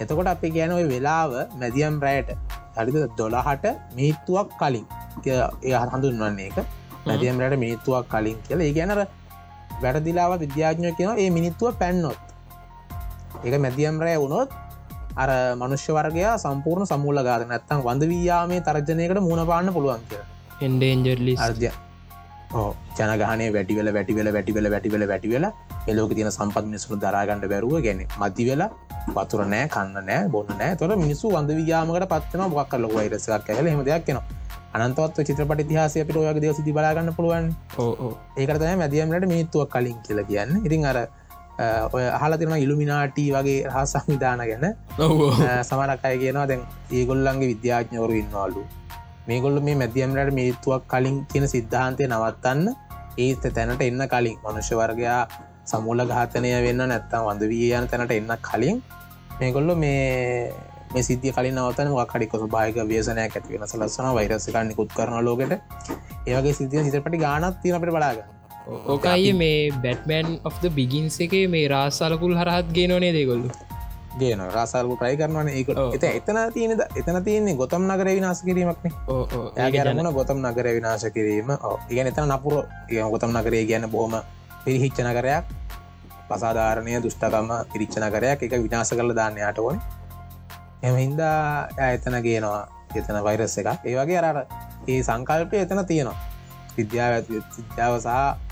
එතකොට 0.00 0.28
අපි 0.28 0.48
කියන 0.50 0.72
ඔය 0.72 0.84
වෙලාව 0.84 1.30
මැදියම් 1.60 2.00
රෑට 2.04 2.30
හරිද? 2.76 2.96
දොළහට 3.18 3.64
මීත්තුවක් 3.96 4.50
කලින්. 4.60 4.86
ඒ 5.62 5.76
හඳුන්වන්නේ 5.84 6.48
එක 6.50 6.58
මැදියම් 7.06 7.40
රට 7.40 7.58
මිනිත්තුවක් 7.58 8.06
කලින් 8.12 8.38
කියලා. 8.46 8.66
ඒ 8.66 8.76
ගැනර 8.78 9.00
වැරදිලාව 9.82 10.32
විද්‍යාඥය 10.44 10.92
කියන 10.98 11.18
ඒ 11.18 11.30
මිනිත්තුව 11.30 11.74
පැන්නොත්. 11.80 12.20
ඒක 13.44 13.60
මැදියම් 13.60 14.00
රෑ 14.00 14.18
වුණොත් 14.18 14.50
අර 15.16 15.30
මනුෂ්‍ය 15.60 15.90
වර්ගයා 15.96 16.36
සම්පූර්ණ 16.38 16.88
සමුල්ල 16.92 17.20
ගාද 17.28 17.42
නැත්තම් 17.50 17.82
වඳ 17.86 18.08
වීයාමේ 18.12 18.60
තර්ජනයකට 18.68 19.20
මුණපාන්න 19.28 19.74
පුළුවන් 19.76 20.06
කියලා. 20.10 20.28
එන්ඩේන්ජර්ලි 20.62 21.34
අර්ජය 21.46 21.70
ජනගහනේ 22.98 23.48
වැටිවල 23.56 23.88
වැටිවල 23.96 24.28
වැටිවල 24.32 24.68
වැටිවල 24.74 25.04
වැටිවෙල 25.12 25.46
එලෝක 25.92 26.12
තියන 26.18 26.30
සම්පත් 26.30 26.64
මිනිසුු 26.70 27.00
දරාගන්නඩ 27.04 27.48
බැරුව 27.52 27.76
ගැන. 27.86 28.00
මති 28.20 28.48
වෙලා 28.50 28.70
වතුර 29.16 29.44
නෑ 29.52 29.68
කන්න 29.74 30.06
නෑ 30.10 30.28
බොන්න 30.34 30.52
නෑ 30.60 30.76
තොර 30.80 30.96
මිනිසු 31.04 31.32
වඳ 31.34 31.60
වියාමකට 31.60 32.08
පත්වන 32.12 32.50
මොක් 32.50 32.68
කල 32.72 32.88
වයිරසක් 32.96 33.46
කැල 33.48 33.68
හෙම 33.72 33.84
දෙයක් 33.90 34.10
න 34.14 34.20
අනන්තවත් 34.76 35.18
චිත්‍රපට 35.28 35.68
තිහාසය 35.68 36.04
පිට 36.04 36.18
ඔයගේ 36.22 36.42
දේ 36.44 36.56
සිති 36.58 36.72
බලාගන්න 36.72 37.12
පුළුවන්. 37.18 37.46
ඒකරතම 38.40 38.82
මැදියමට 38.82 39.26
මිනිත්තුවක් 39.32 39.70
කලින් 39.74 39.98
කියල 40.06 40.20
කියන්න. 40.30 40.60
ඉතින් 40.66 40.84
අර 40.90 40.98
ඔය 41.92 42.04
අහල 42.18 42.36
තිරන 42.40 42.54
ඉල්ුමිනාටී 42.64 43.28
වගේ 43.36 43.60
රහ 43.68 43.84
සංවිධාන 43.92 44.42
ගැන. 44.50 44.66
සමරක් 45.68 46.04
අය 46.04 46.18
කියනවා 46.22 46.46
දැන් 46.50 46.62
ඒගොල්ලන්ගේ 46.92 47.48
විද්‍යාඥවරු 47.52 48.14
ඉන්නවාලු. 48.22 48.64
මේගොල්ල 49.28 49.60
මේ 49.68 49.76
මැදියම්රට 49.82 50.34
මිනිත්තුවක් 50.38 50.84
කලින් 50.92 51.16
කියන 51.32 51.48
සිද්ධාන්තය 51.54 52.08
නවත්තන්න 52.08 52.68
ඒත 53.18 53.44
තැනට 53.56 53.82
එන්න 53.88 54.08
කලින්. 54.14 54.38
මනුෂ්‍ය 54.44 54.74
වර්ගයා 54.82 55.20
සමුල්ල 55.64 56.04
ඝාතනය 56.12 56.52
වෙන්න 56.66 56.84
නැත්තම් 56.92 57.26
වඳ 57.28 57.50
වී 57.52 57.72
යන 57.80 57.88
තැනට 57.90 58.16
එන්න 58.20 58.32
කලින් 58.48 58.82
මේගොල්ල 59.40 59.74
මේ 59.84 60.52
මේ 60.92 61.02
සිද්ධිය 61.08 61.32
කලින් 61.36 61.56
නවතන 61.58 61.92
කඩික 62.12 62.36
සුභායක 62.42 62.78
වේසනයක් 62.92 63.36
ඇති 63.36 63.52
වෙන 63.54 63.68
සලස්සන 63.72 64.12
වෛරසක 64.18 64.62
නිකුත් 64.70 64.92
කරන 64.98 65.24
ලෝකට. 65.24 65.58
ඒවගේ 66.26 66.58
සිද්ධිය 66.60 66.84
සිතරපටි 66.86 67.24
ගානත් 67.26 67.62
තිනට 67.62 67.90
බලාගන්න 67.90 68.35
ඕකයි 68.66 69.32
මේ 69.32 69.70
බැට්මන් 69.82 70.40
of 70.44 70.58
බිගින්ස 70.74 71.20
එක 71.20 71.34
මේ 71.48 71.68
රාස්සලකුල් 71.68 72.34
හරහත් 72.34 72.68
ගේනනේ 72.72 73.12
දෙගොල්ලු 73.12 73.50
ගේන 74.18 74.40
රසල්ගු 74.42 74.96
ප්‍රයි 74.96 75.16
කරනවන 75.20 75.48
ඒක 75.50 75.70
එත 75.96 76.04
එතන 76.08 76.38
තියෙනද 76.52 76.80
එතන 76.80 77.18
තියන්නේ 77.22 77.56
ගොතම් 77.56 77.84
නගර 77.84 78.08
විනාශ 78.08 78.42
කිරීමක්න. 78.42 78.92
ඒගැරමුණ 79.56 80.10
ගොතම් 80.12 80.40
නගර 80.40 80.68
විනාශ 80.76 81.06
කිරීම. 81.12 81.52
ඉගැන 81.90 82.10
එතන 82.12 82.32
නපුර 82.32 82.64
ගොතම් 83.12 83.30
නගරේ 83.32 83.64
ගැන 83.66 83.90
බොහොම 83.90 84.16
පිරිහිච්ච 84.64 85.02
නගරයක්. 85.04 85.44
පසාධාරණය 86.28 86.96
දුෂ්ටකම 87.02 87.52
පිරිච්ච 87.72 87.98
නගරයක්. 87.98 88.42
එක 88.42 88.56
විනාශ 88.58 88.92
කරල 88.92 89.12
දාන්නයට 89.14 89.58
ඕන. 89.58 89.82
එම 90.82 90.96
හින්දා 90.96 91.68
එතන 91.90 92.18
ගේනවා. 92.22 92.64
එතන 92.94 93.20
වෛරස් 93.22 93.58
එක 93.58 93.68
ඒවගේ 93.84 94.18
අරට 94.22 94.48
ඒ 94.88 95.02
සංකල්පය 95.02 95.62
එතන 95.62 95.84
තියෙනවා. 95.84 96.16
විද්‍යාව 96.76 97.24
සිද්‍යාව 97.52 98.00
සහ 98.00 98.45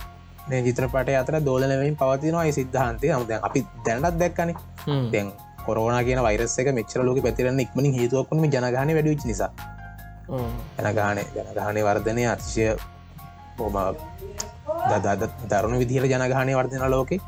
ජිත්‍රපට 0.51 1.09
අතර 1.21 1.41
දෝලනවින් 1.41 1.97
පවතිනවා 1.97 2.53
සිද්ධහන්තය 2.53 3.13
අමුද 3.17 3.31
අපි 3.43 3.67
දැනටත් 3.87 4.19
දැක්කන. 4.23 4.51
දැන් 5.13 5.33
කොරෝන 5.67 5.97
කියන 6.05 6.21
වෛරස 6.23 6.59
එක 6.59 6.69
මෙච්චර 6.79 7.05
ලෝක 7.05 7.23
පැතිරන්න 7.23 7.61
ඉක්මනින් 7.61 7.95
හේතුවක්කම 7.99 8.45
ජනගහන 8.45 8.95
වැඩිච 8.97 9.25
නිසා. 9.25 9.51
ජනගාන 10.79 11.19
ජනගානය 11.37 11.81
වර්ධනය 11.89 12.27
අතිශය 12.33 12.67
බොම 13.59 13.77
දද 14.91 15.29
දරුණු 15.51 15.79
විදිහල 15.83 16.05
ජනගානය 16.13 16.53
වර්ධන 16.59 16.91
ලෝකේ. 16.91 17.21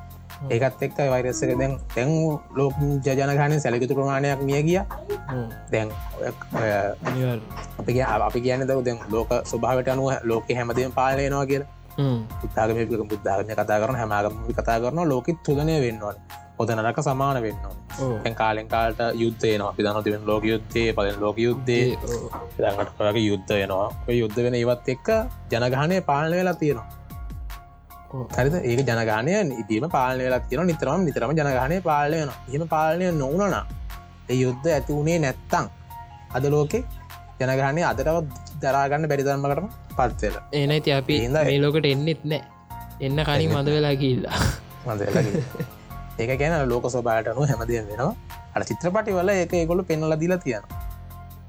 ඒකත් 0.53 0.83
එක්ක 0.87 0.99
වෛරස්සක 1.13 1.53
දැන් 1.61 1.79
තැන් 1.95 2.11
ලෝක 2.59 2.75
ජනගානය 3.07 3.61
සැලකුතු 3.61 3.97
ප්‍රමාණයක් 3.99 4.43
මිය 4.49 4.61
ගිය. 4.69 4.83
දැන් 5.73 5.89
අපි 7.81 7.93
අපි 8.03 8.41
කියන 8.45 8.67
දව 8.69 8.85
දැන් 8.85 9.01
ලෝක 9.15 9.33
ස්වභාවට 9.53 9.89
අනුව 9.89 10.13
ලෝක 10.25 10.45
හැමදම 10.59 10.93
පාලයනවා 11.01 11.47
කියලා 11.47 11.73
පුත්තාගම 12.41 12.83
බුද්ධාගම 13.05 13.53
කතා 13.53 13.79
කරන 13.81 13.97
හැමාගම 13.97 14.35
කතා 14.53 14.81
කරන 14.81 15.09
ලෝකෙත් 15.09 15.39
තුදනය 15.45 15.77
වෙන්නවන 15.85 16.19
හොද 16.59 16.71
නරක 16.73 16.99
සමාන 17.03 17.39
වෙන්න 17.45 18.35
කාලෙන් 18.35 18.69
කාලට 18.69 19.01
යුද්ධයනවා 19.15 19.71
අපි 19.71 19.83
දන 19.83 20.05
තිවෙන 20.05 20.27
ලෝක 20.27 20.45
යුද්ධේ 20.45 20.93
පලෙන් 20.93 21.19
ලෝක 21.21 21.39
යුද්ධේ. 21.39 21.97
දඟටගේ 22.59 23.25
යුද්ධයනවා 23.25 23.89
යුද්ධ 24.15 24.39
වෙන 24.45 24.55
ඒවත් 24.55 24.89
එක්ක 24.89 25.09
ජනගානය 25.53 26.01
පාලන 26.03 26.33
වෙලා 26.33 26.55
තියෙනවා. 26.55 26.89
හරිද? 28.37 28.55
ඒක 28.63 28.81
ජනගානය 28.83 29.33
ඉදීම 29.55 29.89
පාලන 29.91 30.19
වෙලා 30.19 30.41
තියෙන 30.43 30.67
නිතරම 30.67 31.01
නිතරම 31.09 31.33
ජනගානය 31.33 31.81
පාලයන 31.83 32.31
එහෙම 32.49 32.69
පාලනය 32.69 33.13
නොවනනා 33.15 33.65
ඒ 34.31 34.39
යුද්ධ 34.45 34.69
ඇති 34.69 34.93
වුණේ 34.93 35.19
නැත්තං 35.19 35.67
අද 36.37 36.45
ලෝකෙ 36.55 36.81
ජනගානය 37.41 37.83
අදටවත් 37.85 38.46
දරාගන්න 38.63 39.09
බැරිදර්මකටම 39.11 39.67
පත්වෙල. 39.99 40.37
ඒනයි 40.59 40.81
ති 40.87 40.91
අපි 40.99 41.15
මේ 41.35 41.59
ලෝකට 41.65 41.87
එන්නෙත් 41.95 42.23
නෑ. 42.33 42.43
එන්න 43.07 43.19
කලින් 43.29 43.51
මඳ 43.55 43.69
වෙලා 43.77 43.95
මඳ 44.87 45.01
ඒක 46.21 46.31
ගැන 46.41 46.55
ලෝක 46.73 46.85
සොබාටනු 46.97 47.47
හැමදය 47.53 47.75
වෙනවා. 47.79 48.13
අට 48.55 48.69
චිත්‍රපටි 48.71 49.17
වල 49.19 49.31
ඒක 49.33 49.53
ඒගොලු 49.61 49.83
පෙන්නල 49.91 50.17
දිලා 50.23 50.41
තියෙන 50.45 50.65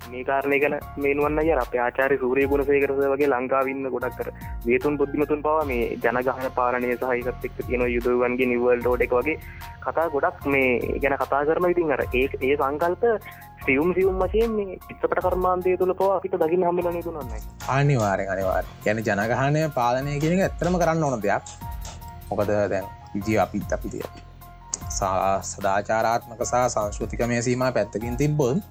මේ 0.08 0.24
කාරණය 0.24 0.60
ගැන 0.60 0.76
මේනුවන්න 0.98 1.42
ය 1.42 1.54
අප 1.58 1.74
ආචාරි 1.78 2.18
සූරිය 2.18 2.48
ගුණ 2.48 2.64
සේකරස 2.64 3.02
වගේ 3.06 3.30
ලංකාවන්න 3.30 3.90
ගොඩක් 3.90 4.18
කර 4.20 4.30
වේතුන් 4.66 5.00
බුද්ධිමතුන් 5.00 5.42
පවා 5.42 5.66
මේ 5.66 5.90
ජනගහන 5.98 6.48
පාලනය 6.52 6.94
සහහිකත් 6.96 7.48
එක් 7.48 7.58
තියෙන 7.60 7.86
යුදුවන්ගේ 7.88 8.50
නිවල් 8.54 8.88
ෝඩ 8.88 9.06
එක 9.08 9.14
වගේ 9.14 9.38
කතා 9.82 10.08
ගොඩක් 10.10 10.48
මේ 10.48 11.00
ගැන 11.00 11.18
කතා 11.18 11.42
කරන 11.46 11.70
ඉතින් 11.70 11.96
අර 11.96 12.04
ඒ 12.12 12.26
ඒ 12.42 12.56
සංකල්ප 12.56 13.04
සියුම් 13.66 13.90
සියුම් 13.94 14.20
වශයෙන් 14.22 14.52
මේ 14.52 14.78
චිත්තපට 14.84 15.22
කර්මාන්තය 15.22 15.78
තුළ 15.78 15.94
පවා 15.96 16.18
අපිට 16.18 16.38
දකින්න 16.38 16.64
හම්බලන 16.64 17.02
තුනන්න 17.04 17.34
අනිවාරෙන් 17.70 18.30
අනිවාර 18.30 18.66
ගැන 18.86 19.02
ජනගහනය 19.02 19.66
පාලනය 19.74 20.20
කියෙන 20.20 20.42
ඇත්තරම 20.42 20.78
කරන්න 20.78 21.04
ඕන 21.04 21.22
දෙයක්. 21.22 21.46
මොකද 22.30 22.50
දැන් 22.70 22.88
විජී 23.16 23.40
අපිත් 23.40 23.74
අපි 23.74 23.90
තිය 23.90 24.06
සදාචාරාත්මක 24.90 26.42
සහ 26.42 26.56
සංස්කෘතිකමය 26.70 27.42
සීම 27.42 27.64
පැත්තකින් 27.70 28.18
තිබ්බොත් 28.18 28.64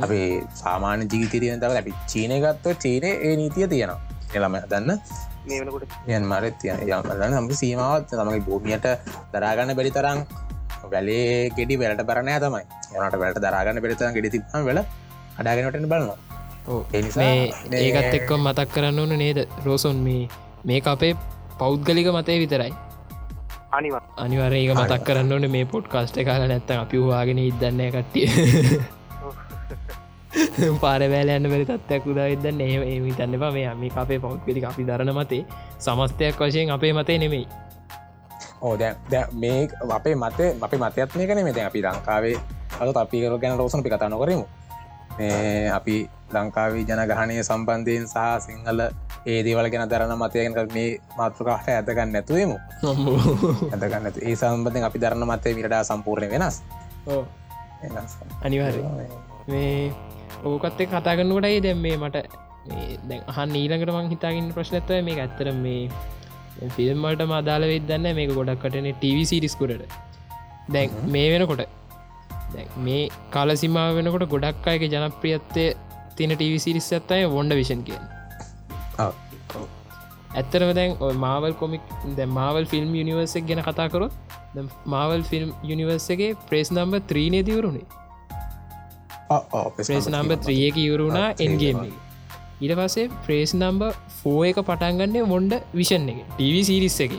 අපේ 0.00 0.28
සාමාන්‍ය 0.54 1.06
ජීවිතරියෙන් 1.06 1.60
තව 1.60 1.72
අපි 1.76 1.92
චීනය 2.06 2.36
ගත්ව 2.40 2.74
චීනය 2.84 3.10
ඒ 3.20 3.34
නීතිය 3.36 3.68
තියෙනවා. 3.68 4.00
එළම 4.34 4.56
දන්න? 4.70 4.90
යන් 6.08 6.24
මරත් 6.24 6.54
තිය 6.60 6.72
යමලන්න 6.90 7.36
හම 7.38 7.48
සීමාවත් 7.54 8.10
තමගේ 8.12 8.44
භූමියයට 8.46 8.86
දරාගන්න 9.32 9.74
බැරි 9.78 9.92
තරම් 9.92 10.22
වැලේ 10.90 11.50
ගෙඩි 11.50 11.78
වැලට 11.78 12.02
බරණය 12.04 12.38
තමයි. 12.38 12.64
යනට 12.96 13.18
වැලට 13.22 13.42
දරාගන්න 13.42 13.82
බෙරිතරම් 13.82 14.16
ගෙඩි 14.16 14.32
තිබම 14.34 14.66
වෙල 14.70 14.82
අඩාගෙනට 15.38 15.86
බලනවා. 15.86 16.18
ඒකත් 17.78 18.18
එක්ක 18.18 18.34
මතක් 18.38 18.68
කරන්න 18.72 18.98
ඕන 18.98 19.14
නේද 19.18 19.40
රෝසොන්? 19.64 19.96
මේ 19.98 20.28
මේ 20.64 20.82
අපේ 20.86 21.14
පෞද්ගලික 21.58 22.10
මතය 22.10 22.38
විතරයි. 22.42 22.74
අනිවා 23.72 24.02
අනිවර 24.16 24.54
ඒක 24.54 24.74
මතක් 24.74 25.02
කරන්න 25.06 25.32
ඕන 25.32 25.50
මේ 25.50 25.64
පොට් 25.66 25.88
කාස්ට 25.88 26.18
කාල 26.24 26.44
නැත්ත 26.48 26.70
අපි 26.74 27.02
වාගෙන 27.04 27.40
ඉදන්න 27.40 27.82
කට්ටිය 27.90 28.26
පාරවෑල 30.82 31.30
යන්න 31.30 31.48
බැරි 31.48 31.66
තත්වයක් 31.66 32.08
උදා 32.12 32.26
ඉදන්න 32.32 32.60
ඒ 32.60 32.80
ඒ 32.86 33.12
තන්න 33.12 33.38
මේ 33.38 33.68
මේ 33.74 33.92
අපේ 33.96 34.18
පෞද්ගලි 34.18 34.64
අපි 34.64 34.84
දරන 34.84 35.12
මතේ 35.14 35.42
සමස්තයක් 35.78 36.36
වශයෙන් 36.40 36.70
අපේ 36.70 36.92
මතේ 36.92 37.18
නෙමෙයි. 37.18 37.46
ඕ 38.60 38.74
දැ 38.76 39.24
මේ 39.34 39.68
අපේ 39.90 40.14
මතේ 40.16 40.50
අපි 40.60 40.76
මතයත්නය 40.78 41.26
කන 41.26 41.44
මෙත 41.44 41.58
අපි 41.60 41.82
ලංකාවේ 41.82 42.36
අද 42.80 42.96
අපි 42.96 43.22
කර 43.22 43.38
ගැන 43.38 43.58
රෝසන 43.58 43.82
පි 43.82 43.90
කතාන 43.90 44.14
කරමු 44.14 44.46
අපි 45.72 45.96
ලංකාවේ 46.32 46.84
ජනගහනය 46.84 47.42
සම්බන්ධයෙන් 47.42 48.06
සහ 48.06 48.16
සිංහල 48.40 48.80
ඒ 49.26 49.38
දේවල් 49.42 49.68
ගැන 49.68 49.88
දරන 49.88 50.16
මතයගෙන 50.16 50.58
මේ 50.72 50.88
මාතෘකාට 51.18 51.68
ඇතගන්න 51.68 52.12
නැතුවමු 52.12 52.56
ඇතගන්න 53.72 54.10
ඒ 54.22 54.36
සම්බඳෙන් 54.36 54.84
අපි 54.84 54.98
දරන්න 54.98 55.28
මතය 55.28 55.54
විරඩා 55.54 55.84
සම්පූර්ණය 55.84 56.28
වෙනස්. 56.28 56.62
අනිවාර 58.42 59.25
මේ 59.46 59.92
ඕකත්තේ 60.44 60.88
කතාගන්නකටයි 60.88 61.62
දැම් 61.62 61.80
මේ 61.80 61.96
මට 61.98 62.16
හන් 63.34 63.56
ඊලකට 63.56 63.92
මං 63.92 64.12
හිතාගන්න 64.12 64.52
ප්‍රශ්නත්ව 64.52 65.00
මේ 65.02 65.18
ඇත්තර 65.20 65.50
මේ 65.58 66.70
ෆිල්ම්මට 66.72 67.22
මදාල 67.26 67.66
වෙදන්න 67.66 68.08
මේක 68.12 68.32
ගොඩක් 68.32 68.62
කටන 68.62 68.88
ටව 68.92 69.26
සිරිස්කුරට 69.26 69.84
දැන් 70.70 70.96
මේ 71.08 71.28
වෙනකොට 71.32 71.62
මේ 72.80 73.02
කාල 73.30 73.56
සිමාව 73.56 73.98
වෙනකොට 73.98 74.26
ගොඩක් 74.28 74.68
අයක 74.68 74.86
ජනප්‍රියත්වය 74.88 75.66
තියෙන 76.16 76.34
ටව 76.34 76.58
සිරිස් 76.60 76.88
ඇත්තයි 76.92 77.30
වොන්ඩ 77.30 77.58
විෂන් 77.60 77.82
කියෙන් 77.82 78.04
ඇත්තරම 80.34 80.72
දැන් 80.72 80.96
මාවල් 81.18 81.54
කොමික් 81.54 81.92
දැ 82.16 82.28
මාවල් 82.30 82.66
ෆිල්ම් 82.66 82.90
යනිවර්සක් 82.94 83.44
ගැන 83.44 83.62
කතා 83.62 83.88
කරොත් 83.88 84.14
මාවල් 84.86 85.22
film 85.24 85.54
universe 85.66 86.08
එකගේ 86.08 86.32
praise 86.48 86.72
number 86.72 87.00
ත්‍රීනය 87.06 87.40
දිවරුණේ 87.44 87.86
praise 89.78 90.08
number 90.08 90.32
ත්‍රියක 90.44 90.76
ඉවරුණා 90.78 91.28
එන්ගේම 91.44 91.78
ඊට 92.60 92.74
පසේ 92.80 93.06
ප්‍රේස් 93.24 93.52
නම්බ 93.54 93.82
ෆෝ 94.18 94.40
එක 94.50 94.58
පටන්ගන්නේ 94.68 95.24
මොන්ඩ 95.32 95.54
විෂන් 95.74 96.10
එක 96.12 96.20
ටව 96.32 96.64
සිරිස්ස 96.70 96.98
එක. 97.06 97.14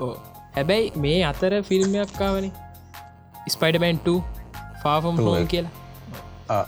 ඕ 0.00 0.12
හැබැයි 0.56 0.92
මේ 1.04 1.22
අතර 1.30 1.54
ෆිල්ම්යක්කාවන 1.70 2.46
ස්පයිඩබැන්ට 3.54 4.08
ෆාෆම් 4.82 5.16
ලෝන් 5.26 5.46
කියලා. 5.46 6.64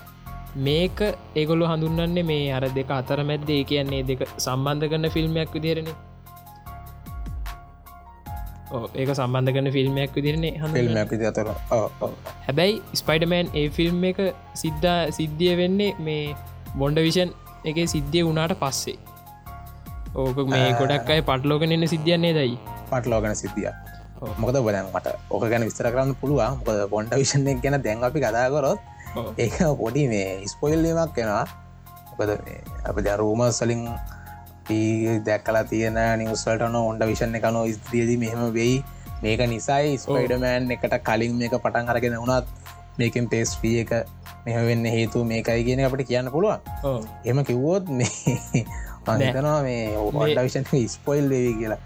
මේක 0.67 0.99
ඒගොල්ලු 1.41 1.69
හඳුන්නන්නේ 1.71 2.27
මේ 2.31 2.49
අර 2.57 2.65
දෙක 2.79 2.91
අතර 3.01 3.21
මැද්ද 3.31 3.53
කියන්නේ 3.71 4.03
දෙක 4.11 4.23
සම්බන්ධ 4.39 4.89
කරන්න 4.91 5.15
ෆිල්ම්යක් 5.17 5.55
විදිරණ 5.57 5.89
ඒක 8.73 9.11
සම්බන්ධ 9.15 9.53
කරන 9.55 9.69
ෆිල්ම්යක් 9.77 10.19
විදිරන්නේ 10.19 10.73
ෆිල්ම්යක් 10.75 11.11
විදි 11.15 11.27
අතර. 11.31 11.49
හැබැයි 12.47 12.75
ස්පයිඩමෑන් 13.01 13.49
ඒ 13.61 13.69
ෆිල්ම් 13.79 14.05
එක 14.11 14.21
සිද්ධා 14.63 14.99
සිද්ධිය 15.19 15.55
වෙන්නේ 15.63 15.91
මේ 16.09 16.37
බොන්ඩ 16.83 17.01
විෂන් 17.07 17.33
එක 17.71 17.81
සිද්ධිය 17.95 18.23
වුණාට 18.29 18.55
පස්සේ. 18.63 18.99
ඕක 20.23 20.39
මේ 20.53 20.69
ගොඩක් 20.81 21.11
අයි 21.13 21.23
පටලෝකන 21.29 21.75
එන්න 21.75 21.87
සිද්ධියන්නේ 21.95 22.33
දයි 22.39 22.55
පටලෝගන 22.93 23.37
සිද්ධිය 23.43 23.71
මොකද 24.41 24.57
බදන් 24.67 24.89
මට 24.95 25.15
ඕක 25.35 25.45
ගැන 25.53 25.65
විස්තර 25.69 25.89
කරන්න 25.93 26.15
පුළුවන්. 26.21 26.59
මොකද 26.59 26.81
බොන්ඩ 26.95 27.13
එක 27.53 27.61
ගැන 27.65 27.77
දැන් 27.87 28.05
අපි 28.09 28.21
කතාකරොත් 28.25 28.81
ඒක 29.45 29.57
පොඩි 29.81 30.03
මේ 30.13 30.29
ස්පොයිල්ලීමක් 30.53 31.13
කෙනවා 31.17 31.47
අප 32.91 32.97
දැරූම 33.07 33.43
සලින් 33.59 33.83
දැක්කලා 35.27 35.65
තියෙන 35.65 35.99
නිවස්වලටන 36.21 36.77
ඔොන්ඩ 36.81 37.07
විෂණ 37.11 37.35
එකනො 37.41 37.65
ස්ත්‍රියදී 37.77 38.19
මෙහෙම 38.25 38.53
වෙයි. 38.55 38.77
මේක 39.23 39.41
නිසායි 39.55 39.99
ස්පයිඩමෑන් 40.05 40.71
එකට 40.71 40.95
කලින් 41.09 41.35
මේක 41.41 41.55
පටන් 41.65 41.91
අරගෙන 41.95 42.17
වුණත් 42.21 42.47
මේකෙන් 42.99 43.29
පේස් 43.33 43.57
වී 43.63 43.81
එක 43.83 43.93
මෙහ 44.47 44.57
වෙන්න 44.69 44.85
හේතු 44.85 45.25
මේකයි 45.25 45.65
කියන 45.67 45.85
අපට 45.89 46.07
කියන්න 46.09 46.31
පුළුවන්. 46.31 46.61
එම 47.25 47.45
කිව්වෝත් 47.45 47.89
මේ 47.89 48.65
මතනවා 49.07 49.59
මේ 49.63 49.85
ඕඩ 49.99 50.39
විෂන් 50.47 50.67
ස්පොයිල් 50.95 51.29
වේවි 51.35 51.55
කියලා. 51.61 51.81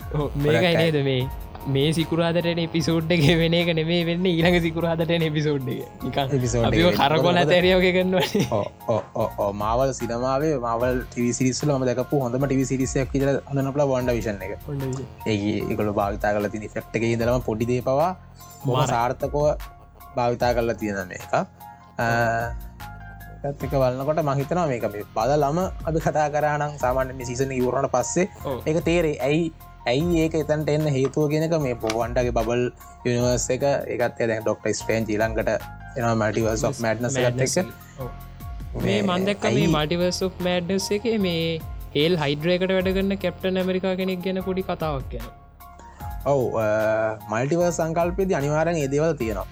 මේකයි 0.47 0.75
නේද 0.77 0.99
මේ 1.05 1.21
මේ 1.67 1.93
සිකුරාදට 1.93 2.49
එපිසෝඩ් 2.65 3.11
එක 3.15 3.23
වෙන 3.41 3.55
එක 3.59 3.71
නෙමේ 3.79 4.03
වෙන්න 4.09 4.27
ඊළඟ 4.31 4.59
සිකුරාදට 4.67 5.13
එපිසෝඩ් 5.19 5.69
එක. 5.69 5.81
කරකොල 6.99 7.39
තැරියෝක 7.51 7.87
කරන්නවා 7.97 9.51
මාවල් 9.63 9.93
සිනමාවේ 10.01 10.53
මවල් 10.59 11.01
ටිවිසිරිස්සල 11.05 11.73
ම 11.75 11.87
දකපු 11.91 12.23
හොඳම 12.25 12.47
ටිවිසිරිසයක් 12.47 13.11
විතර 13.15 13.31
හඳනපල 13.51 13.85
වන්ඩ 13.93 14.17
විෂන් 14.19 14.39
එක. 14.47 14.53
ඒ 15.27 15.37
එකගොල 15.65 15.93
භාවිතා 15.93 16.35
කල 16.37 16.51
තිනි 16.55 16.69
ෆෙක්් 16.69 16.95
එක 16.95 17.09
ඉදලම 17.11 17.43
පොඩිදේ 17.43 17.83
පවා 17.83 18.13
මොම 18.65 18.87
සාර්ථකව 18.87 19.37
භාවිතා 20.17 20.55
කරලා 20.57 20.81
තියෙන 20.81 21.03
මේක. 21.09 21.31
ඇත්තක 23.45 23.73
වලන්නකොට 23.75 24.21
මහිතනවා 24.25 24.67
මේක 24.67 24.85
මේ 24.93 25.07
බද 25.17 25.31
ලම 25.37 25.59
අපි 25.89 25.99
කතා 26.01 26.27
කරනම් 26.35 26.73
සාමාන්‍ය 26.83 27.25
සිසන 27.27 27.51
ඉවරණ 27.53 27.89
පස්සේ 27.95 28.31
එක 28.67 28.85
තේරේ 28.85 29.17
ඇයි 29.21 29.47
ඇයි 29.93 30.21
ඒක 30.25 30.35
එතන්ට 30.43 30.71
එන්න 30.75 30.87
හේතුව 30.97 31.25
ගෙනක 31.33 31.57
මේ 31.65 31.79
පොවන්ටගේ 31.87 32.37
බබල් 32.39 32.63
යනිවර්ස 33.09 33.49
එක. 33.57 33.65
එකත් 33.95 34.21
දැ 34.31 34.39
ඩොක්ට 34.45 34.69
ස්පේන් 34.83 35.09
ජීලංකට 35.11 35.51
එනවා 35.97 36.15
මටිවර්ස් 36.21 36.65
මඩ්නස 36.85 37.17
එක. 37.23 37.73
මේ 38.85 39.01
මන්දක් 39.09 39.45
මේ 39.57 39.73
මටිවර්ස් 39.75 40.21
ඔ් 40.27 40.31
මෑඩ්ඩස් 40.47 40.89
එක 40.99 41.11
මේ 41.27 41.43
ඒල් 42.05 42.15
හයිඩ්‍රේකට 42.23 42.73
වැඩගන්න 42.77 43.19
කැප්ටන් 43.27 43.61
ඇමරිකා 43.65 43.95
කෙනෙක් 44.01 44.25
ගැන 44.25 44.41
පොඩි 44.49 44.65
කතාවක් 44.71 45.07
ගැන. 45.13 45.29
ඔවු 46.33 46.45
මල්ටිවර් 47.33 47.71
සංකල්පයද 47.79 48.35
අනිවාරෙන් 48.41 48.83
ඒදවල් 48.83 49.15
තියෙනවා. 49.23 49.47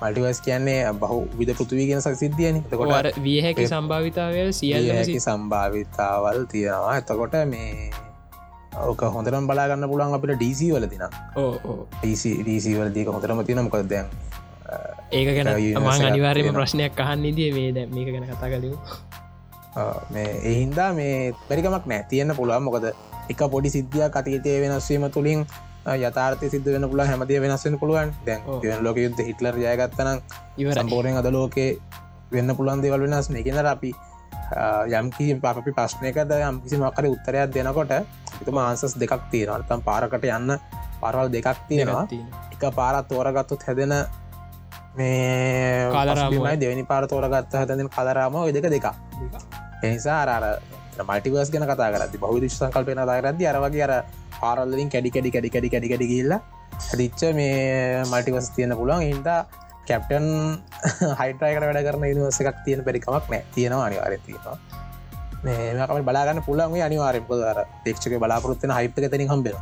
මල්ටිවර්ස් 0.00 0.40
කියන්නේ 0.48 0.80
බහු 1.04 1.20
විද 1.38 1.54
පෘතුවීගෙන 1.60 2.02
සක්සිද්ධියන 2.08 2.60
කොට 2.82 3.08
වියහැකි 3.28 3.64
සම්භාවිතාවය 3.70 4.44
සියල්ලහකි 4.58 5.16
සම්භාවිතාවල් 5.28 6.44
තියෙනවා. 6.52 6.98
එතකොට 7.00 7.34
මේ 7.54 7.90
ඕක 8.80 9.02
හොඳරම් 9.10 9.46
බලාගන්න 9.46 9.88
පුළන් 9.88 10.14
අපිට 10.14 10.36
ඩීසි 10.36 10.72
වල 10.72 10.88
තින 10.88 11.04
ඩීසි 12.02 12.74
වලදීක 12.74 13.08
හොඳරම 13.08 13.44
තින 13.44 13.62
මොකද 13.62 13.88
දැන් 13.88 14.06
ඒක 15.12 15.28
ගැන 15.36 15.48
අනිවාර්යම 16.02 16.52
ප්‍රශ්නයක් 16.54 17.00
අහන්න 17.00 17.24
ඉදිය 17.24 17.50
මේ 17.52 17.72
දැ 17.72 17.86
මේක 17.88 18.12
ගැන 18.12 18.28
කතා 18.28 18.50
කලු 18.50 18.76
මේ 20.10 20.28
එහින්දා 20.44 20.92
මේ 20.94 21.34
පැරිකමක් 21.48 21.86
නෑ. 21.86 22.04
තියන්න 22.08 22.34
පුළුවන්. 22.36 22.62
මොකද 22.62 22.84
එක 23.28 23.40
පොඩි 23.50 23.70
සිද්ධිය 23.70 24.08
කතිතය 24.10 24.60
වෙනස්වීම 24.62 25.06
තුළින් 25.10 25.46
යතාර්ථය 25.98 26.50
සිද්ධ 26.50 26.68
වෙන 26.68 26.88
පුළ 26.90 27.02
හැමතිය 27.02 27.40
වෙනස්සෙන 27.40 27.78
පුළුවන්. 27.78 28.12
දැන් 28.26 28.84
ලෝක 28.84 28.96
යුද්ධ 28.96 29.22
හිටලර් 29.22 29.56
ජයගත්තනම් 29.56 30.18
ඉවරම්බෝරෙන් 30.58 31.16
අද 31.16 31.30
ලෝකේ 31.30 31.70
වෙන්න 32.32 32.56
පුළන් 32.56 32.82
දෙවල් 32.82 33.06
වෙනස් 33.06 33.30
මේ 33.30 33.42
කෙනර 33.42 33.66
අපි 33.66 33.94
යම්කි 34.98 35.34
පාපි 35.44 35.72
ප්‍රශ්නයකද 35.78 36.32
යම් 36.38 36.60
කිසි 36.62 36.76
මකර 36.76 37.10
උත්තරයක් 37.14 37.52
දෙනකොට 37.54 37.92
එතුම 38.40 38.58
ආන්සස් 38.58 38.94
දෙකක් 38.96 39.28
තියෙනවා. 39.32 39.66
තම් 39.68 39.82
පාරකට 39.88 40.24
යන්න 40.24 40.56
පරවල් 41.02 41.28
දෙකක් 41.36 41.66
තියෙනවා. 41.68 42.06
එක 42.52 42.74
පාරත් 42.74 43.08
තෝරගත්තුත් 43.08 43.62
හැදෙන 43.68 43.94
මේ 44.98 45.90
කාලරමයි 45.92 46.56
දෙවැනි 46.60 46.84
පාර 46.86 47.06
තෝරගත්ත 47.06 47.54
හැතෙන 47.54 47.88
කලරාම 47.96 48.34
ඔය 48.34 48.52
දෙක 48.52 48.66
දෙක 48.74 48.86
එනිසා 49.82 50.18
අරර 50.24 50.44
මටිවස් 51.08 51.50
ගෙන 51.52 51.66
කතා 51.70 51.90
කරති 51.94 52.18
බහු 52.18 52.40
සංකල්පන 52.48 53.02
දාරද 53.10 53.42
අරවගේ 53.52 53.84
අර 53.86 53.92
පාරල්ලින් 54.40 54.90
කැඩි 54.90 55.10
කැඩි 55.10 55.30
කැඩි 55.30 55.50
කැඩි 55.50 55.88
කැඩි 55.92 56.06
කියල්ල 56.12 56.34
හදිච්ච 56.88 57.22
මේ 57.34 58.02
මල්ටිවස් 58.10 58.50
තියන්න 58.56 58.76
පුළුවන්. 58.80 59.02
හින්දා 59.10 59.40
කැප්ටන් 59.88 60.28
හයිටරයකට 61.20 61.64
වැඩ 61.68 61.86
කරන 61.86 62.04
නිවස 62.10 62.42
එකක් 62.42 62.60
තියෙන 62.66 62.84
පරිකමක් 62.84 63.08
නෑ. 63.08 63.42
තියෙනවා 63.54 63.86
අනිවාරය 63.86 64.20
තියෙනවා. 64.26 64.58
මේකම 65.44 66.04
බලාගන්න 66.04 66.42
පුළන්ගේ 66.42 66.82
අනිවාරෙන්ප 66.82 67.30
දර 67.32 67.60
තේක්ෂක 67.84 68.14
බලාපොරත්වන 68.18 68.74
හයිප්ක 68.78 68.98
තැන 69.04 69.28
හම්බෙන 69.28 69.56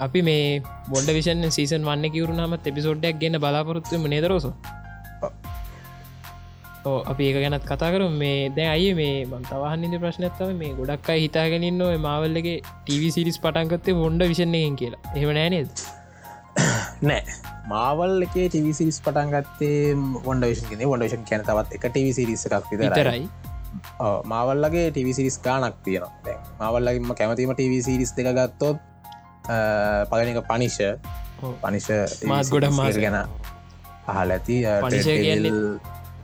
අපි 0.00 0.20
මේ 0.22 0.62
බොඩ 0.88 1.08
විෂන් 1.16 1.46
සීසන් 1.50 1.84
වන්න 1.84 2.12
කිවරුනාම 2.16 2.58
එපිසෝඩ්ඩක් 2.58 3.20
ගන්න 3.22 3.42
බලාපොරත්තුම 3.44 4.08
නේදරෝස 4.14 4.46
ඕ 6.82 6.98
අපි 7.04 7.28
ඒක 7.28 7.38
ගැනත් 7.44 7.64
කතා 7.64 7.92
කරු 7.94 8.08
මේ 8.14 8.50
දැ 8.50 8.68
අය 8.68 8.86
මේ 8.94 9.14
මන්තවහන්නද 9.26 9.96
ප්‍රශ්නත්තව 10.02 10.52
මේ 10.56 10.72
ගොඩක් 10.72 11.10
අයි 11.14 11.24
හිතාගෙනන්න 11.26 11.82
මවල්ලගේ 11.98 12.58
ටව 12.84 13.14
සිරිස් 13.16 13.38
පටන්ගත්තේ 13.38 13.98
හොන්ඩ 14.02 14.22
විෂණයෙන් 14.24 14.76
කියලා. 14.76 15.02
එහෙම 15.16 15.32
නෑනේද 15.32 15.68
නෑ. 17.08 17.22
මාවල් 17.68 18.24
එකේ 18.26 18.48
ටිවිසිරිස් 18.48 18.98
පටන් 19.04 19.30
ගත්තේ 19.34 19.94
ොන්ඩ 20.26 20.46
විෂන් 20.50 20.84
ොඩේෂන් 20.86 21.24
කැන 21.28 21.46
තවත් 21.46 21.78
එක 21.78 21.86
ටිවිසිරිස 21.88 22.46
එකක් 22.48 22.70
විතරයි. 22.72 23.28
මාවල්ලගේ 24.24 24.90
ටිවිසිරිස් 24.90 25.38
ගානක් 25.44 25.76
තියෙනවා. 25.84 26.38
මවල්ලගේම 26.60 27.14
කැමතිම 27.14 27.54
ටිවිසිරිස් 27.54 28.12
දෙක 28.16 28.30
ගත්තොත් 28.34 28.78
පලනික 30.10 30.42
පනිෂ 30.50 30.78
පනිෂ 31.62 31.88
මාත් 32.26 32.50
ගොඩ 32.50 32.70
මාස. 32.72 32.96
ගැන 32.96 33.18
අහල 34.08 34.30
ඇති. 34.30 34.62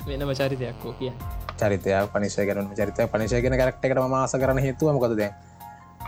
වෙනම 0.07 0.31
චරිතයක් 0.35 0.85
කිය 0.99 1.13
චරිතයක්. 1.57 2.11
පනිශය 2.13 2.47
ගැන 2.47 2.71
චරිත 2.75 2.99
පනිශය 3.13 3.43
ගෙන 3.43 3.59
කරක්ටකට 3.59 4.09
මාස 4.09 4.35
කරන 4.35 4.59
හේතුව 4.59 4.93
මොකද 4.93 5.17
දැ 5.17 5.31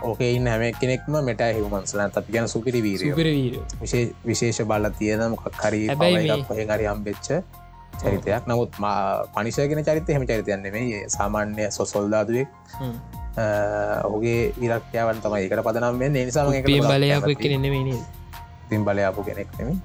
ඕකේ 0.01 0.31
ඉන්න 0.33 0.47
හැම 0.47 0.63
කෙනෙක්ම 0.73 1.13
මෙට 1.21 1.41
හිවමන්සල 1.49 2.01
අපි 2.01 2.29
ගැන 2.29 2.47
සුපිරි 2.47 2.81
වීර 2.81 3.01
විශේෂ 4.25 4.61
බල්ල 4.63 4.89
තියෙන 4.93 5.25
මොකක් 5.29 5.49
හරි 5.61 6.85
අම්බෙච්ච 6.87 7.27
චරිතයක්. 7.99 8.43
නමුත් 8.45 8.71
පනිශයගෙන 9.33 9.83
චරිත 9.83 10.07
හෙම 10.09 10.23
චරිතයන්නේ 10.25 10.71
මේ 10.71 11.01
සාමාන්‍ය 11.09 11.67
සොසොල්දාදුවෙක් 11.69 12.47
ඔහුගේ 14.05 14.53
ඉරක්්‍යාවන් 14.57 15.19
තමයි 15.19 15.43
එකට 15.45 15.63
පදනම් 15.63 15.99
වෙන්න. 15.99 16.15
නිසාම 16.21 16.47
බලයපු 16.53 17.35
කෙනෙන්නේ 17.37 17.99
පින් 18.69 18.85
බලයාපු 18.85 19.25
කෙනෙක් 19.25 19.49
නෙම 19.57 19.81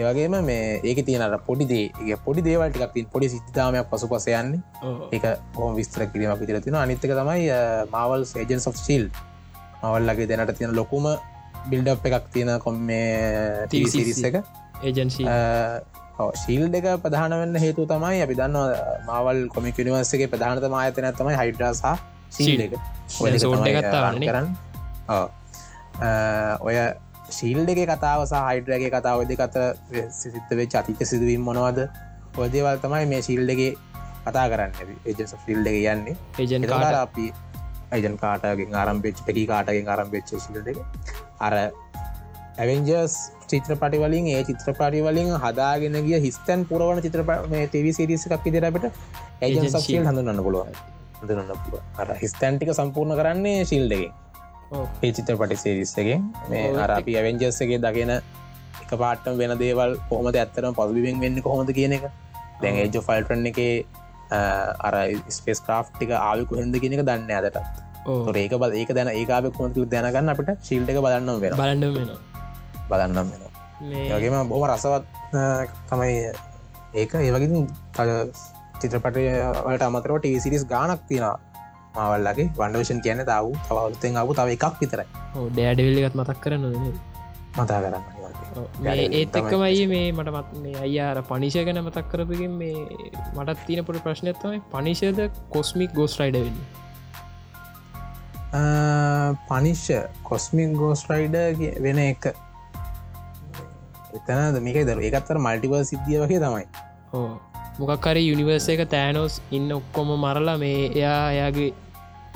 ඒවගේම 0.00 0.34
මේ 0.42 0.78
ඒක 0.82 1.02
තියනට 1.04 1.36
පොඩි 1.44 1.66
දේ 1.66 2.16
පොඩි 2.18 2.42
දේවල්ටික් 2.42 2.92
තින් 2.94 3.06
පොඩි 3.06 3.28
සිද්ධාමයක් 3.28 3.90
පසු 3.90 4.06
පසයන්නේ 4.06 4.60
ඒක 5.10 5.24
හොම 5.56 5.74
විස්තර 5.74 6.06
කිරීමක් 6.06 6.40
විතර 6.40 6.60
තින 6.60 6.76
අනිත්තක 6.76 7.10
තමයි 7.12 7.50
මවල් 7.90 8.24
සේජන් 8.24 8.62
of 8.64 8.78
ශිල් 8.78 9.10
මවල්ලගේ 9.82 10.28
දැනට 10.30 10.56
තියෙන 10.58 10.74
ලොකුම 10.76 11.08
බිල්ඩ් 11.70 11.88
එකක් 11.92 12.28
තියෙන 12.34 12.52
කොම් 12.60 12.76
මේ 12.90 13.66
තිවිසිරිස් 13.72 14.22
එක. 14.24 14.36
ඒජන්සි 14.82 15.26
ශීල් 16.36 16.64
දෙක 16.70 16.86
ප්‍රධාන 17.04 17.32
වෙන්න 17.32 17.60
හේතු 17.64 17.86
තමයි 17.86 18.22
අපි 18.24 18.38
දන්න 18.40 18.56
මවල් 19.08 19.42
කොමික් 19.54 19.78
නිවර්සගේ 19.80 20.30
ප්‍රධානතම 20.32 20.74
ආයතන 20.80 21.10
තමයි 21.20 21.36
හයිඩ්‍රසා 21.40 21.94
සීල් 22.30 22.64
එක. 22.66 22.74
කරන්න. 24.24 24.48
ඔය 26.60 26.76
ශීල් 27.30 27.60
දෙක 27.66 27.82
කතාව 27.86 28.26
සහ 28.26 28.44
හයිඩ්‍රගේ 28.48 28.92
කතාව 28.96 29.26
දෙක 29.32 29.44
අත 29.48 29.58
සිත 30.12 30.56
වෙච් 30.60 30.78
අතික 30.82 31.04
සිදුවීම් 31.04 31.44
මොනවද? 31.50 31.86
ඔදේවල් 32.38 32.78
තමයි 32.78 33.06
මේ 33.06 33.22
ශීල් 33.22 33.46
දෙගේ 33.46 33.72
කතා 34.24 34.46
කරන්න 34.52 34.72
ඒජ 35.04 35.20
ෆිල් 35.44 35.66
එක 35.66 35.76
යන්නේ 35.84 36.16
ඒජන් 36.38 36.66
අපි 36.94 37.32
අයිජන් 37.92 38.16
කාටගෙන් 38.22 38.74
ආරම්පෙච් 38.80 39.18
පෙකි 39.28 39.44
කාටගෙන් 39.52 39.88
ආරම්පෙච්ච 39.94 40.32
ශිල 40.44 40.58
දෙක. 40.68 40.78
අර 41.46 41.52
ඇවෙන්ජර්ස් 42.62 43.14
චිත්‍රපටි 43.50 43.98
වලින් 44.04 44.26
ඒ 44.34 44.42
චිත්‍රපටි 44.48 45.02
වලින් 45.06 45.28
හදාගෙන 45.44 45.98
ගිය 46.06 46.18
හිස්තැන් 46.26 46.64
පුරවන 46.70 47.02
චිත්‍රප 47.06 47.30
මේ 47.52 47.66
තව 47.74 47.92
සිරිස 47.98 48.26
එකක් 48.28 48.48
ඉදිරට 48.50 48.88
ඇජන් 49.42 49.62
සක්ෂල් 49.64 49.84
Shield. 49.86 50.08
හඳුන්න 50.10 50.42
පුළුවන්. 50.46 50.74
හඳුන්න 51.20 51.54
පුළුව 51.64 52.02
අර 52.02 52.08
හිස්තැන්ටික 52.22 52.70
සම්පූර්ණ 52.80 53.16
කරන්නේ 53.20 53.64
ශිල්ඩගෙන් 53.70 54.12
ඔව්. 54.72 54.84
ඒ 55.06 55.12
චිත්‍රපටි 55.16 55.56
සිරිස්සගෙන් 55.64 56.20
මේ 56.50 56.66
ඔව්, 56.68 56.78
අර 56.84 56.90
අපි 56.98 57.16
ඇවෙන්ජස්සගේ 57.20 57.80
දගෙන 57.86 58.12
එක 58.82 58.92
පාට්ටම් 59.02 59.34
වෙන 59.40 59.52
දේවල් 59.62 59.96
කොහොමද 60.10 60.36
ඇත්තරම 60.42 60.76
පසුබිෙන් 60.78 61.16
වෙන්න 61.24 61.42
කොහොමද 61.46 61.72
කියන 61.78 61.96
එක. 61.98 62.04
දැන්. 62.62 62.74
ඒජ 62.82 63.00
ෆල්ටන් 63.08 63.46
එක 63.50 63.58
අර 64.30 64.94
ස්පේස් 65.36 65.60
කාෆ් 65.68 65.92
ටික 65.92 66.16
ආවිකු 66.18 66.60
හෙද 66.60 66.80
කියන 66.82 66.98
එක 66.98 67.04
දන්න 67.04 67.30
ඇදට 67.38 68.36
ඒක 68.36 68.56
බල 68.62 68.76
ඒක 68.80 68.92
දැන 68.98 69.12
ඒකාව 69.12 69.52
කොමතු 69.60 69.86
දැනගන්න 69.86 70.34
අපිට 70.34 70.52
ශිල්ට 70.68 70.92
එක 70.92 71.00
බලන්නම් 71.06 71.40
වෙන 71.44 71.56
බලන්ඩ 71.56 71.96
වෙන 71.96 72.12
බලන්නම් 72.90 73.32
වෙන 73.32 73.50
මේ 73.82 74.06
ඒවගේම 74.08 74.48
බොම 74.48 74.64
රසවත් 74.68 75.04
තමයි 75.90 76.14
ඒක. 76.94 77.12
ඒවගින් 77.16 77.68
චිත්‍රපටයට 78.80 79.82
අමතරව 79.82 80.18
ටසිරිස් 80.18 80.64
ගානක් 80.72 81.06
තියෙන 81.08 81.26
මවල්ලගේ 81.94 82.50
වන්ඩවෂන් 82.58 83.00
කියන 83.04 83.22
තාව 83.30 83.52
තවලුත්තෙන් 83.68 84.16
අබු 84.16 84.34
තව 84.34 84.56
එකක් 84.56 84.80
විතරයි. 84.82 85.06
ඩෑඩවිල්ලිගත් 85.50 86.14
මතක් 86.14 86.38
කරන්න 86.44 86.64
මතා 87.56 87.80
කරන්න 87.82 88.19
ඒත් 89.12 89.36
එක්කමයි 89.40 89.86
මේ 89.92 90.12
මට 90.12 90.32
මත් 90.32 90.60
මේ 90.64 90.76
අයියාර 90.84 91.22
පනිෂ 91.24 91.56
ගැන 91.60 91.80
මතක් 91.82 92.06
කරපකින් 92.12 92.54
මේ 92.60 92.84
මටත් 93.36 93.66
තියන 93.66 93.84
පොට 93.84 94.02
ප්‍රශ්නයත්තමයි 94.06 94.62
පනිෂද 94.72 95.20
කොස්මික් 95.50 95.92
ගෝස් 95.92 96.16
රයිඩ 96.20 96.38
වෙන්න? 96.38 96.58
පනිශ්ෂ 99.48 100.08
කොස්මික් 100.24 100.72
ගෝස් 100.76 101.04
රයිඩ 101.10 101.36
වෙන 101.80 102.00
එක. 102.00 102.32
එතනද 104.16 104.58
මේක 104.64 104.82
දර 104.88 105.06
ඒකත්තර 105.08 105.38
මල්ටිවල් 105.40 105.86
සිද්ධිය 105.92 106.18
වගේ 106.24 106.42
තමයි. 106.46 106.66
ඕ 107.12 107.30
මොකක්කර 107.78 108.18
යුනිවර්ස 108.20 108.66
එක 108.68 108.82
තෑනෝස් 108.92 109.40
ඉන්න 109.56 109.70
ඔක්කොම 109.72 110.10
මරලා 110.16 110.58
මේ 110.58 110.90
එයා 110.90 111.22
එයාගේ 111.32 111.70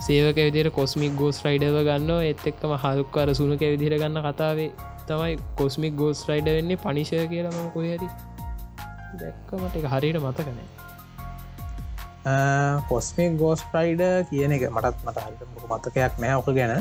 සේවක 0.00 0.38
විදිර 0.38 0.70
කොස්මික් 0.70 1.12
ගෝස් 1.18 1.42
රයිඩව 1.44 1.76
ගන්න 1.88 2.10
එත් 2.30 2.46
එක්කම 2.50 2.72
හල්කර 2.82 3.34
සුනක 3.34 3.64
විදිර 3.64 3.94
ගන්න 3.98 4.22
කතාවේ 4.26 4.70
තමයි 5.08 5.34
කොස්මික් 5.60 5.94
ගෝස් 6.00 6.18
රයිඩ 6.28 6.48
වෙන්නේ 6.58 6.82
පනිෂය 6.86 7.26
කියලම 7.32 7.56
කොහ 7.74 7.84
ඇති 7.90 8.08
දැක්කමට 9.20 9.74
එක 9.80 9.86
හරියට 9.94 10.18
මතකන 10.26 10.58
කොස්මික් 12.90 13.32
ගෝස් 13.42 13.60
ප්‍රයිඩ 13.72 14.02
කියන 14.30 14.52
එක 14.56 14.62
මටත් 14.70 14.96
මට 15.06 15.18
හරිට 15.24 15.42
මතකයක් 15.72 16.14
නෑ 16.22 16.34
ඕක 16.40 16.48
ගැන. 16.58 16.72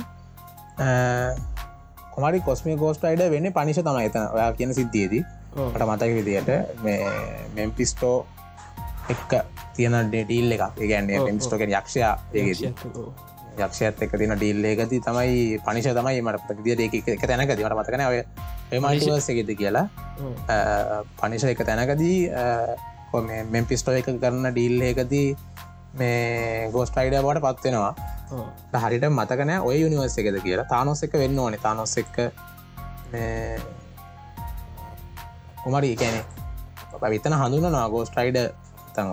කොමරි 2.13 2.39
කොස්මි 2.47 2.75
ගෝස් 2.81 2.97
ටයිඩ 3.01 3.21
වෙන්න 3.33 3.47
පනිශ 3.57 3.81
තමයි 3.87 4.05
එතන 4.09 4.25
ඔයා 4.35 4.51
කියන 4.59 4.71
සිද්ධියදී. 4.77 5.23
මට 5.55 5.83
මතක 5.89 6.11
විදියට 6.17 6.49
මේ 6.83 7.03
මෙම්පිස්ටෝ 7.55 8.17
එක්ක. 9.13 9.31
තියෙන 9.75 9.95
ඩෙඩීල් 10.09 10.51
එක 10.55 10.63
ඒගැන්නේ. 10.79 11.19
පෙම්ස්ටෝක 11.27 11.61
යක්ෂයා 11.67 12.13
ඒගේ 12.33 12.73
යක්ෂයත් 13.57 14.01
එක 14.05 14.15
තින 14.21 14.33
ඩිල්ල 14.35 14.65
එකති 14.65 14.99
තමයි 15.07 15.59
පනිශ 15.65 15.89
තමයි 15.97 16.21
මට 16.25 16.57
දිිය 16.65 16.87
එක 17.17 17.25
තැනක 17.29 17.53
දිවට 17.57 17.75
මතකන 17.79 18.05
ඔය 18.07 18.23
එමයිවර්සගෙද 18.71 19.51
කියලා. 19.59 19.85
පනිශ 21.21 21.45
එක 21.51 21.61
තැනකදී 21.69 22.17
මෙම් 23.53 23.65
පිස්ටෝ 23.69 23.93
එක 23.99 24.09
කරන්න 24.09 24.49
ඩිල් 24.55 24.81
එකදී 24.89 25.27
මේ 25.99 26.71
ගෝස්ටයිඩ 26.73 27.19
බට 27.21 27.43
පත්වෙනවා 27.45 27.93
හරිට 28.85 29.05
මතකන 29.09 29.51
ඔය 29.61 29.77
යුනිවර්ස 29.83 30.17
එකද 30.17 30.41
කියලා. 30.45 30.65
තානොස් 30.73 31.03
එක 31.05 31.13
වෙන්න 31.21 31.39
ඕනේ. 31.39 31.61
තානොස් 31.67 31.97
එක 32.01 32.13
කුමරි 35.63 35.95
කැනෙ 36.01 36.21
විතන 37.13 37.33
හඳුන 37.37 37.81
ගෝස්ටයිඩ 37.93 38.37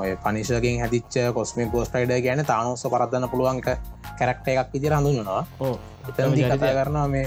ඔය 0.01 0.11
පනිශකින් 0.25 0.81
හැදිච්ච 0.81 1.15
කොස්මි 1.37 1.69
ගෝස්ටයිඩ 1.75 2.13
ගැන 2.25 2.45
තානොස්ස 2.53 2.83
පරදන්න 2.95 3.29
පුළුවන් 3.33 3.61
එක 3.61 3.69
කැරක්ට 4.21 4.49
එකක් 4.55 4.73
විදිර 4.77 4.95
හඳුනවා 4.99 5.43
ඕ 5.67 5.75
එතන්දි 6.09 6.49
කතා 6.53 6.73
කරනවා 6.79 7.09
මේ 7.17 7.27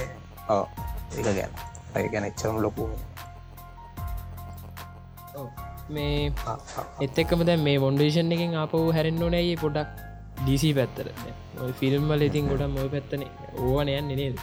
ඕ 0.56 0.66
ඒක 1.18 1.28
ගැන. 1.38 1.52
ඒ 1.96 2.08
ගැන 2.14 2.26
එච්චරම 2.30 2.58
ලොකු. 2.66 2.86
මේ 5.90 6.32
එත් 7.06 7.20
එක්කම 7.24 7.44
දැ 7.50 7.58
මේ 7.68 7.78
මොන්ඩේෂන් 7.86 8.36
එකින් 8.36 8.56
අප 8.64 8.74
හැරෙන්න්න 8.98 9.26
ඕනැයි 9.28 9.56
පොඩක් 9.64 9.92
ඩීසි 10.40 10.72
පැත්තර 10.78 11.08
ෆිල්ම් 11.80 12.08
වල 12.12 12.24
ඉතින් 12.30 12.50
ගොඩක් 12.52 12.74
මොය 12.78 12.88
පැත්තන. 12.96 13.26
ඕවනයන් 13.66 14.10
නේද? 14.12 14.40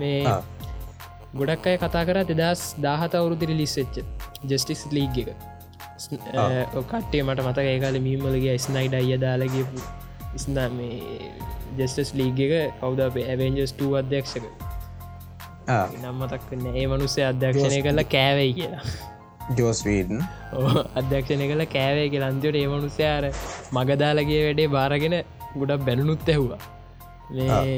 මේ. 0.00 0.38
ගොඩක් 1.40 1.66
අය 1.72 1.76
කතා 1.84 2.06
කර 2.08 2.18
දෙදස් 2.32 2.62
දාහත 2.86 3.18
අවුරුදිරි 3.20 3.58
ලිස්සෙච්ච 3.60 4.00
ජස්ටිස් 4.50 4.82
ලීග් 4.96 5.20
එක. 5.24 5.30
කටේ 6.90 7.22
මට 7.26 7.40
මතක 7.46 7.66
ඒකාල 7.74 7.96
මීමලගේ 8.08 8.56
ස්නයිඩ 8.66 8.94
අය 9.00 9.12
දාලගපු 9.24 9.80
ස්න 10.42 10.58
මේ 10.78 11.32
ජෙස්ටස් 11.80 12.14
ලීග 12.20 12.40
එක 12.46 12.54
කවද 12.80 13.00
අපේ? 13.08 13.26
ඇවෙන්ජස්ට 13.32 13.82
අධ්‍යක්ෂක. 14.02 14.46
නම් 16.02 16.16
මතක්න්න 16.22 16.66
ඒ 16.80 16.86
මනුස්සේ 16.92 17.26
අධ්‍යක්ෂණය 17.32 17.82
කරලා 17.86 18.06
කෑවයි 18.14 18.52
කියලා. 18.58 18.84
ජෝස්වීඩන් 19.58 20.20
ඕ 20.58 20.70
අධ්‍යක්ෂණය 21.00 21.46
කළ 21.50 21.64
කෑවේ 21.76 22.08
කිය 22.12 22.24
අන්තිවට 22.30 22.60
ඒ 22.62 22.68
මනුස්සයාර 22.72 23.24
මගදාලගේ 23.76 24.40
වැඩේ 24.46 24.68
බාරගෙන 24.76 25.16
ගොඩක් 25.60 25.86
බැලනුත් 25.88 26.28
ඇහවා. 26.34 26.62
මේ 27.30 27.76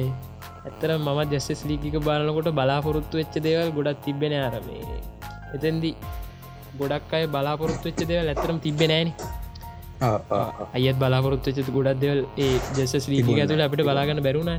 ඇත්තර 0.67 0.91
මම 0.99 1.21
ජෙස්ස් 1.33 1.65
ලීකික 1.71 1.97
බාලනකොට 2.09 2.49
බලාපොරොත්තු 2.59 3.21
වෙච්ච 3.21 3.37
දේවල් 3.47 3.71
ගොඩක් 3.77 4.01
තිබෙන 4.07 4.35
අරමේ 4.47 4.99
එතැන්දි 5.57 5.91
ගොඩක් 6.81 7.13
අය 7.19 7.25
බලාපොරොත්තු 7.35 7.89
වෙච්ච 7.89 8.03
දේවල් 8.11 8.29
ඇතරම් 8.33 8.59
තිබෙනෑන 8.67 9.11
අයත් 10.01 10.97
බලාපොරොත්තු 10.97 11.51
වෙච්ච 11.51 11.71
ගොඩක් 11.71 12.01
දෙවල් 12.01 12.21
ඒ 12.39 12.49
ජෙසස් 12.77 12.95
ලීක 13.05 13.21
තිබුණා. 13.21 13.45
ඇතුළ 13.45 13.65
අපිට 13.67 13.83
බලාගන්න 13.83 14.23
බැරුණ 14.23 14.51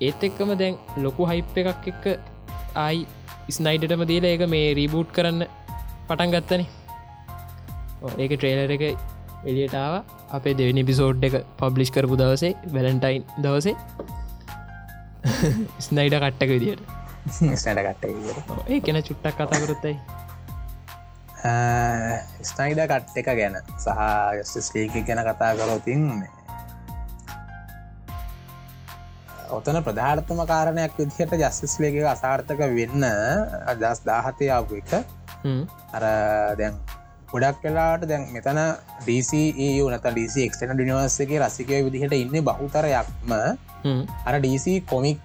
ඒත් 0.00 0.24
එක්කම 0.28 0.54
දැන් 0.56 0.78
ලොකු 0.98 1.28
හයිප් 1.30 1.58
එකක් 1.62 1.88
එක්ක 1.92 2.04
ආයි 2.76 3.06
ස්නයිඩටම 3.50 4.04
දීල 4.10 4.24
ඒක 4.24 4.44
මේ 4.48 4.66
රීබූට් 4.74 5.12
කරන්න 5.12 5.46
පටන් 6.08 6.34
ගත්තන 6.34 6.66
ඒක 8.18 8.32
ට්‍රේලර 8.34 8.74
එක 8.76 8.84
එලියටාව 9.44 9.94
අපේ 10.30 10.54
දෙවනි 10.54 10.84
පිසෝඩ් 10.84 11.24
එක 11.24 11.38
පබ්ලිෂ් 11.58 11.94
කරපු 11.96 12.20
දවසේ 12.20 12.52
වැලන්ටයින් 12.74 13.24
දවසේ. 13.38 13.74
ස්නයිඩ 15.86 16.16
කට්ටක 16.16 16.50
විදියට. 16.50 16.84
ස්නටකට 17.26 18.04
ඒ 18.68 18.80
කෙන 18.80 19.00
චුට්ටක් 19.00 19.38
කතාකරොත්තයි 19.38 19.96
ස්නයිඩ 21.44 22.80
කට් 22.82 23.20
එක 23.20 23.28
ගැන 23.36 23.56
සහ 23.76 24.62
ස්ලීක 24.62 24.94
ගැන 25.04 25.20
කතා 25.20 25.52
කරොතින් 25.54 26.04
ඔතන 29.50 29.78
ප්‍රධාර්තම 29.84 30.40
කාරණයක් 30.46 30.96
විදිහට 30.96 31.34
ජස්තිස් 31.36 31.74
ලේක 31.78 31.96
අසාර්ථක 32.06 32.60
වෙන්න 32.72 33.04
අදස් 33.04 34.00
දාහතය 34.02 34.48
ආපු 34.48 34.80
එක. 34.80 34.92
අර 35.92 36.04
දැන් 36.56 36.80
ගොඩක් 37.28 37.60
වෙලාට 37.62 38.06
දැන් 38.08 38.24
මෙතන 38.32 38.60
DCU 39.04 39.84
නත 39.90 40.14
DC 40.16 40.46
එක්ටන 40.46 40.72
ඩිනිවර්සගේ 40.72 41.42
රසිකය 41.42 41.82
විදිහට 41.86 42.14
ඉන්න 42.14 42.40
බහුතරයක්ම. 42.42 43.32
අර 44.24 44.34
DC 44.40 44.80
කොමික් 44.86 45.20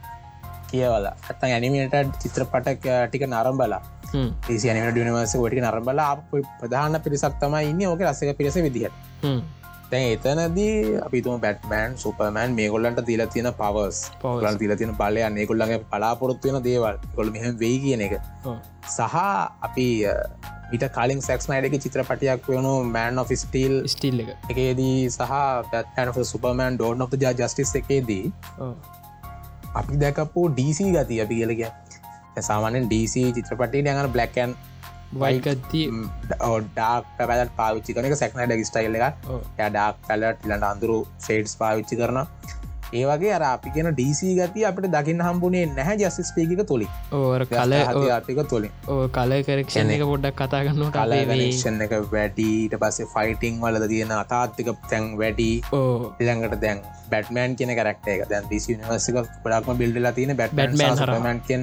කියවල 0.67 1.07
අත්ත 1.07 1.41
ඇනිමට 1.45 2.19
චිත්‍රපට 2.19 2.75
ටික 2.75 3.25
නරම්බලා 3.25 3.81
නිමට 4.13 4.91
ඩිනිවර්ස 4.95 5.35
ොටි 5.45 5.61
නරබලා 5.61 6.11
ප්‍රධාන 6.59 6.99
පිරිසක් 7.05 7.39
තමයි 7.41 7.71
ඉන්න. 7.71 7.87
ඕක 7.91 8.03
රසක 8.09 8.37
පිරිස 8.41 8.57
විදිහට. 8.67 8.93
දැන් 9.91 10.05
එතනදී 10.15 11.01
අපිතුම 11.05 11.41
බැට්මෑන් 11.43 11.97
සුපමෑන් 11.97 12.51
මේ 12.57 12.69
ගොල්ලන්ට 12.73 13.01
තිීල 13.07 13.23
තියෙන 13.33 13.49
පවස් 13.59 13.99
පලන් 14.21 14.59
තිල 14.61 14.73
තියෙන 14.79 14.93
බලය 15.01 15.23
අනෙකුල්ලගේ 15.27 15.79
පලාපොරොත්තු 15.91 16.53
වෙන 16.53 16.63
දේවල්. 16.67 16.97
කොළ 17.15 17.31
මෙහම 17.35 17.57
වෙයි 17.63 17.79
කියන 17.83 18.01
එක. 18.07 18.13
සහ 18.97 19.15
අපි 19.67 19.87
විට 20.71 20.85
කලින් 20.97 21.21
සෙක්ස් 21.27 21.49
නයිඩක 21.49 21.81
චිත්‍රපටයක් 21.85 22.47
වයනු 22.51 22.73
මෑන් 22.95 23.21
ඔෆ 23.23 23.33
ස්ටීල් 23.43 23.75
ස්ටිල් 23.93 24.21
එක. 24.23 24.29
එකේදී 24.51 25.09
සහ 25.09 25.33
පැ 25.71 26.23
සුපමෑන් 26.33 26.77
ඩෝන් 26.77 27.01
of 27.05 27.13
ජ 27.23 27.33
ජස්ටිස් 27.41 27.75
එකේදී. 27.81 28.25
අපි 29.79 30.01
දැකපු 30.03 30.49
DC 30.57 30.77
ගති 30.95 31.21
අපි 31.25 31.35
කියලග 31.41 31.61
සාමානෙන් 32.41 32.89
DC 32.89 33.25
චිත්‍රපටේ 33.35 33.81
යඟන 33.83 34.11
බ්ලක්කන් 34.11 34.55
වයිකත්ති 35.13 35.81
ඩක් 36.29 37.17
පැත් 37.19 37.51
පාවිච්චි 37.55 37.93
කනක 37.93 38.15
සැක්නට 38.15 38.65
ස්ටයිල් 38.65 38.99
එක 38.99 39.19
ඩක් 39.57 40.07
පැලට 40.07 40.45
ලට 40.45 40.63
අඳුරු 40.65 40.99
ෆේඩ්ස් 41.19 41.57
පාවිච්චි 41.57 41.97
කරන 41.97 42.19
ඒ 42.91 43.05
වගේ 43.05 43.33
අර 43.33 43.43
අපි 43.45 43.69
කියෙන 43.69 43.89
DC 43.93 44.29
ගති 44.37 44.65
අපට 44.65 44.85
දකින්න 44.87 45.21
හම්බුණේ 45.21 45.65
නැහැ 45.69 45.97
ජස්ස් 45.99 46.29
පේක 46.35 46.53
තුළි 46.65 46.87
ඕර 47.11 47.45
කල 47.45 47.73
ආතික 47.77 48.39
තුළින් 48.49 48.71
ඕ 48.87 49.03
කල 49.09 49.33
කරක්ෂණ 49.41 49.93
එක 49.95 50.05
පොඩ්ඩක් 50.11 50.39
කතාගන්න 50.41 50.93
කල 50.95 51.13
ගනේෂන් 51.23 51.81
එක 51.85 51.93
වැඩීට 52.13 52.77
පස්සේ 52.77 53.09
ෆයිටිං 53.13 53.59
වලද 53.61 53.89
තියෙන 53.93 54.13
අතාත්තික 54.15 54.71
තැන් 54.89 55.11
වැඩි. 55.17 55.49
ඕ 55.71 56.13
ඉළඟට 56.19 56.57
දැන් 56.61 56.81
බැටමන් 57.11 57.57
කියන 57.57 57.75
කරක්ට 57.77 58.09
එක. 58.15 58.25
දැන් 58.29 58.49
දිසි 58.49 58.77
නිවසික 58.77 59.21
ගොඩක්ම 59.43 59.77
බිල්ඩලා 59.77 60.13
Batman 60.35 60.77
බැටමන් 60.77 61.03
හරහා. 61.03 61.61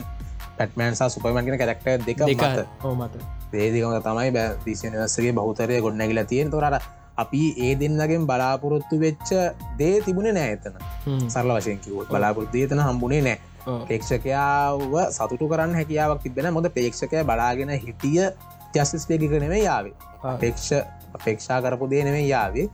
පැටමන්සා 0.58 1.08
සුපමන්ගෙන 1.08 1.58
කැරක්ට 1.58 2.06
දෙක 2.06 2.22
මත. 2.26 3.14
ඒදිකම 3.54 3.96
තමයි 4.02 4.30
බෑ 4.32 4.54
දිසිනසගේ 4.64 5.34
බහතරය 5.34 5.80
ගොඩනැගිල 5.80 6.22
තියෙන 6.26 6.50
තොරට 6.50 6.86
අපි 7.16 7.42
ඒ 7.58 7.74
දෙන්නගෙන් 7.76 8.24
බලාපොරොත්තු 8.26 9.00
වෙච්ච 9.00 9.30
දේ 9.78 10.00
තිබුණේ 10.02 10.34
නෑ 10.34 10.56
එතන. 10.56 10.80
සරල 11.28 11.52
වශයෙන් 11.52 11.78
කිව්වොත්. 11.78 12.08
බලාපොරොත්තු 12.08 12.64
එතන 12.64 12.82
හම්බුණේ 12.82 13.22
නෑ. 13.22 13.38
ප්‍රේක්ෂකයාව 13.66 14.82
සතුටු 15.10 15.48
කරන්න 15.48 15.74
හැකියාවක් 15.74 16.20
තිබෙන 16.22 16.52
මොද 16.52 16.68
ප්‍රේක්ෂකය 16.70 17.24
බලාගෙන 17.24 17.72
හිටිය 17.78 18.26
ජස්තිස් 18.74 19.06
ලේගික 19.08 19.32
නෙමේ 19.36 19.62
යාවේ 19.62 19.94
පේක්ෂ 20.40 20.68
අපේක්ෂා 21.14 21.60
කරපු 21.62 21.90
දේ 21.90 22.04
නෙමේ 22.04 22.26
යාවේ 22.26 22.66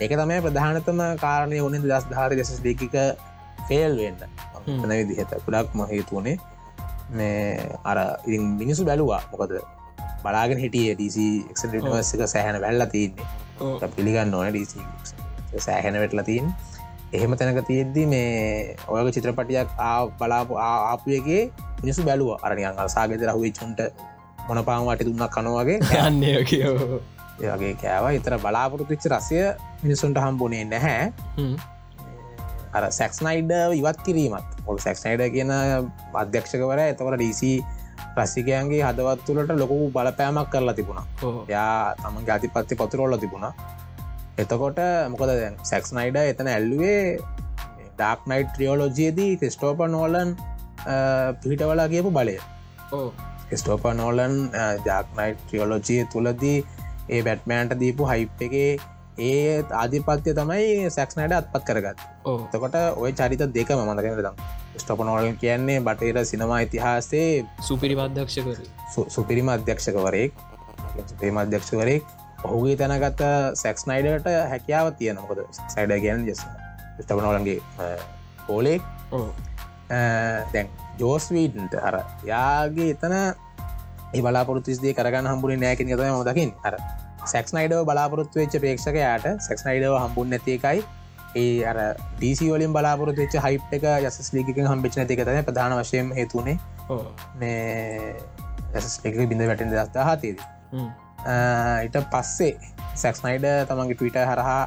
ඒක 0.00 0.12
තමයි 0.12 0.40
ප්‍රධානතම 0.40 1.00
කාරණය 1.18 1.60
ඕන 1.60 1.78
දස් 1.82 2.08
ධාර 2.10 2.30
දෙසස් 2.32 2.58
ලේකික 2.64 2.96
ෆෙල් 3.68 3.96
වෙන්න 3.98 4.20
තන 4.66 4.92
විදිහත 5.00 5.34
ගොඩක් 5.46 5.74
මහේතුවනේ 5.74 6.36
මේ 7.14 7.70
අර 7.84 7.98
ඉ 8.26 8.38
මිනිසු 8.38 8.84
බැලවා. 8.84 9.22
මොකද 9.32 9.58
බලාගෙන 10.22 10.58
හිටිය 10.58 10.94
ඩීසික් 10.94 11.56
සෑහන 12.26 12.60
වැල්ල 12.60 12.86
තියන්නේ. 12.94 13.26
පිළිගන්න 13.96 14.34
ඕන 14.34 14.48
සෑහැන 15.58 15.94
වෙටලා 15.94 16.24
තින් 16.24 16.54
එහෙම 17.12 17.36
තැනක 17.38 17.62
තියෙද්දි 17.66 18.06
මේ 18.06 18.76
ඔයක 18.88 19.14
චිත්‍රපටියක් 19.14 19.68
බලාපු 20.18 20.58
ආපුයගේ 20.58 21.42
මිනිසු 21.82 22.02
බැලුව. 22.02 22.38
අරනියන් 22.42 22.78
අල්සාගෙද 22.78 23.22
රහුවේ 23.22 23.52
චුන්ට 23.52 23.80
මොනපාම් 24.48 24.86
වට 24.86 25.06
දුන්නක් 25.06 25.30
කනවගේ 25.30 25.78
යන්නේ 26.08 26.40
කියෝ 26.44 27.00
ඒගේ 27.42 27.74
කෑව. 27.74 28.04
එතර 28.18 28.38
බලාපොරොතුච්ච 28.38 29.06
රසය 29.12 29.38
මිනිසුන්ට 29.82 30.18
හම්බුණේ 30.18 30.64
නැහැ 30.64 31.12
අර 32.76 32.84
සැක්ස්නයිඩ 32.98 33.52
ඉවත් 33.80 33.98
කිරීමත්. 34.06 34.48
ඔල් 34.68 34.78
සැක්ස්නයිඩ 34.86 35.22
කියන 35.36 35.52
අධ්‍යක්ෂකවර 36.22 36.82
එතකට 36.84 37.16
ඩීසි 37.16 37.52
රසිකයන්ගේ 38.18 38.82
හදවත් 38.86 39.26
තුළට 39.26 39.54
ලොකු 39.62 39.76
බලපෑමක් 39.96 40.50
කරලා 40.54 40.76
තිබුණා. 40.78 41.06
යා 41.54 41.94
තම 42.02 42.16
ජාතිපත්ති 42.30 42.80
පතුරොල්ල 42.80 43.18
තිබුණා. 43.24 43.52
එතකොට 44.42 44.80
මොකද 45.12 45.30
දැන් 45.40 45.60
සැක්ස්නයිඩ 45.70 46.18
එතන 46.22 46.50
ඇල්ලුවේ 46.54 46.98
ඩක් 47.98 48.20
නයිට් 48.30 48.50
ත්‍රියෝලෝජයේදී 48.56 49.32
ක්‍රිස්ටෝප 49.42 49.86
නෝලන් 49.94 50.34
පිහිටවලා 51.42 51.88
කියපු 51.94 52.10
බලය. 52.18 52.36
ස්ටෝප 53.60 53.84
නෝලන් 54.00 54.34
ජාක්නයිට් 54.86 55.46
ත්‍රියෝලෝජය 55.48 55.96
තුළදී 56.12 56.58
ඒ 57.08 57.22
බැට්මෑන්ට 57.22 57.78
දීපු 57.80 58.08
හයිප් 58.12 58.42
එකේ 58.46 58.70
ඒ 59.18 59.62
ආධිපත්‍ය 59.72 60.34
තමයි 60.34 60.90
සැක්නයට 60.90 61.32
අත්පත් 61.32 61.64
කරගත්. 61.68 61.98
තකොට 62.52 62.76
ඔය 62.96 63.12
චරිත 63.12 63.42
දෙකම 63.54 63.84
මඳකෙනදම් 63.84 64.36
ස්ටොපනෝලන් 64.78 65.36
කියන්නේ 65.38 65.78
බටේර 65.80 66.24
සිනමා 66.24 66.60
ඉතිහාසේ 66.66 67.46
සුපිරි 67.60 67.94
මධ්‍යක්ෂකර 67.96 68.58
සුපිරිම 69.08 69.48
අධ්‍යක්ෂකවරයෙක්. 69.48 70.32
සුපේම 71.02 71.36
අධ්‍යක්ෂකවරෙක් 71.38 72.02
ඔහුගේ 72.44 72.76
තැනගත්ත 72.76 73.22
සැක්ස්නයිඩට 73.54 74.28
හැකියාව 74.50 74.92
තියෙන 74.98 75.16
මොකද 75.16 75.40
සයිඩ 75.74 75.94
කියන්න 76.04 76.26
ජෙස 76.28 76.42
ස්ටපනෝලන්ගේ 77.00 77.60
පෝලෙක් 78.46 78.82
දැන් 80.52 80.68
ජෝස්වීටන්ට 80.98 81.74
අර 81.82 81.96
යාගේ 82.24 82.90
එතන 82.94 83.16
බලාපොරත්තුස්දේ 84.22 84.94
කරගන්න 84.94 85.30
හම්බුරේ 85.32 85.56
නෑකින් 85.56 85.90
තම 85.90 86.22
දකින් 86.28 86.52
අර 86.64 86.78
සැක්නයිඩව 87.26 87.82
බලාපොරත්තු 87.84 88.40
වෙච්ච 88.40 88.58
පේක්ෂකයාට 88.60 89.26
සැක්නයිඩව 89.40 89.96
හම්බුන් 89.96 90.30
නැතිකයි 90.30 90.84
ඒ 91.34 91.64
අර 91.64 91.80
ඩීසිවලින් 92.18 92.72
බලාපොරත් 92.72 93.16
වෙච්ච 93.16 93.36
හයිප් 93.38 93.72
එක 93.72 93.86
යසස් 94.02 94.32
ලීගක 94.32 94.62
හම්බිච් 94.64 95.00
නැතිකතන 95.00 95.42
ප්‍රධාන 95.42 95.76
වශයෙන් 95.78 96.12
හේතුනේ 96.12 96.56
මේ 97.36 98.14
යසස්ක 98.74 99.10
බිඳ 99.24 99.42
වැටෙන් 99.42 99.72
දස්ත 99.72 100.06
හතේද 100.08 100.46
ඊට 101.82 102.00
පස්සේ 102.12 102.54
සැක්ස්නයිඩ 102.94 103.46
තමන්ගේ 103.68 103.96
ටවිට 103.96 104.20
හරහා 104.24 104.62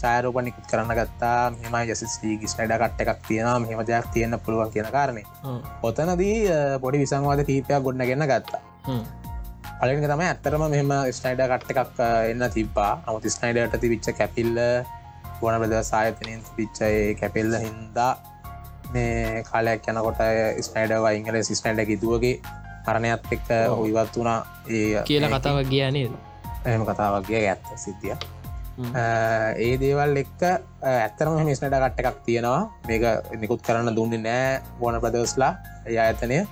චාරෝප 0.00 0.40
නිකුත් 0.40 0.66
කරන්න 0.66 0.92
ගත්තා. 0.96 1.52
මෙම 1.52 1.76
යසිස් 1.86 2.18
ගිස් 2.40 2.56
නයිඩ 2.58 2.74
කට්ට 2.74 3.04
එකක් 3.04 3.22
තියෙන 3.28 3.64
මෙහම 3.64 3.82
දෙයක් 3.84 4.12
තියෙන 4.14 4.36
පුළුවන් 4.40 4.72
කියන 4.74 4.90
කාරණය 4.90 5.24
ඔතනදී 5.82 6.36
පොඩි 6.80 7.02
විසංවාද 7.04 7.44
කීපයක් 7.44 7.82
ගොඩන 7.82 8.04
ගන්න 8.04 8.28
ගත්තා 8.28 8.62
පලක 9.80 10.00
තම 10.04 10.22
ඇත්තරම 10.22 10.62
මෙම 10.68 10.90
ස්නයිඩ 11.16 11.40
කට්ට 11.42 11.70
එකක් 11.72 12.00
එන්න 12.30 12.42
තිබා 12.52 12.90
අමුත් 13.08 13.24
ස්නයිඩට 13.34 13.76
තිවිච්ච 13.80 14.08
කැපිල්ල 14.18 14.58
ගොන 15.40 15.56
ප්‍රද 15.62 15.78
සායතනින් 15.88 16.42
පිච්චයි 16.56 17.14
කැපෙල්ල 17.20 17.56
හින්දා 17.62 18.10
මේ 18.92 19.40
කාලයක් 19.48 19.88
යනකොට 19.88 20.20
ස්නයිඩ 20.66 20.92
වයිංගල 21.06 21.40
සිස්නයිඩ 21.48 21.80
කිතුවගේ 21.92 22.34
කරණයත් 22.84 23.32
එක්ක 23.32 23.48
ඔයිවත් 23.76 24.12
වුණා. 24.16 24.44
ඒ 24.68 25.00
කියලා 25.08 25.32
කතාවක් 25.38 25.72
ගියනේද 25.72 26.12
එම 26.66 26.84
කතාවක්ගේ 26.84 27.42
ඇත්ත 27.48 27.72
සිද්ධිය 27.78 28.14
ඒ 29.64 29.74
දේවල් 29.80 30.16
එක්ක 30.26 30.48
ඇත්තරම 30.84 31.40
මිස්නට 31.48 31.72
කට්ට 31.72 32.04
එකක් 32.04 32.22
තියෙනවා. 32.28 32.62
මේක 32.88 33.02
නිකුත් 33.40 33.64
කරන්න 33.64 33.96
දුන්නේ 33.96 34.24
නෑ 34.28 34.60
ගොන 34.78 35.00
ප්‍රදස්ලා 35.00 35.54
එය 35.88 35.96
ඇතනය 35.98 36.44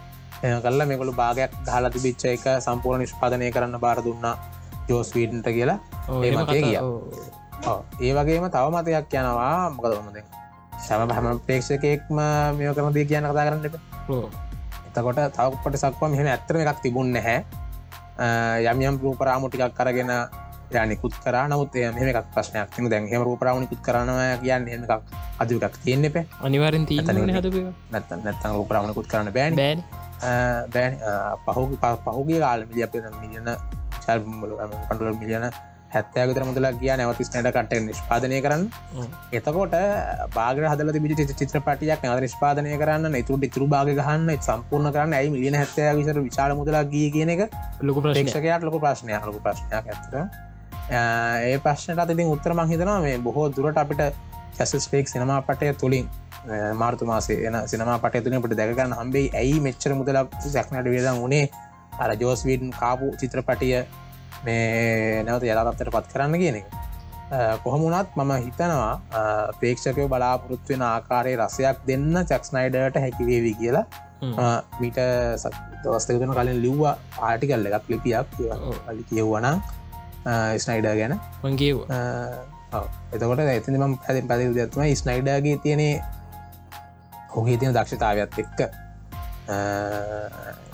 කල්ල 0.64 0.80
මේකොළු 0.90 1.14
භාගයක් 1.20 1.52
හලා 1.74 1.90
තිබිච්ච 1.94 2.24
එක 2.34 2.46
සම්පූර්ණ 2.66 3.02
නිෂ්පාදනය 3.04 3.50
කරන්න 3.54 3.80
බාර 3.84 3.98
දුන්නා 4.06 4.34
ජෝස්වීටන්ට 4.88 5.48
කියලා. 5.56 5.78
ඒ 6.24 6.32
මතය 6.36 6.60
කිය 6.66 6.78
ඒ 8.06 8.12
වගේම 8.16 8.46
තව 8.56 8.66
මතයක් 8.74 9.14
යනවා. 9.20 9.70
මොකදමද 9.76 10.18
සම 10.86 11.10
හැම 11.16 11.40
ප්‍රේක්ෂකයෙක්ම 11.46 12.18
මෙය 12.58 12.74
කරනදී 12.76 13.06
කියන්න 13.10 13.30
කතා 13.30 13.46
කරන්න 13.48 13.64
එතකොට 14.88 15.18
තවකට 15.36 15.80
සක්වා 15.84 16.10
මෙහම 16.12 16.28
ඇත්තර 16.34 16.60
එකක් 16.64 16.82
තිබුන්න 16.84 17.16
හැ 17.26 17.38
යම් 18.72 18.78
යම් 18.88 18.96
රූපරාමුටිකක් 19.02 19.74
කරගෙන 19.78 20.12
යනිකුත් 20.68 21.14
කර. 21.24 21.36
නමුත් 21.50 21.74
මෙම 21.74 22.08
එකක් 22.12 22.28
ප්‍රශ්නයක් 22.34 22.68
තින 22.74 22.90
දැන් 22.92 23.06
හෙම 23.10 23.22
රූපරාවනිකුත් 23.28 23.80
කරනවා 23.86 24.36
කියන්න 24.42 24.68
එම 24.74 24.82
එකක් 24.86 24.92
අදකක් 25.42 25.76
තියෙන්න්න 25.84 26.08
එප. 26.08 26.16
අනිවාරෙන් 26.46 26.84
හද 26.86 27.64
නැත 27.92 28.10
නැත්තන් 28.24 28.52
රූපරාවනකුත් 28.58 29.06
කරන්න 29.12 29.32
බෑන්. 29.36 29.56
බෑන් 29.60 29.80
බෑන් 30.20 31.00
පහු 31.46 31.66
පහුගේ 32.04 32.40
කාල 32.40 32.66
මිලිය 32.66 32.84
අප 32.84 32.94
මිලියන 33.16 33.50
චල් 34.00 34.20
පඩුල 34.88 35.16
මිලියන 35.16 35.50
හැත්තයගතර 35.88 36.44
මුදලා 36.44 36.72
කිය 36.74 36.90
නැවතිස් 36.92 37.30
නට 37.32 37.52
කට 37.54 37.78
නිෂ්පාදනය 37.82 38.40
කරන්න 38.44 38.64
එතකොට 39.32 39.76
බාග 40.34 40.60
හදල 40.62 40.90
තිබි 40.92 41.16
චිත්‍රපටියක් 41.32 42.04
නද 42.04 42.18
නිෂ්පාදනය 42.20 42.74
කරන්න 42.76 43.16
තුට 43.24 43.46
ඉතුරු 43.48 43.68
භාග 43.68 43.92
ගහන්න 43.92 44.34
සම්පූර්ණ 44.38 44.92
කරන්න 44.92 45.16
ඇයි 45.18 45.32
මිලියන 45.34 45.56
හැත්තය 45.56 45.88
විසර 46.00 46.20
විශාල 46.20 46.54
මුදලා 46.54 46.84
ගිය 46.86 47.08
කියන 47.10 47.32
එක 47.36 47.42
ලොකු 47.82 48.04
ප්‍රේක්ෂකයට 48.04 48.68
ලොක 48.68 48.78
ප්‍රශ්නය 48.78 49.16
ලොක 49.22 49.40
ප්‍රශ්නයක් 49.40 49.72
ඇතර 49.88 50.16
ඒ 50.90 51.56
ප්‍රශ්නට 51.60 51.98
අතිතින් 51.98 52.28
උත්තර 52.28 52.54
මහිතනවා 52.54 53.00
මේ 53.00 53.16
බොහෝ 53.20 53.48
දුරට 53.50 53.78
අපිට 53.78 54.04
කැසස්පේක් 54.58 55.08
සිනමා 55.08 55.40
පටය 55.42 55.72
තුළින් 55.74 56.06
මාර්තු 56.80 57.06
මාසේ 57.10 57.38
එන 57.48 57.56
සිනමා 57.70 57.98
පටය 58.04 58.24
තුළින් 58.24 58.42
පට 58.42 58.58
දැකගන්න 58.60 58.96
හම්බේ 59.00 59.30
ඇයි 59.40 59.60
මෙච්චර 59.66 59.94
මුදලක් 60.00 60.36
සැක්නට 60.44 60.90
වේදන් 60.94 61.22
වනේ 61.24 61.44
අර 62.02 62.10
ජෝස්වීඩන් 62.22 62.74
කාපු 62.80 63.06
චිත්‍රපටිය 63.20 63.78
මේ 64.44 65.22
නැවත 65.26 65.46
යලාතත්තර 65.46 65.90
පත් 65.94 66.12
කරන්න 66.12 66.38
කියන 66.42 66.58
එක. 66.60 66.66
කොහොමුණත් 67.64 68.10
මම 68.16 68.32
හිතනවා 68.44 68.92
ප්‍රේක්ෂකය 69.60 70.08
බලාපොරොත්වෙන 70.12 70.84
ආකාරය 70.90 71.32
රසයක් 71.40 71.80
දෙන්න 71.88 72.20
චක්ස්නයිඩට 72.30 73.00
හැකිවේවි 73.04 73.54
කියලා. 73.60 73.86
මීට 74.80 75.00
දවස්තකන 75.82 76.32
කලින් 76.36 76.62
ලිව්වා 76.66 76.94
ආටිකල්ල 77.30 77.66
එකක් 77.70 77.90
ලිපියක්. 77.94 78.38
අලි 78.88 79.02
කියව්වනම් 79.10 79.58
ස්නයිඩ 80.64 80.88
ගැන. 81.00 81.18
මංගේ 81.42 81.74
එතකොට 83.14 83.40
ඇතිම 83.40 83.98
පැති 84.06 84.22
පැති 84.30 84.48
දත්ම 84.56 84.82
ස්නයිඩගේ 85.02 85.58
තියනේ 85.64 85.94
හොගේ 87.28 87.56
තියෙන 87.56 87.74
දක්ෂතාවත් 87.74 88.38
එක්ක. 88.38 88.60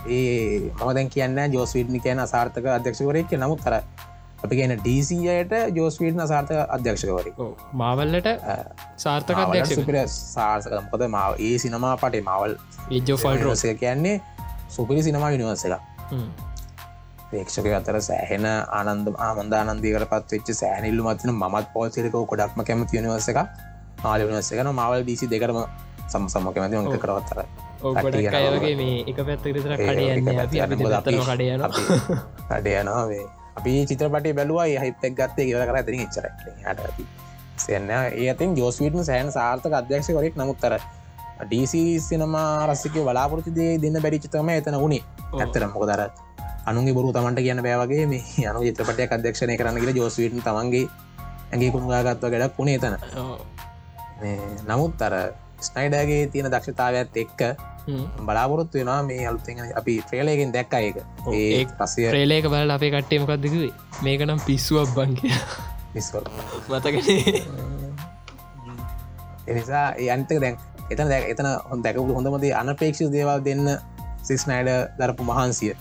ඒ 0.09 0.70
මදැන් 0.80 1.11
කියන්න 1.11 1.38
ජෝස්වීඩ්නි 1.50 2.00
කියන 2.00 2.18
අසාර්ථක 2.20 2.66
අධ්‍යක්ෂකවරෙක් 2.70 3.34
නමුත් 3.36 3.61
තර 3.61 3.76
අපි 4.44 4.57
කියන 4.57 4.74
ඩීසියට 4.78 5.52
ජෝස්වීඩ්න 5.72 6.20
අසාර්ථක 6.20 6.59
අධ්‍යක්ෂකවරි 6.68 7.32
මාවල්ලට 7.74 8.28
සාර්ථක 8.98 9.38
සුපිර 9.70 10.00
සාර්ථකම්පද 10.09 11.07
මාව 11.11 11.38
ඒ 11.40 11.55
සිනමා 11.59 11.94
පටේ 11.98 12.24
මවල් 12.24 12.57
ඒජෝ 12.90 13.18
ෆල් 13.18 13.38
රෝසය 13.40 13.74
කියන්නේ 13.76 14.16
සුපිරි 14.70 15.07
සිනමා 15.09 15.30
විනිවස 15.30 15.64
එක 15.66 15.78
ප්‍රේක්ෂක 17.28 17.70
අතර 17.78 18.00
සෑහෙන 18.02 18.46
ආනන්ද 18.50 19.09
ආමන්දානන්දීකට 19.20 20.11
පත්වෙච්ච 20.11 20.55
සෑනිල්ලු 20.55 21.07
මතින 21.07 21.34
මත් 21.34 21.66
පෝසිරක 21.72 22.20
කොඩක්ම 22.24 22.61
කැම 22.62 22.86
තියනිවස 22.86 23.32
එක 23.32 23.40
මාල 24.05 24.28
වනස 24.28 24.52
එකන 24.52 24.72
මවල් 24.72 25.02
ඩීසි 25.02 25.32
දෙකරම 25.32 25.64
සම 26.09 26.24
සම 26.28 26.46
කැමති 26.50 26.76
ක 26.88 26.98
කරවත්තර 26.98 27.38
ඔගගේ 27.82 28.74
මේ 28.74 28.98
එක 29.05 29.18
පැත්තකතර 29.20 29.72
කඩයන්න 29.78 30.28
කඩයන 31.22 31.61
කඩයනාවේ 32.50 33.24
අපි. 33.57 33.72
චිත්‍රපට 33.86 34.26
බැලුවයි 34.32 34.78
හිපක් 34.78 35.05
ගත්තේ 35.12 35.46
කියව 35.46 35.62
කර 35.62 35.78
තිරි 35.82 36.07
චර 36.09 36.26
හට 36.64 37.07
සන්න 37.59 37.90
ඒ 37.90 38.28
අතින් 38.30 38.57
ජෝස්විටම 38.57 39.02
සෑන් 39.02 39.30
සාර්ථක 39.30 39.74
අධ්‍යක්ෂ 39.74 40.11
කොරෙක් 40.11 40.36
නමුත්තර 40.36 40.74
ඩීසි 41.42 41.82
සිනමා 42.00 42.66
රසික 42.68 42.96
බලාපොරති 43.00 43.50
දේ 43.52 43.72
දෙන්න 43.78 43.98
බැරිචිතම 44.00 44.48
එතන 44.50 44.76
වුණේ. 44.76 45.02
ඇත්තර 45.34 45.66
මොකදර 45.68 46.00
අනුගේ 46.66 46.94
බොරු 46.94 47.12
තමන්ට 47.12 47.40
කියන්න 47.40 47.62
බෑවගේ 47.62 48.07
මේ 48.07 48.22
අනු 48.50 48.61
චිත්‍රපටය 48.62 49.09
අධ්‍යක්ෂණය 49.09 49.57
කරන්න 49.57 49.80
කියලා 49.80 49.96
ජෝස්වීට 49.96 50.40
තමන්ගේ 50.40 50.86
ඇගේ 51.52 51.70
කුණුගාගත්ව 51.70 52.26
ගඩක් 52.26 52.59
වුණේ 52.59 52.78
තන 52.78 52.94
නමුත් 54.66 55.02
අර 55.02 55.14
ස්නයිඩගේ 55.68 56.26
තියෙන 56.32 56.50
දක්ෂතාවත් 56.54 57.16
එක්ක. 57.24 57.40
බලාපොරොත්තු 58.26 58.78
වෙනවා 58.78 59.02
මේ 59.08 59.26
අලුත්තෙන් 59.30 59.58
අපි 59.80 59.94
ට්‍රේලයගෙන් 60.02 60.52
දැක්ක 60.54 60.74
ඔව්, 61.26 61.32
ඒ 61.34 61.64
පසිය 61.78 62.06
්‍රේලේක 62.16 62.46
බල 62.52 62.70
අපේ 62.76 62.90
කට්ටේ 62.94 63.18
මොකක්දකිවේ 63.22 63.72
මේකනම් 64.06 64.40
පිස්සුවක් 64.46 64.88
බංකය 64.96 65.28
මතකනේ. 66.68 67.42
එනිසා 69.46 69.86
අන්තක 70.14 70.38
දැන් 70.44 70.56
එතන 70.92 71.08
දැ 71.12 71.20
එතන 71.32 71.48
හො 71.68 71.76
දැකපු 71.84 72.14
හොඳමද 72.16 72.46
අනපේක්ෂ 72.62 73.10
දේවල් 73.16 73.44
දෙන්න 73.48 73.68
සිස්නයිඩ 74.22 74.70
දරපු 74.98 75.22
මහන්සිය. 75.30 75.74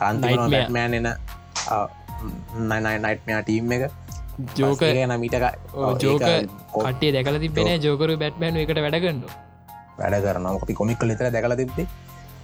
අන්තිමන 0.00 0.76
එන 0.76 1.06
නයිනයිටමයා 2.70 3.42
ටීම් 3.42 3.72
එක 3.76 3.82
ජෝක 4.58 4.82
න 4.82 5.14
මීටක 5.24 5.46
ජෝක 6.04 6.24
කටේ 6.74 7.12
දැකල 7.16 7.38
තිබෙන 7.44 7.70
ජෝකරු 7.86 8.16
බැට්මෑන් 8.22 8.60
එකට 8.62 8.80
වැඩගන්නු 8.86 9.28
වැඩ 9.98 10.24
කරන 10.26 10.46
අපි 10.50 10.74
කොමික් 10.80 11.02
ලිතර 11.10 11.30
දැකල 11.36 11.56
තිබේ 11.60 11.86